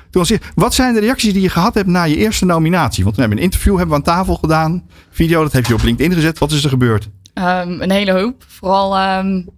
Toen 0.10 0.22
was 0.22 0.34
wat 0.56 0.74
zijn 0.74 0.94
de 0.94 1.00
reacties 1.00 1.34
die 1.34 1.42
je 1.42 1.50
gehad 1.50 1.74
hebt 1.74 1.88
na 1.88 2.04
je 2.04 2.16
eerste 2.16 2.46
nominatie? 2.46 3.04
Want 3.04 3.16
we 3.16 3.22
hebben 3.22 3.40
een 3.40 3.44
interview 3.44 3.78
hebben 3.78 3.90
we 3.90 3.96
aan 3.96 4.16
tafel 4.16 4.36
gedaan. 4.36 4.84
Video, 5.10 5.44
dat 5.44 5.52
heb 5.52 5.66
je 5.66 5.74
op 5.74 5.82
LinkedIn 5.82 6.14
gezet. 6.14 6.40
Wat 6.40 6.52
is 6.52 6.64
er 6.64 6.70
gebeurd? 6.70 7.10
Um, 7.34 7.82
een 7.82 7.92
hele 7.92 8.12
hoop. 8.12 8.44
Vooral, 8.48 9.18
um, 9.18 9.50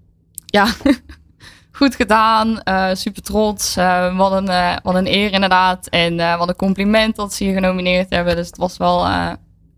ja, 0.46 0.68
goed 1.72 1.96
gedaan. 1.96 2.62
Uh, 2.64 2.90
super 2.94 3.22
trots. 3.22 3.78
Uh, 3.78 4.18
wat, 4.18 4.32
een, 4.32 4.50
uh, 4.50 4.76
wat 4.84 4.96
een 4.96 5.08
eer 5.08 5.32
inderdaad. 5.32 5.88
En 5.88 6.38
wat 6.38 6.50
een 6.50 6.56
compliment 6.56 7.16
dat 7.16 7.34
ze 7.34 7.46
je 7.46 7.54
genomineerd 7.54 8.10
hebben. 8.10 8.36
Dus 8.36 8.48
het 8.48 8.58
was 8.58 8.78
wel 8.78 9.08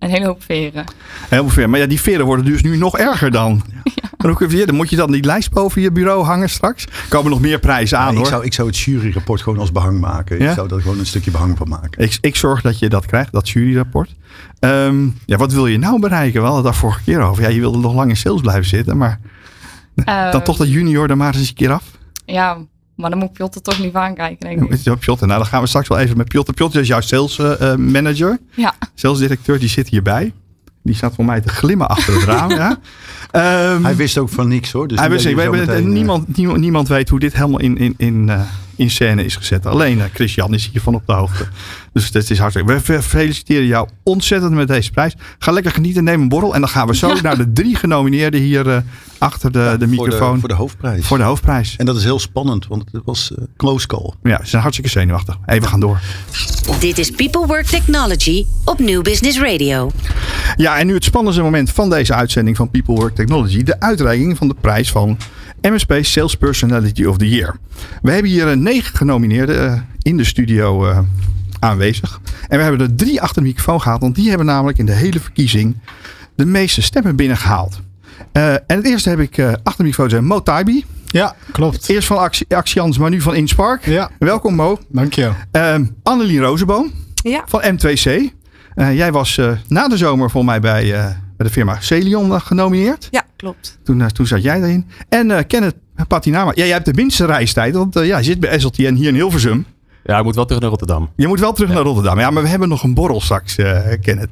een 0.03 0.09
hele 0.09 0.25
hoop 0.25 0.43
veren. 0.43 0.83
Heel 1.29 1.41
veel 1.41 1.49
veren. 1.49 1.69
Maar 1.69 1.79
ja, 1.79 1.85
die 1.85 2.01
veren 2.01 2.25
worden 2.25 2.45
dus 2.45 2.61
nu 2.61 2.77
nog 2.77 2.97
erger 2.97 3.31
dan. 3.31 3.61
Ja. 3.95 4.65
Dan 4.65 4.75
moet 4.75 4.89
je 4.89 4.95
dan 4.95 5.11
die 5.11 5.23
lijst 5.23 5.51
boven 5.51 5.81
je 5.81 5.91
bureau 5.91 6.23
hangen 6.23 6.49
straks? 6.49 6.87
Komen 7.09 7.31
nog 7.31 7.41
meer 7.41 7.59
prijzen 7.59 7.97
aan 7.97 8.11
ja, 8.11 8.13
hoor. 8.13 8.23
Ik 8.23 8.31
zou, 8.31 8.45
ik 8.45 8.53
zou 8.53 8.67
het 8.67 8.77
juryrapport 8.77 9.41
gewoon 9.41 9.59
als 9.59 9.71
behang 9.71 9.99
maken. 9.99 10.39
Ja? 10.39 10.49
Ik 10.49 10.55
zou 10.55 10.75
er 10.75 10.81
gewoon 10.81 10.99
een 10.99 11.05
stukje 11.05 11.31
behang 11.31 11.57
van 11.57 11.69
maken. 11.69 12.03
Ik, 12.03 12.17
ik 12.21 12.35
zorg 12.35 12.61
dat 12.61 12.79
je 12.79 12.89
dat 12.89 13.05
krijgt, 13.05 13.31
dat 13.31 13.49
juryrapport. 13.49 14.15
Um, 14.59 15.17
ja, 15.25 15.37
wat 15.37 15.53
wil 15.53 15.67
je 15.67 15.77
nou 15.77 15.99
bereiken? 15.99 16.41
We 16.41 16.47
hadden 16.47 16.63
het 16.63 16.71
daar 16.71 16.81
vorige 16.81 17.03
keer 17.03 17.21
over. 17.21 17.43
Ja, 17.43 17.49
je 17.49 17.59
wilde 17.59 17.77
nog 17.77 17.93
lang 17.93 18.09
in 18.09 18.17
sales 18.17 18.41
blijven 18.41 18.65
zitten. 18.65 18.97
Maar 18.97 19.19
uh, 19.95 20.31
dan 20.31 20.43
toch 20.43 20.57
dat 20.57 20.69
junior 20.69 21.09
er 21.09 21.17
maar 21.17 21.35
eens 21.35 21.49
een 21.49 21.55
keer 21.55 21.71
af. 21.71 21.83
Ja, 22.25 22.57
maar 22.95 23.10
dan 23.10 23.19
moet 23.19 23.34
Piotr 23.34 23.60
toch 23.60 23.79
niet 23.79 23.93
aankijken, 23.93 24.39
denk 24.39 24.73
ik. 24.73 24.84
Ja, 24.84 24.95
nou 25.06 25.27
dan 25.27 25.45
gaan 25.45 25.62
we 25.62 25.67
straks 25.67 25.88
wel 25.88 25.97
even 25.97 26.17
met 26.17 26.27
Piotr. 26.27 26.53
Piotr 26.53 26.79
is 26.79 26.88
jouw 26.88 27.01
sales 27.01 27.38
uh, 27.38 27.75
manager. 27.75 28.39
Ja. 28.56 28.73
Sales 28.93 29.19
directeur, 29.19 29.60
die 29.60 29.69
zit 29.69 29.89
hierbij. 29.89 30.34
Die 30.84 30.95
staat 30.95 31.15
voor 31.15 31.25
mij 31.25 31.41
te 31.41 31.49
glimmen 31.49 31.88
achter 31.88 32.13
het 32.13 32.23
raam. 32.23 32.49
ja. 32.62 32.79
Um, 33.73 33.84
hij 33.84 33.95
wist 33.95 34.17
ook 34.17 34.29
van 34.29 34.47
niks 34.47 34.71
hoor. 34.71 34.88
Dus 34.88 34.99
hij 34.99 35.10
wist, 35.10 35.25
ik, 35.25 35.51
meteen, 35.51 35.93
niemand, 35.93 36.38
niemand, 36.38 36.60
niemand 36.60 36.88
weet 36.88 37.10
hoe 37.10 37.19
dit 37.19 37.34
helemaal 37.34 37.60
in, 37.60 37.77
in, 37.77 37.93
in, 37.97 38.27
uh, 38.27 38.41
in 38.75 38.89
scène 38.89 39.25
is 39.25 39.36
gezet. 39.36 39.65
Alleen 39.65 39.97
uh, 39.97 40.03
Christian 40.13 40.53
is 40.53 40.69
hiervan 40.71 40.95
op 40.95 41.03
de 41.05 41.13
hoogte. 41.13 41.47
Dus 41.93 42.09
het 42.13 42.29
is 42.29 42.39
hartstikke. 42.39 42.81
We 42.86 43.01
feliciteren 43.01 43.65
jou 43.65 43.88
ontzettend 44.03 44.53
met 44.53 44.67
deze 44.67 44.91
prijs. 44.91 45.15
Ga 45.39 45.51
lekker 45.51 45.71
genieten, 45.71 46.03
neem 46.03 46.21
een 46.21 46.29
borrel. 46.29 46.53
En 46.53 46.59
dan 46.59 46.69
gaan 46.69 46.88
we 46.88 46.95
zo 46.95 47.07
ja. 47.07 47.21
naar 47.21 47.38
de 47.38 47.51
drie 47.51 47.75
genomineerden 47.75 48.41
hier 48.41 48.67
uh, 48.67 48.77
achter 49.17 49.51
de, 49.51 49.59
ja, 49.59 49.77
de 49.77 49.88
microfoon. 49.88 50.19
Voor 50.19 50.27
de, 50.29 50.39
voor 50.39 50.47
de, 50.47 50.53
hoofdprijs. 50.53 51.05
Voor 51.05 51.17
de 51.17 51.23
hoofdprijs. 51.23 51.75
En 51.77 51.86
dat 51.86 51.95
is 51.95 52.03
heel 52.03 52.19
spannend, 52.19 52.67
want 52.67 52.83
het 52.91 53.01
was 53.05 53.31
uh, 53.31 53.45
close 53.57 53.88
call. 53.88 54.13
Ja, 54.23 54.39
ze 54.41 54.49
zijn 54.49 54.62
hartstikke 54.62 54.91
zenuwachtig. 54.91 55.36
Even 55.36 55.62
hey, 55.62 55.62
gaan 55.62 55.79
door. 55.79 55.99
Dit 56.79 56.97
is 56.97 57.12
People 57.12 57.45
Work 57.45 57.65
Technology 57.65 58.45
op 58.65 58.79
New 58.79 59.01
Business 59.01 59.39
Radio. 59.39 59.91
Ja, 60.55 60.77
en 60.77 60.88
nu 60.88 60.93
het 60.93 61.03
spannendste 61.03 61.43
moment 61.43 61.69
van 61.69 61.89
deze 61.89 62.13
uitzending 62.13 62.55
van 62.55 62.69
People 62.69 62.95
Work 62.95 63.15
Technology. 63.15 63.63
De 63.63 63.79
uitreiking 63.79 64.38
van 64.38 64.47
de 64.47 64.55
prijs 64.62 64.91
van 64.91 65.17
MSP 65.71 65.93
Sales 66.02 66.38
Personality 66.38 67.06
of 67.06 67.17
the 67.17 67.30
Year. 67.30 67.56
We 68.02 68.12
hebben 68.12 68.32
hier 68.32 68.58
negen 68.58 68.97
genomineerden 68.97 69.88
in 70.02 70.17
de 70.17 70.23
studio 70.23 70.89
uh, 70.89 70.99
aanwezig. 71.60 72.21
En 72.47 72.58
we 72.58 72.63
hebben 72.63 72.82
er 72.82 72.95
drie 72.95 73.21
achter 73.21 73.41
de 73.41 73.47
microfoon 73.47 73.82
gehaald. 73.82 74.02
Want 74.02 74.15
die 74.15 74.30
hebben 74.30 74.45
namelijk 74.45 74.78
in 74.78 74.86
de 74.86 74.91
hele 74.91 75.19
verkiezing 75.19 75.80
de 76.36 76.45
meeste 76.45 76.82
stemmen 76.82 77.15
binnengehaald. 77.15 77.80
Uh, 78.34 78.54
en 78.54 78.63
het 78.67 78.86
eerste 78.86 79.10
heb 79.10 79.19
ik 79.19 79.38
uh, 79.38 79.47
achter 79.47 79.78
de 79.78 79.84
microfoon 79.84 80.10
zijn 80.10 80.26
Mo 80.26 80.41
Taibi. 80.41 80.86
Ja, 81.06 81.36
klopt. 81.52 81.89
Eerst 81.89 82.08
van 82.08 82.17
Actie, 82.17 82.56
Actians, 82.56 82.97
maar 82.97 83.10
nu 83.10 83.21
van 83.21 83.36
Inspark. 83.36 83.86
Ja. 83.86 84.10
Welkom 84.19 84.56
Mo. 84.56 84.80
Dank 84.88 85.13
je. 85.13 85.32
Uh, 85.52 85.76
Annelien 86.04 86.41
Rozenboom 86.41 86.91
ja. 87.13 87.43
van 87.47 87.62
M2C. 87.62 88.12
jij 88.76 89.12
was 89.12 89.39
na 89.67 89.88
de 89.88 89.97
zomer 89.97 90.30
volgens 90.30 90.54
mij 90.54 90.62
bij, 90.62 91.15
bij 91.43 91.51
de 91.51 91.60
firma 91.60 91.79
Celion 91.79 92.41
genomineerd. 92.41 93.08
Ja, 93.12 93.23
klopt. 93.36 93.79
Toen, 93.84 94.08
toen 94.08 94.27
zat 94.27 94.43
jij 94.43 94.62
erin. 94.62 94.88
En 95.10 95.47
Kenneth 95.47 95.75
Patinama. 96.08 96.51
Ja, 96.56 96.63
jij 96.63 96.73
hebt 96.73 96.86
de 96.86 96.93
minste 96.93 97.25
reistijd. 97.25 97.73
Want 97.73 97.93
ja, 97.93 98.17
je 98.17 98.23
zit 98.23 98.39
bij 98.39 98.60
SLTN 98.60 98.93
hier 98.93 99.08
in 99.08 99.13
Hilversum. 99.13 99.65
Ja, 100.03 100.17
ik 100.17 100.23
moet 100.23 100.36
wel 100.36 100.45
terug 100.45 100.62
naar 100.62 100.69
Rotterdam. 100.69 101.10
Je 101.15 101.27
moet 101.27 101.39
wel 101.39 101.53
terug 101.53 101.69
ja. 101.69 101.75
naar 101.75 101.84
Rotterdam. 101.84 102.19
Ja, 102.19 102.29
maar 102.29 102.43
we 102.43 102.49
hebben 102.49 102.69
nog 102.69 102.84
een 102.84 102.93
borrel 102.93 103.21
straks, 103.21 103.58
uh, 103.58 103.79
Kenneth. 104.01 104.29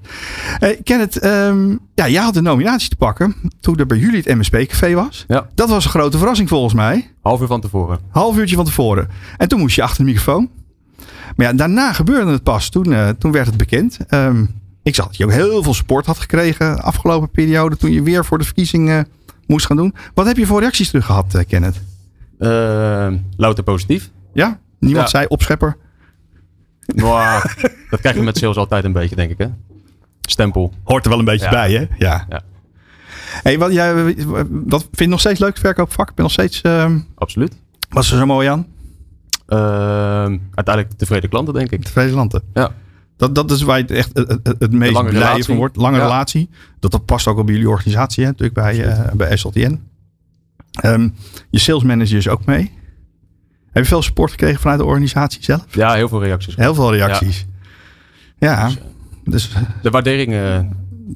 Uh, 0.59 0.69
Kenneth, 0.83 1.25
um, 1.25 1.79
ja, 1.95 2.07
jij 2.07 2.21
had 2.21 2.33
de 2.33 2.41
nominatie 2.41 2.89
te 2.89 2.95
pakken 2.95 3.35
toen 3.59 3.77
er 3.77 3.85
bij 3.85 3.97
jullie 3.97 4.21
het 4.23 4.37
MSP-café 4.37 4.93
was. 4.93 5.25
Ja. 5.27 5.47
Dat 5.55 5.69
was 5.69 5.83
een 5.83 5.89
grote 5.89 6.17
verrassing 6.17 6.49
volgens 6.49 6.73
mij. 6.73 7.11
Half 7.21 7.41
uur 7.41 7.47
van 7.47 7.61
tevoren. 7.61 7.99
Half 8.09 8.37
uurtje 8.37 8.55
van 8.55 8.65
tevoren. 8.65 9.09
En 9.37 9.47
toen 9.47 9.59
moest 9.59 9.75
je 9.75 9.83
achter 9.83 9.97
de 9.97 10.09
microfoon. 10.09 10.49
Maar 11.35 11.45
ja, 11.45 11.53
daarna 11.53 11.93
gebeurde 11.93 12.31
het 12.31 12.43
pas. 12.43 12.69
Toen, 12.69 12.91
uh, 12.91 13.09
toen 13.09 13.31
werd 13.31 13.47
het 13.47 13.57
bekend. 13.57 13.97
Um, 14.09 14.60
ik 14.83 14.95
zag 14.95 15.05
dat 15.05 15.17
je 15.17 15.25
ook 15.25 15.31
heel 15.31 15.63
veel 15.63 15.73
support 15.73 16.05
had 16.05 16.19
gekregen 16.19 16.75
de 16.75 16.81
afgelopen 16.81 17.29
periode. 17.29 17.77
Toen 17.77 17.91
je 17.91 18.03
weer 18.03 18.25
voor 18.25 18.37
de 18.37 18.43
verkiezingen 18.43 19.07
moest 19.47 19.65
gaan 19.65 19.77
doen. 19.77 19.95
Wat 20.13 20.25
heb 20.25 20.37
je 20.37 20.45
voor 20.45 20.59
reacties 20.59 20.89
terug 20.89 21.05
gehad, 21.05 21.45
Kenneth? 21.47 21.81
louter 23.37 23.63
positief. 23.63 24.09
Ja? 24.33 24.59
Niemand 24.79 25.03
ja. 25.03 25.11
zei 25.11 25.25
opschepper. 25.27 25.77
Wow, 26.85 27.43
dat 27.89 27.99
krijg 27.99 28.15
je 28.15 28.21
met 28.21 28.37
sales 28.37 28.57
altijd 28.57 28.83
een 28.83 28.93
beetje, 28.93 29.15
denk 29.15 29.31
ik. 29.31 29.37
Hè? 29.37 29.47
Stempel. 30.21 30.73
Hoort 30.83 31.03
er 31.03 31.09
wel 31.09 31.19
een 31.19 31.25
beetje 31.25 31.45
ja. 31.45 31.51
bij, 31.51 31.71
hè? 31.71 31.85
Ja. 31.97 32.25
ja. 32.29 32.41
Hey, 33.43 33.57
wat, 33.57 33.73
jij, 33.73 34.15
wat 34.49 34.81
vind 34.81 34.97
je 34.97 35.07
nog 35.07 35.19
steeds 35.19 35.39
leuk, 35.39 35.57
verkoopvak? 35.57 36.05
Ben 36.05 36.15
je 36.15 36.21
nog 36.21 36.31
steeds... 36.31 36.61
Uh, 36.65 36.95
Absoluut. 37.15 37.55
Wat 37.89 38.03
is 38.03 38.11
er 38.11 38.17
zo 38.17 38.25
mooi 38.25 38.47
aan? 38.47 38.67
Uh, 39.47 39.59
uiteindelijk 40.53 40.97
tevreden 40.97 41.29
klanten, 41.29 41.53
denk 41.53 41.71
ik. 41.71 41.83
Tevreden 41.83 42.11
klanten? 42.11 42.41
Ja. 42.53 42.71
Dat, 43.21 43.35
dat 43.35 43.51
is 43.51 43.61
waar 43.61 43.77
je 43.77 43.85
echt 43.85 44.09
het, 44.13 44.29
het, 44.29 44.55
het 44.59 44.71
meest 44.71 45.03
blij 45.03 45.43
van 45.43 45.55
wordt. 45.55 45.75
Lange 45.75 45.97
ja. 45.97 46.03
relatie. 46.03 46.49
Dat, 46.79 46.91
dat 46.91 47.05
past 47.05 47.27
ook 47.27 47.37
op 47.37 47.45
bij 47.45 47.53
jullie 47.55 47.69
organisatie, 47.69 48.23
hè? 48.23 48.29
natuurlijk 48.29 48.53
bij, 48.53 48.85
uh, 48.85 49.11
bij 49.13 49.37
SLTN. 49.37 49.81
Um, 50.85 51.13
je 51.49 51.59
sales 51.59 51.83
manager 51.83 52.17
is 52.17 52.27
ook 52.27 52.45
mee. 52.45 52.71
Heb 53.71 53.83
je 53.83 53.89
veel 53.89 54.01
support 54.01 54.31
gekregen 54.31 54.59
vanuit 54.59 54.79
de 54.79 54.85
organisatie 54.85 55.43
zelf? 55.43 55.65
Ja, 55.75 55.93
heel 55.93 56.07
veel 56.07 56.23
reacties. 56.23 56.55
Heel 56.55 56.75
veel 56.75 56.93
reacties. 56.93 57.45
Ja. 58.37 58.67
ja. 58.67 58.71
Dus, 59.23 59.51
de 59.81 59.89
waardering. 59.89 60.33
Uh, 60.33 60.59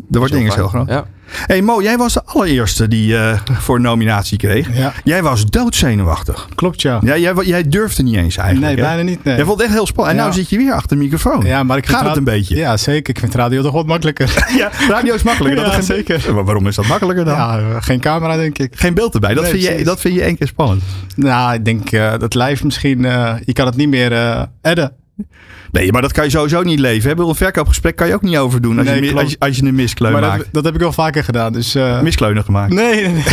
de 0.08 0.19
waardering 0.19 0.47
is 0.47 0.55
heel 0.55 0.67
groot. 0.67 0.89
Ja. 0.89 1.05
Hey 1.27 1.62
Mo, 1.62 1.81
jij 1.81 1.97
was 1.97 2.13
de 2.13 2.23
allereerste 2.25 2.88
die 2.88 3.13
uh, 3.13 3.39
voor 3.47 3.81
nominatie 3.81 4.38
kreeg. 4.38 4.77
Ja. 4.77 4.93
Jij 5.03 5.23
was 5.23 5.45
doodzenuwachtig. 5.45 6.47
Klopt, 6.55 6.81
ja. 6.81 6.99
ja 7.03 7.17
jij, 7.17 7.34
jij 7.43 7.67
durfde 7.67 8.03
niet 8.03 8.15
eens 8.15 8.38
eigenlijk. 8.38 8.75
Nee, 8.75 8.86
bijna 8.86 9.01
niet. 9.01 9.23
Nee. 9.23 9.36
Jij 9.36 9.45
vond 9.45 9.58
het 9.58 9.67
echt 9.67 9.77
heel 9.77 9.86
spannend. 9.86 10.17
En 10.17 10.23
ja. 10.23 10.29
nu 10.29 10.36
zit 10.36 10.49
je 10.49 10.58
weer 10.58 10.73
achter 10.73 10.97
de 10.97 11.03
microfoon. 11.03 11.45
Ja, 11.45 11.63
maar 11.63 11.77
ik 11.77 11.88
Gaat 11.88 12.05
het 12.05 12.17
een 12.17 12.23
beetje? 12.23 12.55
Ja, 12.55 12.77
zeker. 12.77 13.13
Ik 13.13 13.19
vind 13.19 13.36
radio 13.36 13.62
toch 13.62 13.73
wat 13.73 13.86
makkelijker. 13.86 14.45
ja, 14.58 14.71
radio 14.89 15.13
is 15.13 15.23
makkelijker. 15.23 15.62
ja, 15.65 15.69
dat 15.69 15.79
is 15.79 15.86
zeker. 15.86 16.34
Maar 16.34 16.43
waarom 16.43 16.67
is 16.67 16.75
dat 16.75 16.88
makkelijker 16.88 17.25
dan? 17.25 17.36
Ja, 17.36 17.81
geen 17.81 17.99
camera 17.99 18.36
denk 18.36 18.58
ik. 18.58 18.73
Geen 18.75 18.93
beeld 18.93 19.13
erbij. 19.13 19.34
Dat, 19.34 19.43
nee, 19.43 19.51
vind, 19.51 19.77
je, 19.77 19.84
dat 19.84 19.99
vind 20.01 20.15
je 20.15 20.21
één 20.21 20.38
keer 20.38 20.47
spannend. 20.47 20.84
Nou, 21.15 21.53
ik 21.53 21.65
denk 21.65 21.91
uh, 21.91 22.13
dat 22.17 22.34
live 22.36 22.65
misschien... 22.65 23.03
Uh, 23.03 23.34
je 23.45 23.53
kan 23.53 23.65
het 23.65 23.75
niet 23.75 23.89
meer 23.89 24.12
uh, 24.12 24.41
edden. 24.62 24.91
Nee, 25.71 25.91
maar 25.91 26.01
dat 26.01 26.12
kan 26.12 26.23
je 26.23 26.30
sowieso 26.30 26.62
niet 26.62 26.80
leven. 26.80 27.17
Hè? 27.17 27.23
Een 27.23 27.36
verkoopgesprek 27.36 27.95
kan 27.95 28.08
je 28.08 28.13
ook 28.13 28.21
niet 28.21 28.38
overdoen 28.38 28.78
als, 28.78 28.88
nee, 28.88 29.04
je, 29.04 29.13
als, 29.13 29.32
je, 29.32 29.36
als 29.39 29.58
je 29.58 29.65
een 29.65 29.75
miskleun 29.75 30.12
maar 30.12 30.21
maakt. 30.21 30.38
Dat, 30.38 30.54
dat, 30.54 30.63
heb 30.63 30.73
ik 30.73 30.80
wel 30.80 30.91
vaker 30.91 31.23
gedaan. 31.23 31.54
Dus, 31.54 31.75
uh... 31.75 32.01
Miskleunen 32.01 32.43
gemaakt? 32.43 32.73
Nee, 32.73 33.01
nee, 33.01 33.13
nee. 33.13 33.23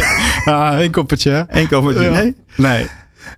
ah, 0.54 0.80
Eén 0.80 0.90
koppertje. 0.90 1.46
Eén 1.48 1.68
koppertje, 1.68 2.10
nee? 2.10 2.34
Nee. 2.56 2.86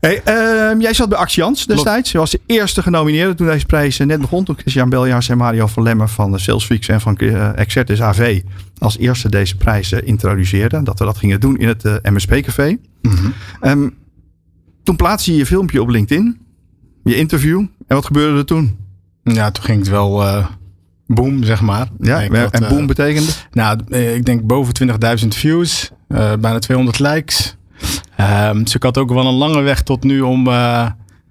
Hey, 0.00 0.22
uh, 0.28 0.80
jij 0.80 0.92
zat 0.94 1.08
bij 1.08 1.18
Actians 1.18 1.66
destijds. 1.66 2.12
Je 2.12 2.18
was 2.18 2.30
de 2.30 2.40
eerste 2.46 2.82
genomineerde 2.82 3.34
toen 3.34 3.46
deze 3.46 3.66
prijs 3.66 3.98
net 3.98 4.20
begon. 4.20 4.44
Toen 4.44 4.56
Christian 4.58 4.88
Beljaars 4.88 5.28
en 5.28 5.36
Mario 5.36 5.66
van 5.66 5.82
Lemmer 5.82 6.08
van 6.08 6.32
de 6.32 6.38
Salesfreaks 6.38 6.88
en 6.88 7.00
van 7.00 7.16
uh, 7.18 7.58
Exertis 7.58 8.02
AV 8.02 8.40
als 8.78 8.98
eerste 8.98 9.28
deze 9.28 9.56
prijs 9.56 9.92
introduceerden. 9.92 10.84
Dat 10.84 10.98
we 10.98 11.04
dat 11.04 11.18
gingen 11.18 11.40
doen 11.40 11.58
in 11.58 11.68
het 11.68 11.84
MSP-café. 12.02 12.78
Mm 13.02 13.10
-hmm. 13.10 13.34
um, 13.60 13.94
toen 14.82 14.96
plaatste 14.96 15.32
je 15.32 15.38
je 15.38 15.46
filmpje 15.46 15.82
op 15.82 15.88
LinkedIn. 15.88 16.38
Je 17.04 17.16
interview. 17.16 17.64
En 17.86 17.96
wat 17.96 18.06
gebeurde 18.06 18.38
er 18.38 18.44
toen? 18.44 18.76
Ja, 19.22 19.50
toen 19.50 19.64
ging 19.64 19.78
het 19.78 19.88
wel 19.88 20.22
uh, 20.22 20.46
boom, 21.06 21.44
zeg 21.44 21.60
maar. 21.60 21.88
Ja, 22.00 22.22
en 22.22 22.50
dat, 22.50 22.68
boom 22.68 22.80
uh, 22.80 22.86
betekende? 22.86 23.30
Nou, 23.52 23.96
ik 23.96 24.24
denk 24.24 24.42
boven 24.42 24.74
20.000 25.22 25.28
views, 25.28 25.90
uh, 26.08 26.32
bijna 26.40 26.58
200 26.58 26.98
likes. 26.98 27.56
Um, 28.20 28.64
dus 28.64 28.74
ik 28.74 28.82
had 28.82 28.98
ook 28.98 29.12
wel 29.12 29.26
een 29.26 29.34
lange 29.34 29.60
weg 29.60 29.82
tot 29.82 30.04
nu 30.04 30.20
om 30.20 30.44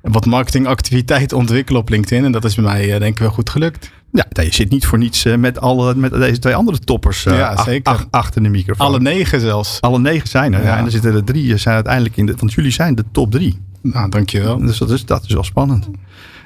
wat 0.01 0.25
marketingactiviteit 0.25 1.29
te 1.29 1.35
ontwikkelen 1.35 1.81
op 1.81 1.89
LinkedIn. 1.89 2.25
En 2.25 2.31
dat 2.31 2.45
is 2.45 2.55
bij 2.55 2.63
mij 2.63 2.99
denk 2.99 3.13
ik 3.13 3.19
wel 3.19 3.29
goed 3.29 3.49
gelukt. 3.49 3.91
Ja, 4.11 4.25
je 4.29 4.53
zit 4.53 4.69
niet 4.69 4.85
voor 4.85 4.97
niets 4.97 5.23
met, 5.23 5.59
alle, 5.59 5.95
met 5.95 6.11
deze 6.11 6.39
twee 6.39 6.55
andere 6.55 6.79
toppers 6.79 7.23
ja, 7.23 7.63
zeker. 7.63 7.93
Ach, 7.93 8.07
achter 8.09 8.43
de 8.43 8.49
microfoon. 8.49 8.87
Alle 8.87 8.99
negen 8.99 9.39
zelfs. 9.39 9.81
Alle 9.81 9.99
negen 9.99 10.27
zijn 10.27 10.53
er. 10.53 10.59
Ja. 10.59 10.65
Ja, 10.65 10.77
en 10.77 10.85
er 10.85 10.91
zitten 10.91 11.13
er 11.13 11.23
drie, 11.23 11.57
zijn 11.57 11.75
uiteindelijk 11.75 12.17
in 12.17 12.25
de, 12.25 12.33
want 12.37 12.53
jullie 12.53 12.71
zijn 12.71 12.95
de 12.95 13.03
top 13.11 13.31
drie. 13.31 13.59
Nou, 13.81 14.09
dankjewel. 14.09 14.57
Dus 14.57 14.77
dat 14.77 14.89
is, 14.89 15.05
dat 15.05 15.23
is 15.23 15.33
wel 15.33 15.43
spannend. 15.43 15.89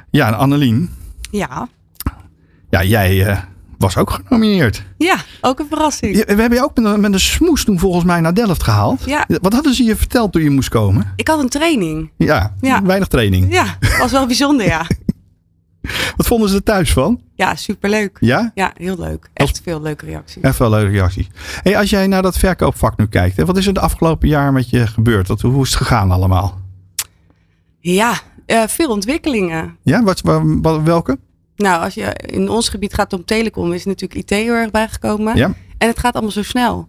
Ja, 0.09 0.27
en 0.27 0.37
Annelien. 0.37 0.89
Ja. 1.31 1.67
Ja, 2.69 2.83
jij 2.83 3.27
uh, 3.27 3.37
was 3.77 3.97
ook 3.97 4.21
genomineerd. 4.25 4.83
Ja, 4.97 5.17
ook 5.41 5.59
een 5.59 5.67
verrassing. 5.69 6.17
Ja, 6.17 6.35
we 6.35 6.41
hebben 6.41 6.57
je 6.57 6.63
ook 6.63 6.75
met 6.75 6.85
een, 6.85 6.99
met 6.99 7.13
een 7.13 7.19
smoes 7.19 7.63
toen 7.63 7.79
volgens 7.79 8.03
mij 8.03 8.21
naar 8.21 8.33
Delft 8.33 8.63
gehaald. 8.63 9.03
Ja. 9.05 9.25
Wat 9.27 9.53
hadden 9.53 9.73
ze 9.73 9.83
je 9.83 9.95
verteld 9.95 10.31
toen 10.31 10.43
je 10.43 10.49
moest 10.49 10.69
komen? 10.69 11.13
Ik 11.15 11.27
had 11.27 11.39
een 11.39 11.49
training. 11.49 12.11
Ja, 12.17 12.53
ja. 12.61 12.83
weinig 12.83 13.07
training. 13.07 13.53
Ja, 13.53 13.77
was 13.99 14.11
wel 14.11 14.25
bijzonder, 14.25 14.65
ja. 14.65 14.85
Wat 16.17 16.27
vonden 16.27 16.49
ze 16.49 16.55
er 16.55 16.63
thuis 16.63 16.93
van? 16.93 17.21
Ja, 17.35 17.55
superleuk. 17.55 18.17
Ja? 18.19 18.51
Ja, 18.55 18.71
heel 18.75 18.95
leuk. 18.99 19.29
Echt 19.33 19.49
als... 19.49 19.61
veel 19.63 19.81
leuke 19.81 20.05
reacties. 20.05 20.41
Echt 20.41 20.55
veel 20.55 20.69
leuke 20.69 20.91
reacties. 20.91 21.27
Hey, 21.63 21.77
als 21.77 21.89
jij 21.89 22.07
naar 22.07 22.21
dat 22.21 22.37
verkoopvak 22.37 22.97
nu 22.97 23.07
kijkt, 23.07 23.37
hè, 23.37 23.45
wat 23.45 23.57
is 23.57 23.67
er 23.67 23.73
de 23.73 23.79
afgelopen 23.79 24.27
jaar 24.27 24.53
met 24.53 24.69
je 24.69 24.87
gebeurd? 24.87 25.27
Wat, 25.27 25.41
hoe 25.41 25.63
is 25.63 25.69
het 25.69 25.77
gegaan 25.77 26.11
allemaal? 26.11 26.61
Ja, 27.79 28.13
veel 28.67 28.89
ontwikkelingen. 28.89 29.77
Ja, 29.83 30.03
wat, 30.03 30.21
wat, 30.61 30.81
welke? 30.81 31.17
Nou, 31.55 31.83
als 31.83 31.93
je 31.93 32.13
in 32.25 32.49
ons 32.49 32.69
gebied 32.69 32.93
gaat 32.93 33.13
om 33.13 33.25
telecom, 33.25 33.73
is 33.73 33.85
natuurlijk 33.85 34.21
IT 34.21 34.29
heel 34.29 34.53
erg 34.53 34.71
bijgekomen. 34.71 35.35
Ja. 35.35 35.53
En 35.77 35.87
het 35.87 35.99
gaat 35.99 36.13
allemaal 36.13 36.31
zo 36.31 36.43
snel. 36.43 36.87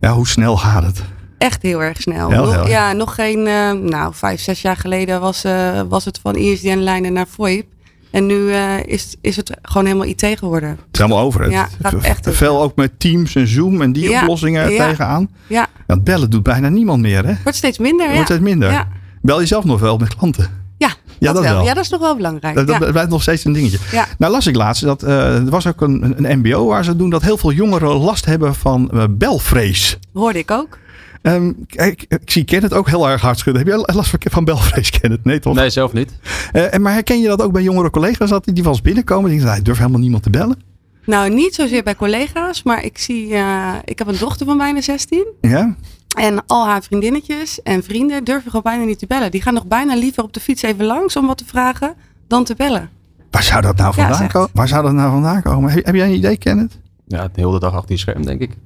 Ja, 0.00 0.12
hoe 0.12 0.26
snel 0.26 0.56
gaat 0.56 0.82
het? 0.82 1.02
Echt 1.38 1.62
heel 1.62 1.82
erg 1.82 2.00
snel. 2.00 2.66
Ja, 2.68 2.92
nog 2.92 3.14
geen, 3.14 3.38
uh, 3.38 3.72
nou, 3.72 4.14
vijf, 4.14 4.40
zes 4.40 4.62
jaar 4.62 4.76
geleden 4.76 5.20
was, 5.20 5.44
uh, 5.44 5.80
was 5.88 6.04
het 6.04 6.18
van 6.22 6.36
ISDN-lijnen 6.36 7.12
naar 7.12 7.26
VoIP. 7.26 7.66
En 8.10 8.26
nu 8.26 8.34
uh, 8.34 8.84
is, 8.84 9.16
is 9.20 9.36
het 9.36 9.50
gewoon 9.62 9.86
helemaal 9.86 10.06
IT 10.06 10.38
geworden. 10.38 10.68
Het 10.68 10.78
is 10.92 10.98
helemaal 10.98 11.24
over. 11.24 11.50
Ja, 11.50 11.68
gaat 11.82 12.02
echt 12.02 12.28
Veel 12.30 12.62
ook 12.62 12.76
met 12.76 13.00
Teams 13.00 13.34
en 13.34 13.48
Zoom 13.48 13.82
en 13.82 13.92
die 13.92 14.20
oplossingen 14.20 14.70
ja, 14.70 14.86
tegenaan. 14.86 15.30
Ja. 15.46 15.66
Want 15.86 16.04
bellen 16.04 16.30
doet 16.30 16.42
bijna 16.42 16.68
niemand 16.68 17.00
meer, 17.00 17.26
hè? 17.26 17.34
Wordt 17.42 17.58
steeds 17.58 17.78
minder, 17.78 18.12
Wordt 18.12 18.24
steeds 18.24 18.42
minder. 18.42 18.86
Bel 19.22 19.40
je 19.40 19.46
zelf 19.46 19.64
nog 19.64 19.80
wel 19.80 19.96
met 19.96 20.16
klanten? 20.16 20.50
Ja, 20.76 20.90
ja, 21.18 21.32
dat, 21.32 21.42
wel. 21.42 21.64
Ja, 21.64 21.74
dat 21.74 21.84
is 21.84 21.90
nog 21.90 22.00
wel 22.00 22.16
belangrijk. 22.16 22.54
Dat, 22.54 22.66
dat 22.66 22.90
blijft 22.90 23.10
nog 23.10 23.22
steeds 23.22 23.44
een 23.44 23.52
dingetje. 23.52 23.78
Ja. 23.92 24.06
Nou 24.18 24.32
las 24.32 24.46
ik 24.46 24.56
laatst 24.56 24.82
dat 24.82 25.02
uh, 25.02 25.36
er 25.36 25.50
was 25.50 25.66
ook 25.66 25.80
een, 25.80 26.24
een 26.24 26.38
mbo 26.38 26.66
waar 26.66 26.84
ze 26.84 26.96
doen 26.96 27.10
dat 27.10 27.22
heel 27.22 27.36
veel 27.36 27.52
jongeren 27.52 27.88
last 27.88 28.24
hebben 28.24 28.54
van 28.54 28.90
uh, 28.94 29.04
belvrees. 29.10 29.98
Hoorde 30.12 30.38
ik 30.38 30.50
ook. 30.50 30.78
Um, 31.22 31.56
ik, 31.66 32.04
ik, 32.08 32.20
zie 32.24 32.44
Kenneth 32.44 32.74
ook 32.74 32.88
heel 32.88 33.08
erg 33.08 33.20
hard 33.20 33.38
schudden. 33.38 33.62
Heb 33.66 33.72
jij 33.74 33.94
last 33.94 34.10
van, 34.10 34.18
van 34.22 34.44
belvrees, 34.44 34.90
Kenneth? 34.90 35.24
Nee, 35.24 35.38
toch? 35.38 35.54
Nee, 35.54 35.70
zelf 35.70 35.92
niet. 35.92 36.12
Uh, 36.52 36.74
maar 36.74 36.92
herken 36.92 37.20
je 37.20 37.28
dat 37.28 37.42
ook 37.42 37.52
bij 37.52 37.62
jongere 37.62 37.90
collega's? 37.90 38.30
Dat 38.30 38.44
die 38.44 38.62
wel 38.62 38.72
eens 38.72 38.82
binnenkomen 38.82 39.24
en 39.24 39.28
denken, 39.28 39.46
nou, 39.46 39.58
ik 39.58 39.64
durf 39.64 39.78
helemaal 39.78 40.00
niemand 40.00 40.22
te 40.22 40.30
bellen? 40.30 40.58
Nou, 41.04 41.30
niet 41.30 41.54
zozeer 41.54 41.82
bij 41.82 41.94
collega's, 41.94 42.62
maar 42.62 42.84
ik 42.84 42.98
zie, 42.98 43.28
uh, 43.28 43.74
ik 43.84 43.98
heb 43.98 44.08
een 44.08 44.18
dochter 44.18 44.46
van 44.46 44.58
bijna 44.58 44.80
16. 44.80 45.26
Ja. 45.40 45.76
En 46.16 46.46
al 46.46 46.66
haar 46.66 46.82
vriendinnetjes 46.82 47.62
en 47.62 47.82
vrienden 47.82 48.24
durven 48.24 48.46
gewoon 48.46 48.62
bijna 48.62 48.84
niet 48.84 48.98
te 48.98 49.06
bellen. 49.06 49.30
Die 49.30 49.42
gaan 49.42 49.54
nog 49.54 49.66
bijna 49.66 49.94
liever 49.94 50.22
op 50.22 50.32
de 50.32 50.40
fiets 50.40 50.62
even 50.62 50.84
langs 50.84 51.16
om 51.16 51.26
wat 51.26 51.38
te 51.38 51.44
vragen 51.44 51.94
dan 52.26 52.44
te 52.44 52.54
bellen. 52.54 52.90
Waar 53.30 53.42
zou 53.42 53.62
dat 53.62 53.76
nou 53.76 53.94
vandaan, 53.94 54.22
ja, 54.22 54.26
komen? 54.26 54.50
Waar 54.52 54.68
zou 54.68 54.82
dat 54.82 54.92
nou 54.92 55.10
vandaan 55.10 55.42
komen? 55.42 55.70
Heb, 55.70 55.84
heb 55.84 55.94
jij 55.94 56.06
een 56.06 56.14
idee, 56.14 56.36
Kenneth? 56.36 56.78
Ja, 57.06 57.28
de 57.28 57.40
hele 57.40 57.58
dag 57.58 57.72
achter 57.72 57.88
die 57.88 57.98
scherm, 57.98 58.24
denk 58.24 58.40
ik. 58.40 58.56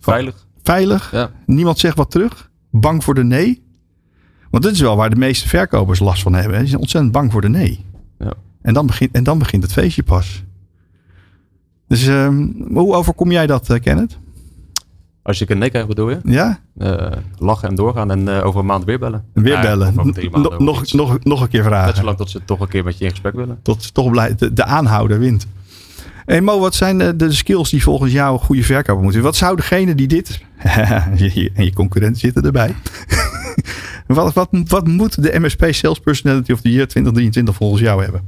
Veilig. 0.00 0.46
Veilig. 0.62 1.12
Ja. 1.12 1.30
Niemand 1.46 1.78
zegt 1.78 1.96
wat 1.96 2.10
terug. 2.10 2.50
Bang 2.70 3.04
voor 3.04 3.14
de 3.14 3.24
nee. 3.24 3.62
Want 4.50 4.62
dit 4.62 4.72
is 4.72 4.80
wel 4.80 4.96
waar 4.96 5.10
de 5.10 5.16
meeste 5.16 5.48
verkopers 5.48 5.98
last 5.98 6.22
van 6.22 6.34
hebben. 6.34 6.60
Ze 6.60 6.66
zijn 6.66 6.80
ontzettend 6.80 7.12
bang 7.12 7.32
voor 7.32 7.40
de 7.40 7.48
nee. 7.48 7.84
Ja. 8.18 8.32
En, 8.62 8.74
dan 8.74 8.86
begint, 8.86 9.12
en 9.12 9.24
dan 9.24 9.38
begint 9.38 9.62
het 9.62 9.72
feestje 9.72 10.02
pas. 10.02 10.44
Dus 11.86 12.06
um, 12.06 12.66
hoe 12.72 12.94
overkom 12.94 13.30
jij 13.30 13.46
dat, 13.46 13.70
uh, 13.70 13.80
Kenneth? 13.80 14.18
Als 15.28 15.38
je 15.38 15.50
een 15.50 15.58
nee 15.58 15.70
krijgt, 15.70 15.88
bedoel 15.88 16.10
je? 16.10 16.18
Ja. 16.24 16.58
Uh, 16.78 17.06
lachen 17.38 17.68
en 17.68 17.74
doorgaan 17.74 18.10
en 18.10 18.28
uh, 18.28 18.46
over 18.46 18.60
een 18.60 18.66
maand 18.66 18.84
weer 18.84 18.98
bellen. 18.98 19.24
Weer 19.34 19.60
bellen. 19.60 19.94
nog, 19.94 20.58
nog, 20.58 20.92
nog, 20.92 21.18
nog 21.22 21.40
een 21.40 21.48
keer 21.48 21.62
vragen. 21.62 21.86
Net 21.86 21.96
zolang 21.96 22.16
tot 22.16 22.30
ze 22.30 22.44
toch 22.44 22.60
een 22.60 22.68
keer 22.68 22.84
met 22.84 22.98
je 22.98 23.04
in 23.04 23.10
gesprek 23.10 23.34
willen. 23.34 23.58
Tot 23.62 23.82
ze 23.82 23.92
toch 23.92 24.10
blij, 24.10 24.34
de, 24.34 24.52
de 24.52 24.64
aanhouder 24.64 25.18
wint. 25.18 25.46
Hey 26.24 26.40
Mo, 26.40 26.60
wat 26.60 26.74
zijn 26.74 26.98
de, 26.98 27.16
de, 27.16 27.32
skills 27.32 27.70
die 27.70 27.82
volgens 27.82 28.12
jou 28.12 28.32
een 28.32 28.44
goede 28.44 28.62
verkoper 28.62 29.02
moeten? 29.02 29.22
Wat 29.22 29.36
zou 29.36 29.56
degene 29.56 29.94
die 29.94 30.08
dit... 30.08 30.40
en 31.54 31.64
je 31.64 31.72
concurrenten 31.74 32.20
zitten 32.20 32.42
erbij. 32.42 32.74
wat, 34.06 34.32
wat, 34.32 34.48
wat 34.66 34.86
moet 34.86 35.22
de 35.22 35.38
MSP 35.38 35.66
Sales 35.70 35.98
Personality 35.98 36.52
of 36.52 36.60
the 36.60 36.70
Year 36.70 36.86
2023 36.86 37.54
volgens 37.54 37.80
jou 37.80 38.02
hebben? 38.02 38.22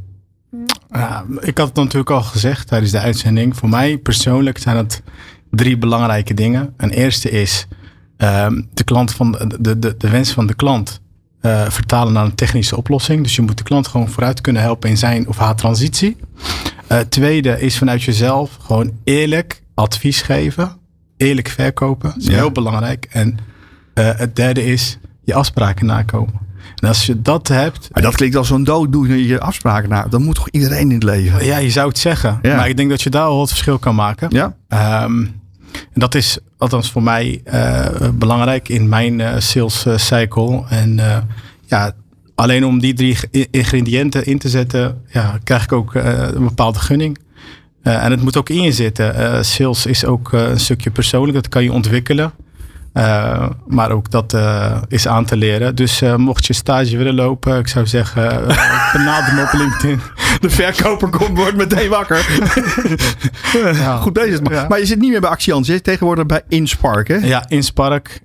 Ja, 0.91 1.25
ik 1.41 1.59
had 1.59 1.69
het 1.69 1.77
natuurlijk 1.77 2.11
al 2.11 2.23
gezegd 2.23 2.67
tijdens 2.67 2.91
de 2.91 3.01
uitzending. 3.01 3.57
Voor 3.57 3.69
mij 3.69 3.99
persoonlijk 3.99 4.59
zijn 4.59 4.77
het 4.77 5.03
drie 5.51 5.79
belangrijke 5.79 6.35
dingen. 6.35 6.75
Een 6.77 6.91
eerste 6.91 7.31
is 7.31 7.67
um, 8.19 8.69
de, 8.75 8.85
klant 8.85 9.13
van 9.13 9.33
de, 9.61 9.79
de, 9.79 9.97
de 9.97 10.11
wens 10.11 10.33
van 10.33 10.47
de 10.47 10.55
klant 10.55 11.01
uh, 11.43 11.69
vertalen 11.69 12.13
naar 12.13 12.25
een 12.25 12.35
technische 12.35 12.77
oplossing. 12.77 13.23
Dus 13.23 13.37
je 13.37 13.43
moet 13.43 13.59
de 13.59 13.65
klant 13.65 13.89
gewoon 13.89 14.09
vooruit 14.09 14.41
kunnen 14.41 14.63
helpen 14.63 14.91
in 14.91 14.99
zijn 14.99 15.29
of 15.29 15.39
haar 15.39 15.55
transitie. 15.55 16.17
Uh, 16.93 16.99
tweede 16.99 17.61
is 17.61 17.79
vanuit 17.79 18.03
jezelf 18.03 18.57
gewoon 18.61 18.93
eerlijk 19.05 19.63
advies 19.75 20.23
geven. 20.23 20.77
Eerlijk 21.17 21.49
verkopen. 21.49 22.11
Dat 22.11 22.19
is 22.19 22.27
ja. 22.27 22.35
heel 22.35 22.53
belangrijk. 22.53 23.09
En 23.11 23.39
uh, 23.95 24.11
het 24.17 24.37
derde 24.37 24.65
is 24.65 24.99
je 25.25 25.35
afspraken 25.35 25.87
nakomen. 25.87 26.49
En 26.77 26.89
als 26.89 27.07
je 27.07 27.23
dat 27.23 27.49
hebt. 27.49 27.89
Maar 27.93 28.03
dat 28.03 28.15
klinkt 28.15 28.37
als 28.37 28.49
zo'n 28.49 28.65
dooddoener 28.65 29.17
je 29.17 29.41
afspraken 29.41 29.89
na. 29.89 30.07
Dan 30.07 30.23
moet 30.23 30.35
toch 30.35 30.49
iedereen 30.49 30.89
in 30.89 30.95
het 30.95 31.03
leven? 31.03 31.45
Ja, 31.45 31.59
je 31.59 31.71
zou 31.71 31.89
het 31.89 31.99
zeggen. 31.99 32.39
Ja. 32.43 32.57
Maar 32.57 32.69
ik 32.69 32.77
denk 32.77 32.91
dat 32.91 33.03
je 33.03 33.11
daar 33.11 33.25
al 33.25 33.41
het 33.41 33.49
verschil 33.49 33.79
kan 33.79 33.95
maken. 33.95 34.29
Ja. 34.31 35.05
Um, 35.05 35.40
en 35.73 36.01
dat 36.01 36.15
is 36.15 36.39
althans 36.59 36.91
voor 36.91 37.03
mij 37.03 37.41
uh, 37.45 37.87
belangrijk 38.15 38.69
in 38.69 38.89
mijn 38.89 39.19
uh, 39.19 39.35
sales 39.39 39.87
uh, 39.87 39.97
cycle. 39.97 40.65
En 40.69 41.01
ja, 41.67 41.93
alleen 42.35 42.65
om 42.65 42.81
die 42.81 42.95
drie 42.95 43.17
ingrediënten 43.51 44.27
in 44.27 44.39
te 44.39 44.49
zetten, 44.49 45.03
ja, 45.09 45.39
krijg 45.45 45.65
ik 45.65 45.73
ook 45.73 45.95
een 45.95 46.45
bepaalde 46.45 46.79
gunning. 46.79 47.19
en 47.83 48.11
het 48.11 48.23
moet 48.23 48.37
ook 48.37 48.49
in 48.49 48.63
je 48.63 48.73
zitten. 48.73 49.45
sales 49.45 49.87
is 49.87 50.05
ook 50.05 50.33
een 50.33 50.61
stukje 50.61 50.91
persoonlijk, 50.91 51.35
dat 51.35 51.49
kan 51.49 51.63
je 51.63 51.73
ontwikkelen. 51.73 52.33
Uh, 52.95 53.49
maar 53.67 53.91
ook 53.91 54.11
dat 54.11 54.35
uh, 54.35 54.77
is 54.89 55.09
aan 55.09 55.25
te 55.25 55.37
leren. 55.37 55.75
Dus 55.75 56.03
uh, 56.03 56.17
mocht 56.17 56.47
je 56.47 56.53
stage 56.53 56.97
willen 56.97 57.15
lopen, 57.15 57.59
ik 57.59 57.69
zou 57.69 57.87
zeggen, 57.87 58.47
benader 58.93 59.35
me 59.35 59.43
op 59.43 59.53
LinkedIn. 59.53 60.01
De 60.41 60.51
verkoper 60.51 61.09
komt, 61.09 61.37
wordt 61.37 61.57
meteen 61.57 61.89
wakker. 61.89 62.27
ja. 63.83 63.97
Goed 63.97 64.13
bezig. 64.13 64.41
Maar, 64.41 64.53
ja. 64.53 64.67
maar 64.69 64.79
je 64.79 64.87
zit 64.87 64.99
niet 64.99 65.11
meer 65.11 65.21
bij 65.21 65.31
Axians, 65.31 65.67
je 65.67 65.73
zit 65.73 65.85
tegenwoordig 65.85 66.27
bij 66.27 66.43
Inspark, 66.49 67.09
hè? 67.09 67.17
Ja, 67.17 67.45
Inspark 67.49 68.21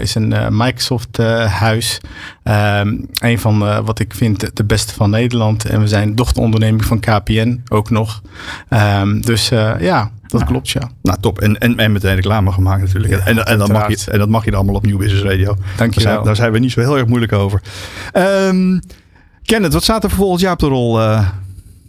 is 0.00 0.14
een 0.14 0.34
Microsoft 0.50 1.16
huis. 1.46 2.00
Um, 2.44 3.06
een 3.20 3.38
van 3.38 3.84
wat 3.84 3.98
ik 3.98 4.14
vind 4.14 4.56
de 4.56 4.64
beste 4.64 4.94
van 4.94 5.10
Nederland. 5.10 5.64
En 5.64 5.80
we 5.80 5.86
zijn 5.86 6.14
dochteronderneming 6.14 6.84
van 6.84 7.00
KPN 7.00 7.62
ook 7.68 7.90
nog. 7.90 8.22
Um, 8.70 9.20
dus 9.20 9.48
ja, 9.78 10.10
dat 10.38 10.44
klopt, 10.44 10.70
ja. 10.70 10.90
Nou, 11.02 11.18
top. 11.20 11.40
En, 11.40 11.58
en, 11.58 11.78
en 11.78 11.92
meteen 11.92 12.14
reclame 12.14 12.52
gemaakt 12.52 12.82
natuurlijk. 12.82 13.12
Ja, 13.12 13.18
en, 13.18 13.46
en, 13.46 13.58
dat 13.58 13.72
mag 13.72 13.88
je, 13.88 14.10
en 14.10 14.18
dat 14.18 14.28
mag 14.28 14.44
je 14.44 14.54
allemaal 14.54 14.74
op 14.74 14.86
Nieuw 14.86 14.98
Business 14.98 15.24
Radio. 15.24 15.56
Dank 15.76 15.94
je 15.94 16.00
daar, 16.00 16.14
wel. 16.14 16.24
daar 16.24 16.36
zijn 16.36 16.52
we 16.52 16.58
niet 16.58 16.72
zo 16.72 16.80
heel 16.80 16.96
erg 16.96 17.06
moeilijk 17.06 17.32
over. 17.32 17.62
Um, 18.16 18.80
Kenneth, 19.42 19.72
wat 19.72 19.82
staat 19.82 20.04
er 20.04 20.10
volgend 20.10 20.40
jaar 20.40 20.52
op 20.52 20.58
de 20.58 20.66
rol 20.66 21.00
uh, 21.00 21.28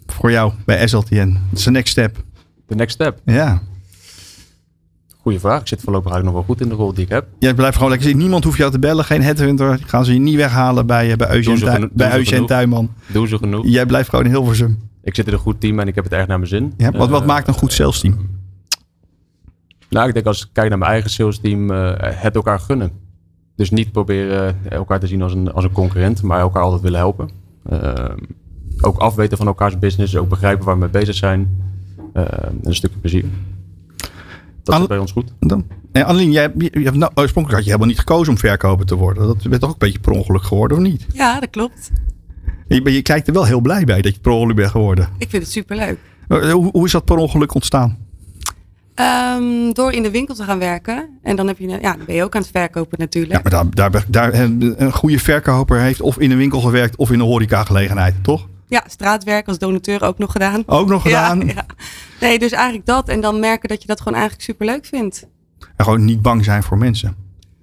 voor 0.06 0.30
jou 0.30 0.52
bij 0.64 0.86
SLTN? 0.86 1.38
Dat 1.50 1.58
is 1.58 1.64
de 1.64 1.70
next 1.70 1.90
step. 1.90 2.22
De 2.66 2.74
next 2.74 2.94
step? 2.94 3.18
Ja. 3.24 3.62
Goeie 5.20 5.40
vraag. 5.40 5.60
Ik 5.60 5.68
zit 5.68 5.80
voorlopig 5.80 6.12
eigenlijk 6.12 6.36
nog 6.36 6.46
wel 6.46 6.56
goed 6.56 6.64
in 6.64 6.76
de 6.76 6.82
rol 6.82 6.94
die 6.94 7.04
ik 7.04 7.10
heb. 7.10 7.26
Jij 7.38 7.54
blijft 7.54 7.74
gewoon 7.74 7.88
lekker 7.88 8.06
zitten. 8.06 8.22
Niemand 8.22 8.44
hoeft 8.44 8.58
jou 8.58 8.70
te 8.70 8.78
bellen. 8.78 9.04
Geen 9.04 9.22
headhunter. 9.22 9.78
Gaan 9.86 10.04
ze 10.04 10.12
je 10.12 10.20
niet 10.20 10.36
weghalen 10.36 10.86
bij, 10.86 11.16
bij 11.16 11.30
Eugene, 11.30 11.90
bij 11.92 12.16
Eugene 12.16 12.44
Tuinman. 12.44 12.92
Doen 13.06 13.28
ze 13.28 13.38
genoeg. 13.38 13.64
Jij 13.66 13.86
blijft 13.86 14.08
gewoon 14.08 14.24
in 14.24 14.30
Hilversum. 14.30 14.78
Ik 15.02 15.14
zit 15.14 15.26
in 15.26 15.32
een 15.32 15.38
goed 15.38 15.60
team 15.60 15.78
en 15.78 15.88
ik 15.88 15.94
heb 15.94 16.04
het 16.04 16.12
erg 16.12 16.26
naar 16.26 16.38
mijn 16.38 16.50
zin. 16.50 16.74
Ja, 16.76 16.90
wat, 16.90 17.08
wat 17.08 17.20
uh, 17.20 17.26
maakt 17.26 17.48
een 17.48 17.54
goed 17.54 17.72
sales 17.72 18.00
team? 18.00 18.33
Nou, 19.94 20.08
ik 20.08 20.14
denk 20.14 20.26
als 20.26 20.42
ik 20.42 20.48
kijk 20.52 20.68
naar 20.68 20.78
mijn 20.78 20.90
eigen 20.90 21.10
sales 21.10 21.38
team, 21.38 21.70
uh, 21.70 21.92
het 21.98 22.34
elkaar 22.34 22.60
gunnen. 22.60 22.92
Dus 23.56 23.70
niet 23.70 23.92
proberen 23.92 24.56
elkaar 24.68 25.00
te 25.00 25.06
zien 25.06 25.22
als 25.22 25.34
een, 25.34 25.52
als 25.52 25.64
een 25.64 25.72
concurrent, 25.72 26.22
maar 26.22 26.40
elkaar 26.40 26.62
altijd 26.62 26.82
willen 26.82 26.98
helpen. 26.98 27.30
Uh, 27.72 28.04
ook 28.80 28.98
afweten 28.98 29.36
van 29.36 29.46
elkaars 29.46 29.78
business, 29.78 30.16
ook 30.16 30.28
begrijpen 30.28 30.64
waar 30.64 30.74
we 30.74 30.80
mee 30.80 30.88
bezig 30.88 31.14
zijn. 31.14 31.66
Uh, 32.14 32.22
en 32.22 32.58
een 32.62 32.74
stukje 32.74 32.98
plezier. 32.98 33.24
Dat 34.62 34.80
is 34.80 34.86
bij 34.86 34.98
ons 34.98 35.12
goed. 35.12 35.32
Dan, 35.38 35.66
en 35.92 36.04
Annelien, 36.04 36.32
jij, 36.32 36.52
je, 36.58 36.80
je, 36.80 36.90
nou, 36.90 37.12
oorspronkelijk 37.14 37.52
had 37.52 37.64
je 37.64 37.70
helemaal 37.70 37.88
niet 37.88 37.98
gekozen 37.98 38.32
om 38.32 38.38
verkoper 38.38 38.86
te 38.86 38.94
worden. 38.94 39.26
Dat 39.26 39.42
werd 39.42 39.60
toch 39.60 39.70
ook 39.70 39.82
een 39.82 39.88
beetje 39.88 40.00
per 40.00 40.12
ongeluk 40.12 40.42
geworden, 40.42 40.76
of 40.76 40.82
niet? 40.82 41.06
Ja, 41.12 41.40
dat 41.40 41.50
klopt. 41.50 41.90
Je, 42.68 42.92
je 42.92 43.02
kijkt 43.02 43.26
er 43.26 43.32
wel 43.32 43.44
heel 43.44 43.60
blij 43.60 43.84
bij 43.84 44.02
dat 44.02 44.14
je 44.14 44.20
per 44.20 44.32
ongeluk 44.32 44.56
bent 44.56 44.70
geworden. 44.70 45.08
Ik 45.18 45.30
vind 45.30 45.42
het 45.42 45.52
superleuk. 45.52 45.98
Hoe, 46.28 46.70
hoe 46.72 46.84
is 46.84 46.92
dat 46.92 47.04
per 47.04 47.16
ongeluk 47.16 47.54
ontstaan? 47.54 48.03
Um, 49.00 49.72
door 49.72 49.92
in 49.92 50.02
de 50.02 50.10
winkel 50.10 50.34
te 50.34 50.44
gaan 50.44 50.58
werken. 50.58 51.18
En 51.22 51.36
dan, 51.36 51.46
heb 51.46 51.58
je, 51.58 51.68
ja, 51.68 51.96
dan 51.96 52.04
ben 52.06 52.14
je 52.14 52.24
ook 52.24 52.34
aan 52.34 52.40
het 52.40 52.50
verkopen 52.50 52.98
natuurlijk. 52.98 53.32
Ja, 53.32 53.40
maar 53.42 53.70
daar, 53.74 53.90
daar, 53.90 54.04
daar, 54.08 54.34
een 54.34 54.92
goede 54.92 55.18
verkoper 55.18 55.80
heeft 55.80 56.00
of 56.00 56.18
in 56.18 56.30
een 56.30 56.36
winkel 56.36 56.60
gewerkt 56.60 56.96
of 56.96 57.10
in 57.10 57.20
een 57.20 57.26
horecagelegenheid, 57.26 58.14
toch? 58.22 58.48
Ja, 58.68 58.84
straatwerk 58.86 59.48
als 59.48 59.58
donateur 59.58 60.02
ook 60.02 60.18
nog 60.18 60.32
gedaan. 60.32 60.62
Ook 60.66 60.88
nog 60.88 61.02
gedaan? 61.08 61.40
Ja, 61.40 61.52
ja. 61.54 61.66
Nee, 62.20 62.38
dus 62.38 62.52
eigenlijk 62.52 62.86
dat. 62.86 63.08
En 63.08 63.20
dan 63.20 63.40
merken 63.40 63.68
dat 63.68 63.80
je 63.80 63.86
dat 63.86 63.98
gewoon 63.98 64.14
eigenlijk 64.18 64.44
superleuk 64.44 64.84
vindt. 64.84 65.26
En 65.76 65.84
gewoon 65.84 66.04
niet 66.04 66.22
bang 66.22 66.44
zijn 66.44 66.62
voor 66.62 66.78
mensen. 66.78 67.16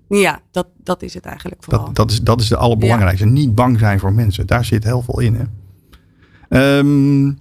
Ja, 0.10 0.40
dat, 0.52 0.68
dat 0.84 1.02
is 1.02 1.14
het 1.14 1.26
eigenlijk 1.26 1.64
vooral. 1.64 1.86
Dat, 1.86 1.96
dat, 1.96 2.12
is, 2.12 2.22
dat 2.22 2.42
is 2.42 2.48
de 2.48 2.58
allerbelangrijkste. 2.58 3.26
Ja. 3.26 3.32
Niet 3.32 3.56
bang 3.56 3.80
zijn 3.80 4.00
voor 4.00 4.14
mensen. 4.14 4.48
Daar 4.48 4.66
zit 4.66 4.84
heel 4.84 5.02
veel 5.02 5.20
in. 5.20 5.36
Hè? 5.36 6.78
Um, 6.78 7.40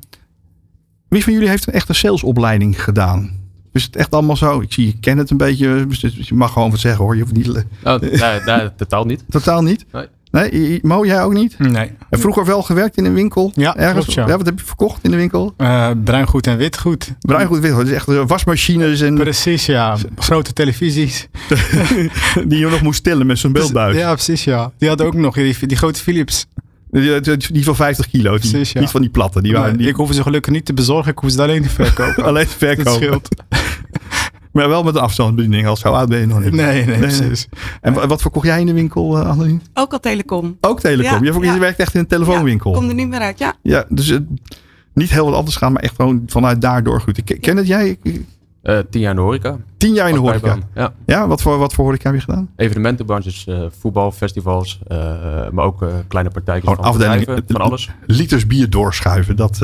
wie 1.08 1.24
van 1.24 1.32
jullie 1.32 1.48
heeft 1.48 1.66
een 1.66 1.72
echte 1.72 1.92
salesopleiding 1.92 2.82
gedaan? 2.82 3.39
Is 3.72 3.82
het 3.82 3.96
echt 3.96 4.10
allemaal 4.10 4.36
zo? 4.36 4.60
Ik 4.60 4.72
zie, 4.72 4.86
je 4.86 4.98
ken 5.00 5.18
het 5.18 5.30
een 5.30 5.36
beetje. 5.36 5.86
Je 6.12 6.34
mag 6.34 6.52
gewoon 6.52 6.70
wat 6.70 6.80
zeggen 6.80 7.04
hoor. 7.04 7.16
Je 7.16 7.22
hoeft 7.22 7.34
niet. 7.34 7.48
Oh, 7.84 8.00
nee, 8.00 8.40
nee, 8.44 8.74
totaal 8.76 9.04
niet. 9.04 9.24
Totaal 9.28 9.62
niet? 9.62 9.86
Nee. 9.92 10.06
Nee, 10.30 10.78
Mo, 10.82 11.04
jij 11.04 11.22
ook 11.22 11.32
niet? 11.32 11.58
Nee. 11.58 11.92
En 12.10 12.18
vroeger 12.18 12.44
wel 12.44 12.62
gewerkt 12.62 12.96
in 12.96 13.04
een 13.04 13.14
winkel? 13.14 13.52
Ja, 13.54 13.76
ergens. 13.76 14.04
Klopt, 14.04 14.12
ja. 14.12 14.26
ja. 14.26 14.36
Wat 14.36 14.46
heb 14.46 14.58
je 14.58 14.64
verkocht 14.64 15.04
in 15.04 15.10
de 15.10 15.16
winkel? 15.16 15.54
Uh, 15.58 15.90
bruingoed 16.04 16.46
en 16.46 16.56
witgoed. 16.56 17.12
Bruingoed 17.20 17.56
en 17.56 17.62
witgoed. 17.62 17.84
Dus 17.84 17.94
echt 17.94 18.06
wasmachines 18.06 19.00
en... 19.00 19.14
Precies, 19.14 19.66
ja. 19.66 19.96
Grote 20.16 20.52
televisies. 20.52 21.28
die 22.48 22.58
je 22.58 22.66
nog 22.66 22.82
moest 22.82 23.04
tillen 23.04 23.26
met 23.26 23.38
zo'n 23.38 23.52
beeldbuis. 23.52 23.96
Ja, 23.96 24.12
precies, 24.12 24.44
ja. 24.44 24.72
Die 24.78 24.88
hadden 24.88 25.06
ook 25.06 25.14
nog 25.14 25.34
die, 25.34 25.66
die 25.66 25.76
grote 25.76 26.00
Philips. 26.00 26.46
Die 26.90 27.64
van 27.64 27.76
50 27.76 28.08
kilo. 28.08 28.38
Die, 28.38 28.56
Niet 28.56 28.90
van 28.90 29.00
die 29.00 29.10
platten. 29.10 29.42
Die 29.42 29.52
waren, 29.52 29.78
die... 29.78 29.88
Ik 29.88 29.94
hoef 29.94 30.14
ze 30.14 30.22
gelukkig 30.22 30.52
niet 30.52 30.64
te 30.64 30.74
bezorgen. 30.74 31.12
Ik 31.12 31.18
hoef 31.18 31.30
ze 31.30 31.42
alleen 31.42 31.62
te 31.62 31.68
verkopen. 31.68 32.24
alleen 32.28 32.46
te 32.46 32.56
verkopen. 32.56 33.20
maar 34.52 34.68
wel 34.68 34.82
met 34.82 34.94
een 34.94 35.00
afstandsbediening. 35.00 35.66
Als 35.66 35.80
zo 35.80 35.92
oud 35.92 36.08
ben 36.08 36.20
je 36.20 36.26
nog 36.26 36.40
niet. 36.40 36.52
Nee, 36.52 36.84
nee, 36.84 36.98
precies. 36.98 37.48
En 37.80 38.08
wat 38.08 38.20
verkocht 38.20 38.46
jij 38.46 38.60
in 38.60 38.66
de 38.66 38.72
winkel, 38.72 39.18
uh, 39.18 39.28
Annelien? 39.28 39.62
Ook 39.74 39.92
al 39.92 40.00
telecom. 40.00 40.56
Ook 40.60 40.80
telecom. 40.80 41.24
je, 41.24 41.52
je 41.52 41.58
werkt 41.58 41.78
echt 41.78 41.94
in 41.94 42.00
een 42.00 42.06
telefoonwinkel. 42.06 42.70
Ja, 42.70 42.78
kom 42.78 42.88
er 42.88 42.94
niet 42.94 43.08
meer 43.08 43.20
uit, 43.20 43.38
ja. 43.38 43.54
Ja, 43.62 43.84
dus 43.88 44.08
uh, 44.08 44.18
niet 44.94 45.10
heel 45.10 45.24
wat 45.24 45.34
anders 45.34 45.56
gaan, 45.56 45.72
maar 45.72 45.82
echt 45.82 45.94
gewoon 45.94 46.22
vanuit 46.26 46.60
daar 46.60 46.82
doorgroeien. 46.82 47.24
Ken 47.40 47.56
het 47.56 47.66
jij? 47.66 47.98
Uh, 48.62 48.78
tien 48.90 49.00
jaar 49.00 49.10
in 49.10 49.16
de 49.16 49.22
horeca. 49.22 49.56
Tien 49.76 49.92
jaar 49.92 50.08
in 50.08 50.14
de 50.14 50.20
horeca? 50.20 50.58
Ja. 50.74 50.92
ja 51.06 51.26
wat, 51.26 51.42
voor, 51.42 51.58
wat 51.58 51.72
voor 51.72 51.84
horeca 51.84 52.10
heb 52.10 52.14
je 52.14 52.24
gedaan? 52.24 52.50
Evenementenbranches, 52.56 53.46
uh, 53.46 53.64
voetbal, 53.78 54.12
festivals, 54.12 54.80
uh, 54.88 54.98
maar 55.50 55.64
ook 55.64 55.84
kleine 56.08 56.30
partijtjes 56.30 56.72
gewoon 56.74 56.92
van 56.92 57.02
afdeling, 57.02 57.42
van 57.46 57.60
alles. 57.60 57.90
Liters 58.06 58.46
bier 58.46 58.70
doorschuiven, 58.70 59.36
dat... 59.36 59.58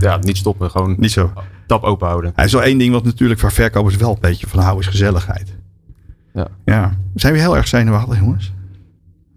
ja, 0.00 0.16
niet 0.16 0.36
stoppen, 0.36 0.70
gewoon 0.70 0.94
niet 0.98 1.10
zo. 1.10 1.32
tap 1.66 1.82
open 1.82 2.06
houden. 2.06 2.32
Hij 2.34 2.44
is 2.44 2.52
wel 2.52 2.62
één 2.62 2.78
ding 2.78 2.92
wat 2.92 3.04
natuurlijk 3.04 3.40
voor 3.40 3.52
verkopers 3.52 3.96
wel 3.96 4.10
een 4.10 4.20
beetje 4.20 4.46
van 4.46 4.60
houden, 4.60 4.80
is 4.84 4.90
gezelligheid. 4.90 5.56
Ja. 6.32 6.48
ja. 6.64 6.96
Zijn 7.14 7.32
we 7.32 7.38
heel 7.38 7.56
erg 7.56 7.68
zenuwachtig, 7.68 8.18
jongens? 8.18 8.52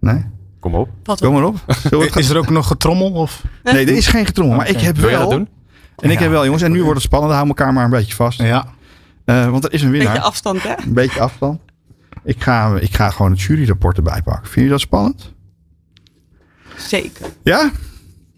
Nee? 0.00 0.24
Kom 0.60 0.74
op. 0.74 0.88
Kom 1.18 1.32
maar 1.32 1.44
op. 1.44 1.56
is 2.14 2.28
er 2.28 2.38
ook 2.38 2.50
nog 2.50 2.66
getrommel? 2.66 3.12
Of? 3.12 3.44
Nee, 3.62 3.86
er 3.86 3.96
is 3.96 4.06
geen 4.06 4.26
getrommel. 4.26 4.56
Maar 4.56 4.68
ik 4.68 4.80
heb 4.80 4.96
wel... 4.96 5.10
Wil 5.10 5.18
je 5.18 5.24
dat 5.24 5.30
doen? 5.30 5.48
En 5.96 6.10
ik 6.10 6.18
heb 6.18 6.30
wel, 6.30 6.44
jongens, 6.44 6.62
en 6.62 6.72
nu 6.72 6.82
wordt 6.82 6.94
het 6.94 7.02
spannend. 7.02 7.32
Hou 7.32 7.46
elkaar 7.46 7.72
maar 7.72 7.84
een 7.84 7.90
beetje 7.90 8.14
vast. 8.14 8.42
Ja. 8.42 8.73
Uh, 9.26 9.50
want 9.50 9.64
er 9.64 9.72
is 9.72 9.82
een 9.82 9.90
winnaar. 9.90 10.12
Beetje 10.12 10.26
afstand, 10.26 10.62
hè? 10.62 10.74
Een 10.78 10.94
beetje 10.94 11.20
afstand. 11.20 11.60
Ik 12.24 12.42
ga, 12.42 12.76
ik 12.78 12.94
ga 12.94 13.10
gewoon 13.10 13.30
het 13.30 13.40
juryrapport 13.40 13.96
erbij 13.96 14.22
pakken. 14.22 14.50
Vind 14.50 14.64
je 14.64 14.70
dat 14.70 14.80
spannend? 14.80 15.32
Zeker. 16.76 17.26
Ja? 17.42 17.70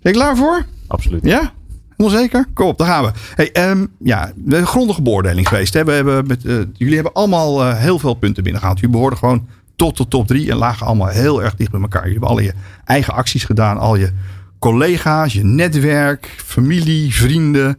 Ben 0.03 0.13
je 0.13 0.19
klaar 0.19 0.37
voor? 0.37 0.65
Absoluut. 0.87 1.25
Ja? 1.25 1.53
Onzeker? 1.97 2.47
Kom 2.55 2.67
op, 2.67 2.79
daar 2.79 2.87
gaan 2.87 3.05
we. 3.05 3.11
Hey, 3.35 3.71
um, 3.71 3.93
ja, 3.99 4.33
een 4.47 4.67
grondige 4.67 5.03
beoordeling 5.03 5.49
geweest. 5.49 5.75
Hè? 5.75 5.85
We 5.85 5.93
hebben 5.93 6.27
met, 6.27 6.45
uh, 6.45 6.63
jullie 6.73 6.95
hebben 6.95 7.13
allemaal 7.13 7.67
uh, 7.67 7.77
heel 7.77 7.99
veel 7.99 8.15
punten 8.15 8.43
binnengehaald. 8.43 8.79
Jullie 8.79 8.95
behoorden 8.95 9.19
gewoon 9.19 9.49
tot 9.77 9.97
de 9.97 10.09
top 10.09 10.27
drie 10.27 10.51
en 10.51 10.57
lagen 10.57 10.87
allemaal 10.87 11.09
heel 11.09 11.43
erg 11.43 11.55
dicht 11.55 11.71
bij 11.71 11.81
elkaar. 11.81 12.03
Jullie 12.03 12.19
hebben 12.19 12.37
al 12.37 12.43
je 12.43 12.55
eigen 12.85 13.15
acties 13.15 13.45
gedaan, 13.45 13.79
al 13.79 13.97
je 13.97 14.13
collega's, 14.59 15.33
je 15.33 15.45
netwerk, 15.45 16.35
familie, 16.45 17.15
vrienden. 17.15 17.79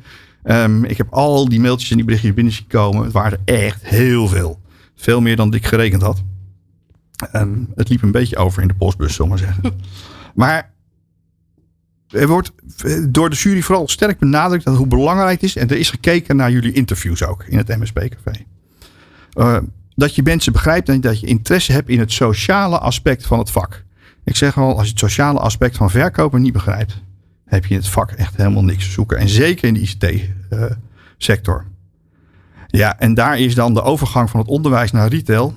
Um, 0.49 0.83
ik 0.83 0.97
heb 0.97 1.13
al 1.13 1.49
die 1.49 1.59
mailtjes 1.59 1.89
en 1.89 1.95
die 1.95 2.05
berichtjes 2.05 2.33
binnen 2.33 2.53
zien 2.53 2.67
komen. 2.67 3.03
Het 3.03 3.13
waren 3.13 3.39
er 3.45 3.53
echt 3.55 3.85
heel 3.85 4.27
veel. 4.27 4.59
Veel 4.95 5.21
meer 5.21 5.35
dan 5.35 5.53
ik 5.53 5.65
gerekend 5.65 6.01
had. 6.01 6.23
Um, 7.33 7.71
het 7.75 7.89
liep 7.89 8.01
een 8.01 8.11
beetje 8.11 8.37
over 8.37 8.61
in 8.61 8.67
de 8.67 8.73
postbus, 8.73 9.15
zullen 9.15 9.31
we 9.31 9.37
maar 9.37 9.47
zeggen. 9.47 9.79
maar 10.35 10.71
er 12.09 12.27
wordt 12.27 12.51
door 13.09 13.29
de 13.29 13.35
jury 13.35 13.61
vooral 13.61 13.87
sterk 13.87 14.19
benadrukt 14.19 14.63
dat 14.63 14.77
hoe 14.77 14.87
belangrijk 14.87 15.41
het 15.41 15.43
is. 15.43 15.55
En 15.55 15.69
er 15.69 15.77
is 15.77 15.89
gekeken 15.89 16.35
naar 16.35 16.51
jullie 16.51 16.71
interviews 16.71 17.23
ook 17.23 17.43
in 17.43 17.57
het 17.57 17.67
MSP-café. 17.67 18.45
Uh, 19.33 19.57
dat 19.95 20.15
je 20.15 20.23
mensen 20.23 20.51
begrijpt 20.51 20.89
en 20.89 21.01
dat 21.01 21.19
je 21.19 21.27
interesse 21.27 21.71
hebt 21.71 21.89
in 21.89 21.99
het 21.99 22.11
sociale 22.11 22.77
aspect 22.77 23.25
van 23.25 23.39
het 23.39 23.51
vak. 23.51 23.83
Ik 24.23 24.35
zeg 24.35 24.57
al, 24.57 24.77
als 24.77 24.83
je 24.83 24.89
het 24.89 24.99
sociale 24.99 25.39
aspect 25.39 25.77
van 25.77 25.89
verkopen 25.89 26.41
niet 26.41 26.53
begrijpt, 26.53 27.01
heb 27.45 27.65
je 27.65 27.73
in 27.73 27.79
het 27.79 27.89
vak 27.89 28.11
echt 28.11 28.37
helemaal 28.37 28.63
niks 28.63 28.85
te 28.85 28.91
zoeken. 28.91 29.17
En 29.17 29.29
zeker 29.29 29.67
in 29.67 29.73
de 29.73 29.79
ICT-sector. 30.49 31.65
ja, 32.67 32.99
en 32.99 33.13
daar 33.13 33.39
is 33.39 33.55
dan 33.55 33.73
de 33.73 33.81
overgang 33.81 34.29
van 34.29 34.39
het 34.39 34.49
onderwijs 34.49 34.91
naar 34.91 35.09
retail. 35.09 35.55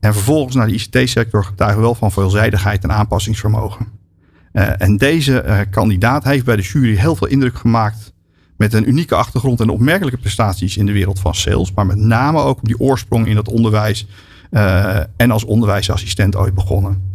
En 0.00 0.12
vervolgens 0.12 0.56
naar 0.56 0.66
de 0.66 0.72
ICT-sector 0.72 1.44
getuigen 1.44 1.80
wel 1.80 1.94
van 1.94 2.12
veelzijdigheid 2.12 2.82
en 2.82 2.92
aanpassingsvermogen. 2.92 3.86
Uh, 4.52 4.80
en 4.80 4.96
deze 4.96 5.44
uh, 5.46 5.58
kandidaat 5.70 6.24
heeft 6.24 6.44
bij 6.44 6.56
de 6.56 6.62
jury 6.62 6.96
heel 6.96 7.16
veel 7.16 7.26
indruk 7.26 7.56
gemaakt. 7.56 8.12
Met 8.56 8.72
een 8.72 8.88
unieke 8.88 9.14
achtergrond 9.14 9.60
en 9.60 9.68
opmerkelijke 9.68 10.18
prestaties 10.18 10.76
in 10.76 10.86
de 10.86 10.92
wereld 10.92 11.20
van 11.20 11.34
sales. 11.34 11.72
Maar 11.72 11.86
met 11.86 11.96
name 11.96 12.40
ook 12.40 12.58
op 12.58 12.64
die 12.64 12.80
oorsprong 12.80 13.26
in 13.26 13.36
het 13.36 13.48
onderwijs. 13.48 14.06
En 15.16 15.30
als 15.30 15.44
onderwijsassistent 15.44 16.36
ooit 16.36 16.54
begonnen. 16.54 17.09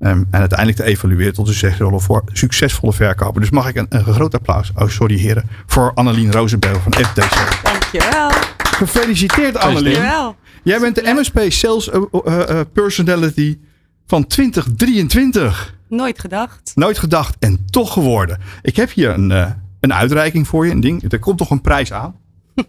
Um, 0.00 0.26
en 0.30 0.40
uiteindelijk 0.40 0.78
te 0.78 0.84
evalueren 0.84 1.34
tot 1.34 1.48
een 1.48 2.22
succesvolle 2.32 2.92
verkoper. 2.92 3.40
Dus 3.40 3.50
mag 3.50 3.68
ik 3.68 3.76
een, 3.76 3.86
een 3.88 4.04
groot 4.04 4.34
applaus, 4.34 4.72
oh 4.74 4.88
sorry 4.88 5.16
heren, 5.16 5.48
voor 5.66 5.92
Annelien 5.94 6.32
Rozenbel 6.32 6.80
van 6.80 6.92
FTC. 6.92 7.62
Dankjewel. 7.62 8.30
Gefeliciteerd 8.58 9.56
Annelien. 9.56 9.92
Dankjewel. 9.92 10.36
Jij 10.62 10.80
bent 10.80 10.94
de 10.94 11.12
MSP 11.14 11.40
Sales 11.48 11.88
uh, 11.88 12.02
uh, 12.26 12.60
Personality 12.72 13.58
van 14.06 14.26
2023. 14.26 15.74
Nooit 15.88 16.20
gedacht. 16.20 16.72
Nooit 16.74 16.98
gedacht 16.98 17.36
en 17.38 17.66
toch 17.70 17.92
geworden. 17.92 18.38
Ik 18.62 18.76
heb 18.76 18.90
hier 18.90 19.10
een, 19.10 19.30
uh, 19.30 19.50
een 19.80 19.94
uitreiking 19.94 20.48
voor 20.48 20.66
je, 20.66 20.72
een 20.72 20.80
ding. 20.80 21.12
Er 21.12 21.18
komt 21.18 21.38
toch 21.38 21.50
een 21.50 21.60
prijs 21.60 21.92
aan. 21.92 22.14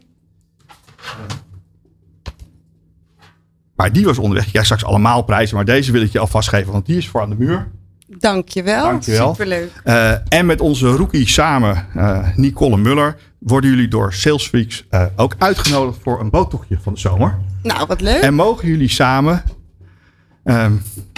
Maar 3.81 3.91
die 3.91 4.05
was 4.05 4.17
onderweg. 4.17 4.51
Jij 4.51 4.63
straks 4.63 4.85
allemaal 4.85 5.21
prijzen, 5.21 5.55
maar 5.55 5.65
deze 5.65 5.91
wil 5.91 6.01
ik 6.01 6.11
je 6.11 6.19
alvast 6.19 6.49
geven, 6.49 6.71
want 6.71 6.85
die 6.85 6.97
is 6.97 7.07
voor 7.07 7.21
aan 7.21 7.29
de 7.29 7.35
muur. 7.35 7.67
Dankjewel. 8.07 8.83
Dankjewel. 8.83 9.29
Superleuk. 9.29 9.71
Uh, 9.85 10.11
en 10.27 10.45
met 10.45 10.61
onze 10.61 10.87
rookie 10.87 11.27
samen, 11.27 11.85
uh, 11.95 12.27
Nicole 12.35 12.77
Muller, 12.77 13.17
worden 13.39 13.69
jullie 13.69 13.87
door 13.87 14.13
Salesfreaks 14.13 14.85
uh, 14.91 15.05
ook 15.15 15.35
uitgenodigd 15.37 15.99
voor 16.01 16.19
een 16.19 16.29
boottochtje 16.29 16.77
van 16.81 16.93
de 16.93 16.99
zomer. 16.99 17.37
Nou, 17.63 17.85
wat 17.87 18.01
leuk. 18.01 18.21
En 18.21 18.33
mogen 18.33 18.67
jullie 18.67 18.89
samen 18.89 19.43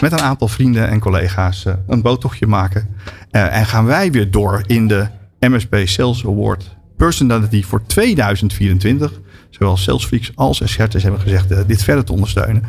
met 0.01 0.11
een 0.11 0.22
aantal 0.22 0.47
vrienden 0.47 0.88
en 0.88 0.99
collega's 0.99 1.66
een 1.88 2.01
boottochtje 2.01 2.47
maken. 2.47 2.95
en 3.32 3.66
gaan 3.66 3.86
wij 3.86 4.11
weer 4.11 4.32
door 4.32 4.64
in 4.68 4.88
de 4.88 5.07
MSP 5.39 5.76
Sales 5.86 6.26
Award 6.26 6.76
Personality 6.97 7.64
voor 7.64 7.86
2024 7.86 9.20
zowel 9.53 9.77
Salesfreaks 9.77 10.31
als 10.35 10.63
Assertis 10.63 11.03
hebben 11.03 11.21
gezegd 11.21 11.51
uh, 11.51 11.57
dit 11.67 11.83
verder 11.83 12.03
te 12.03 12.13
ondersteunen. 12.13 12.63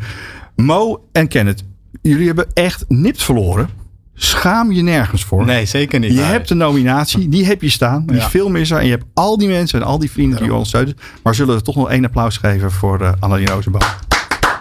Mo 0.55 1.07
en 1.11 1.27
Kenneth, 1.27 1.63
jullie 2.01 2.27
hebben 2.27 2.47
echt 2.53 2.85
nipt 2.87 3.23
verloren. 3.23 3.69
Schaam 4.13 4.71
je 4.71 4.81
nergens 4.81 5.23
voor. 5.23 5.45
Nee, 5.45 5.65
zeker 5.65 5.99
niet. 5.99 6.13
Je 6.13 6.19
hebt 6.19 6.49
een 6.49 6.57
nominatie, 6.57 7.29
die 7.29 7.45
heb 7.45 7.61
je 7.61 7.69
staan. 7.69 8.05
Die 8.05 8.15
ja. 8.15 8.29
film 8.29 8.55
is 8.55 8.71
er. 8.71 8.77
En 8.77 8.85
je 8.85 8.91
hebt 8.91 9.05
al 9.13 9.37
die 9.37 9.47
mensen 9.47 9.81
en 9.81 9.85
al 9.85 9.99
die 9.99 10.11
vrienden 10.11 10.37
die 10.37 10.47
je 10.47 10.53
ondersteunen. 10.53 10.97
Maar 11.23 11.35
zullen 11.35 11.55
we 11.55 11.61
toch 11.61 11.75
nog 11.75 11.89
één 11.89 12.05
applaus 12.05 12.37
geven 12.37 12.71
voor 12.71 13.01
uh, 13.01 13.11
Annelien 13.19 13.47
Rozenboom. 13.47 13.81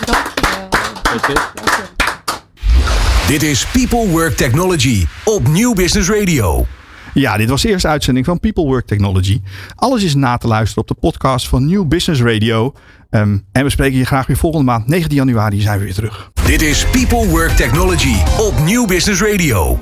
Dankjewel. 0.04 1.42
Dit 3.26 3.42
is 3.42 3.66
People 3.66 4.08
Work 4.08 4.36
Technology 4.36 5.06
op 5.24 5.48
Nieuw 5.48 5.74
Business 5.74 6.08
Radio. 6.08 6.66
Ja, 7.14 7.36
dit 7.36 7.48
was 7.48 7.62
de 7.62 7.68
eerste 7.68 7.88
uitzending 7.88 8.26
van 8.26 8.40
People 8.40 8.64
Work 8.64 8.86
Technology. 8.86 9.40
Alles 9.74 10.02
is 10.02 10.14
na 10.14 10.36
te 10.36 10.46
luisteren 10.46 10.82
op 10.82 10.88
de 10.88 10.94
podcast 11.00 11.48
van 11.48 11.66
New 11.66 11.86
Business 11.86 12.22
Radio. 12.22 12.74
Um, 13.10 13.44
en 13.52 13.64
we 13.64 13.70
spreken 13.70 13.98
je 13.98 14.04
graag 14.04 14.26
weer 14.26 14.36
volgende 14.36 14.64
maand, 14.64 14.86
19 14.86 15.16
januari, 15.16 15.60
zijn 15.60 15.78
we 15.78 15.84
weer 15.84 15.94
terug. 15.94 16.30
Dit 16.46 16.62
is 16.62 16.86
People 16.90 17.28
Work 17.28 17.50
Technology 17.50 18.16
op 18.38 18.54
New 18.58 18.86
Business 18.86 19.22
Radio. 19.22 19.78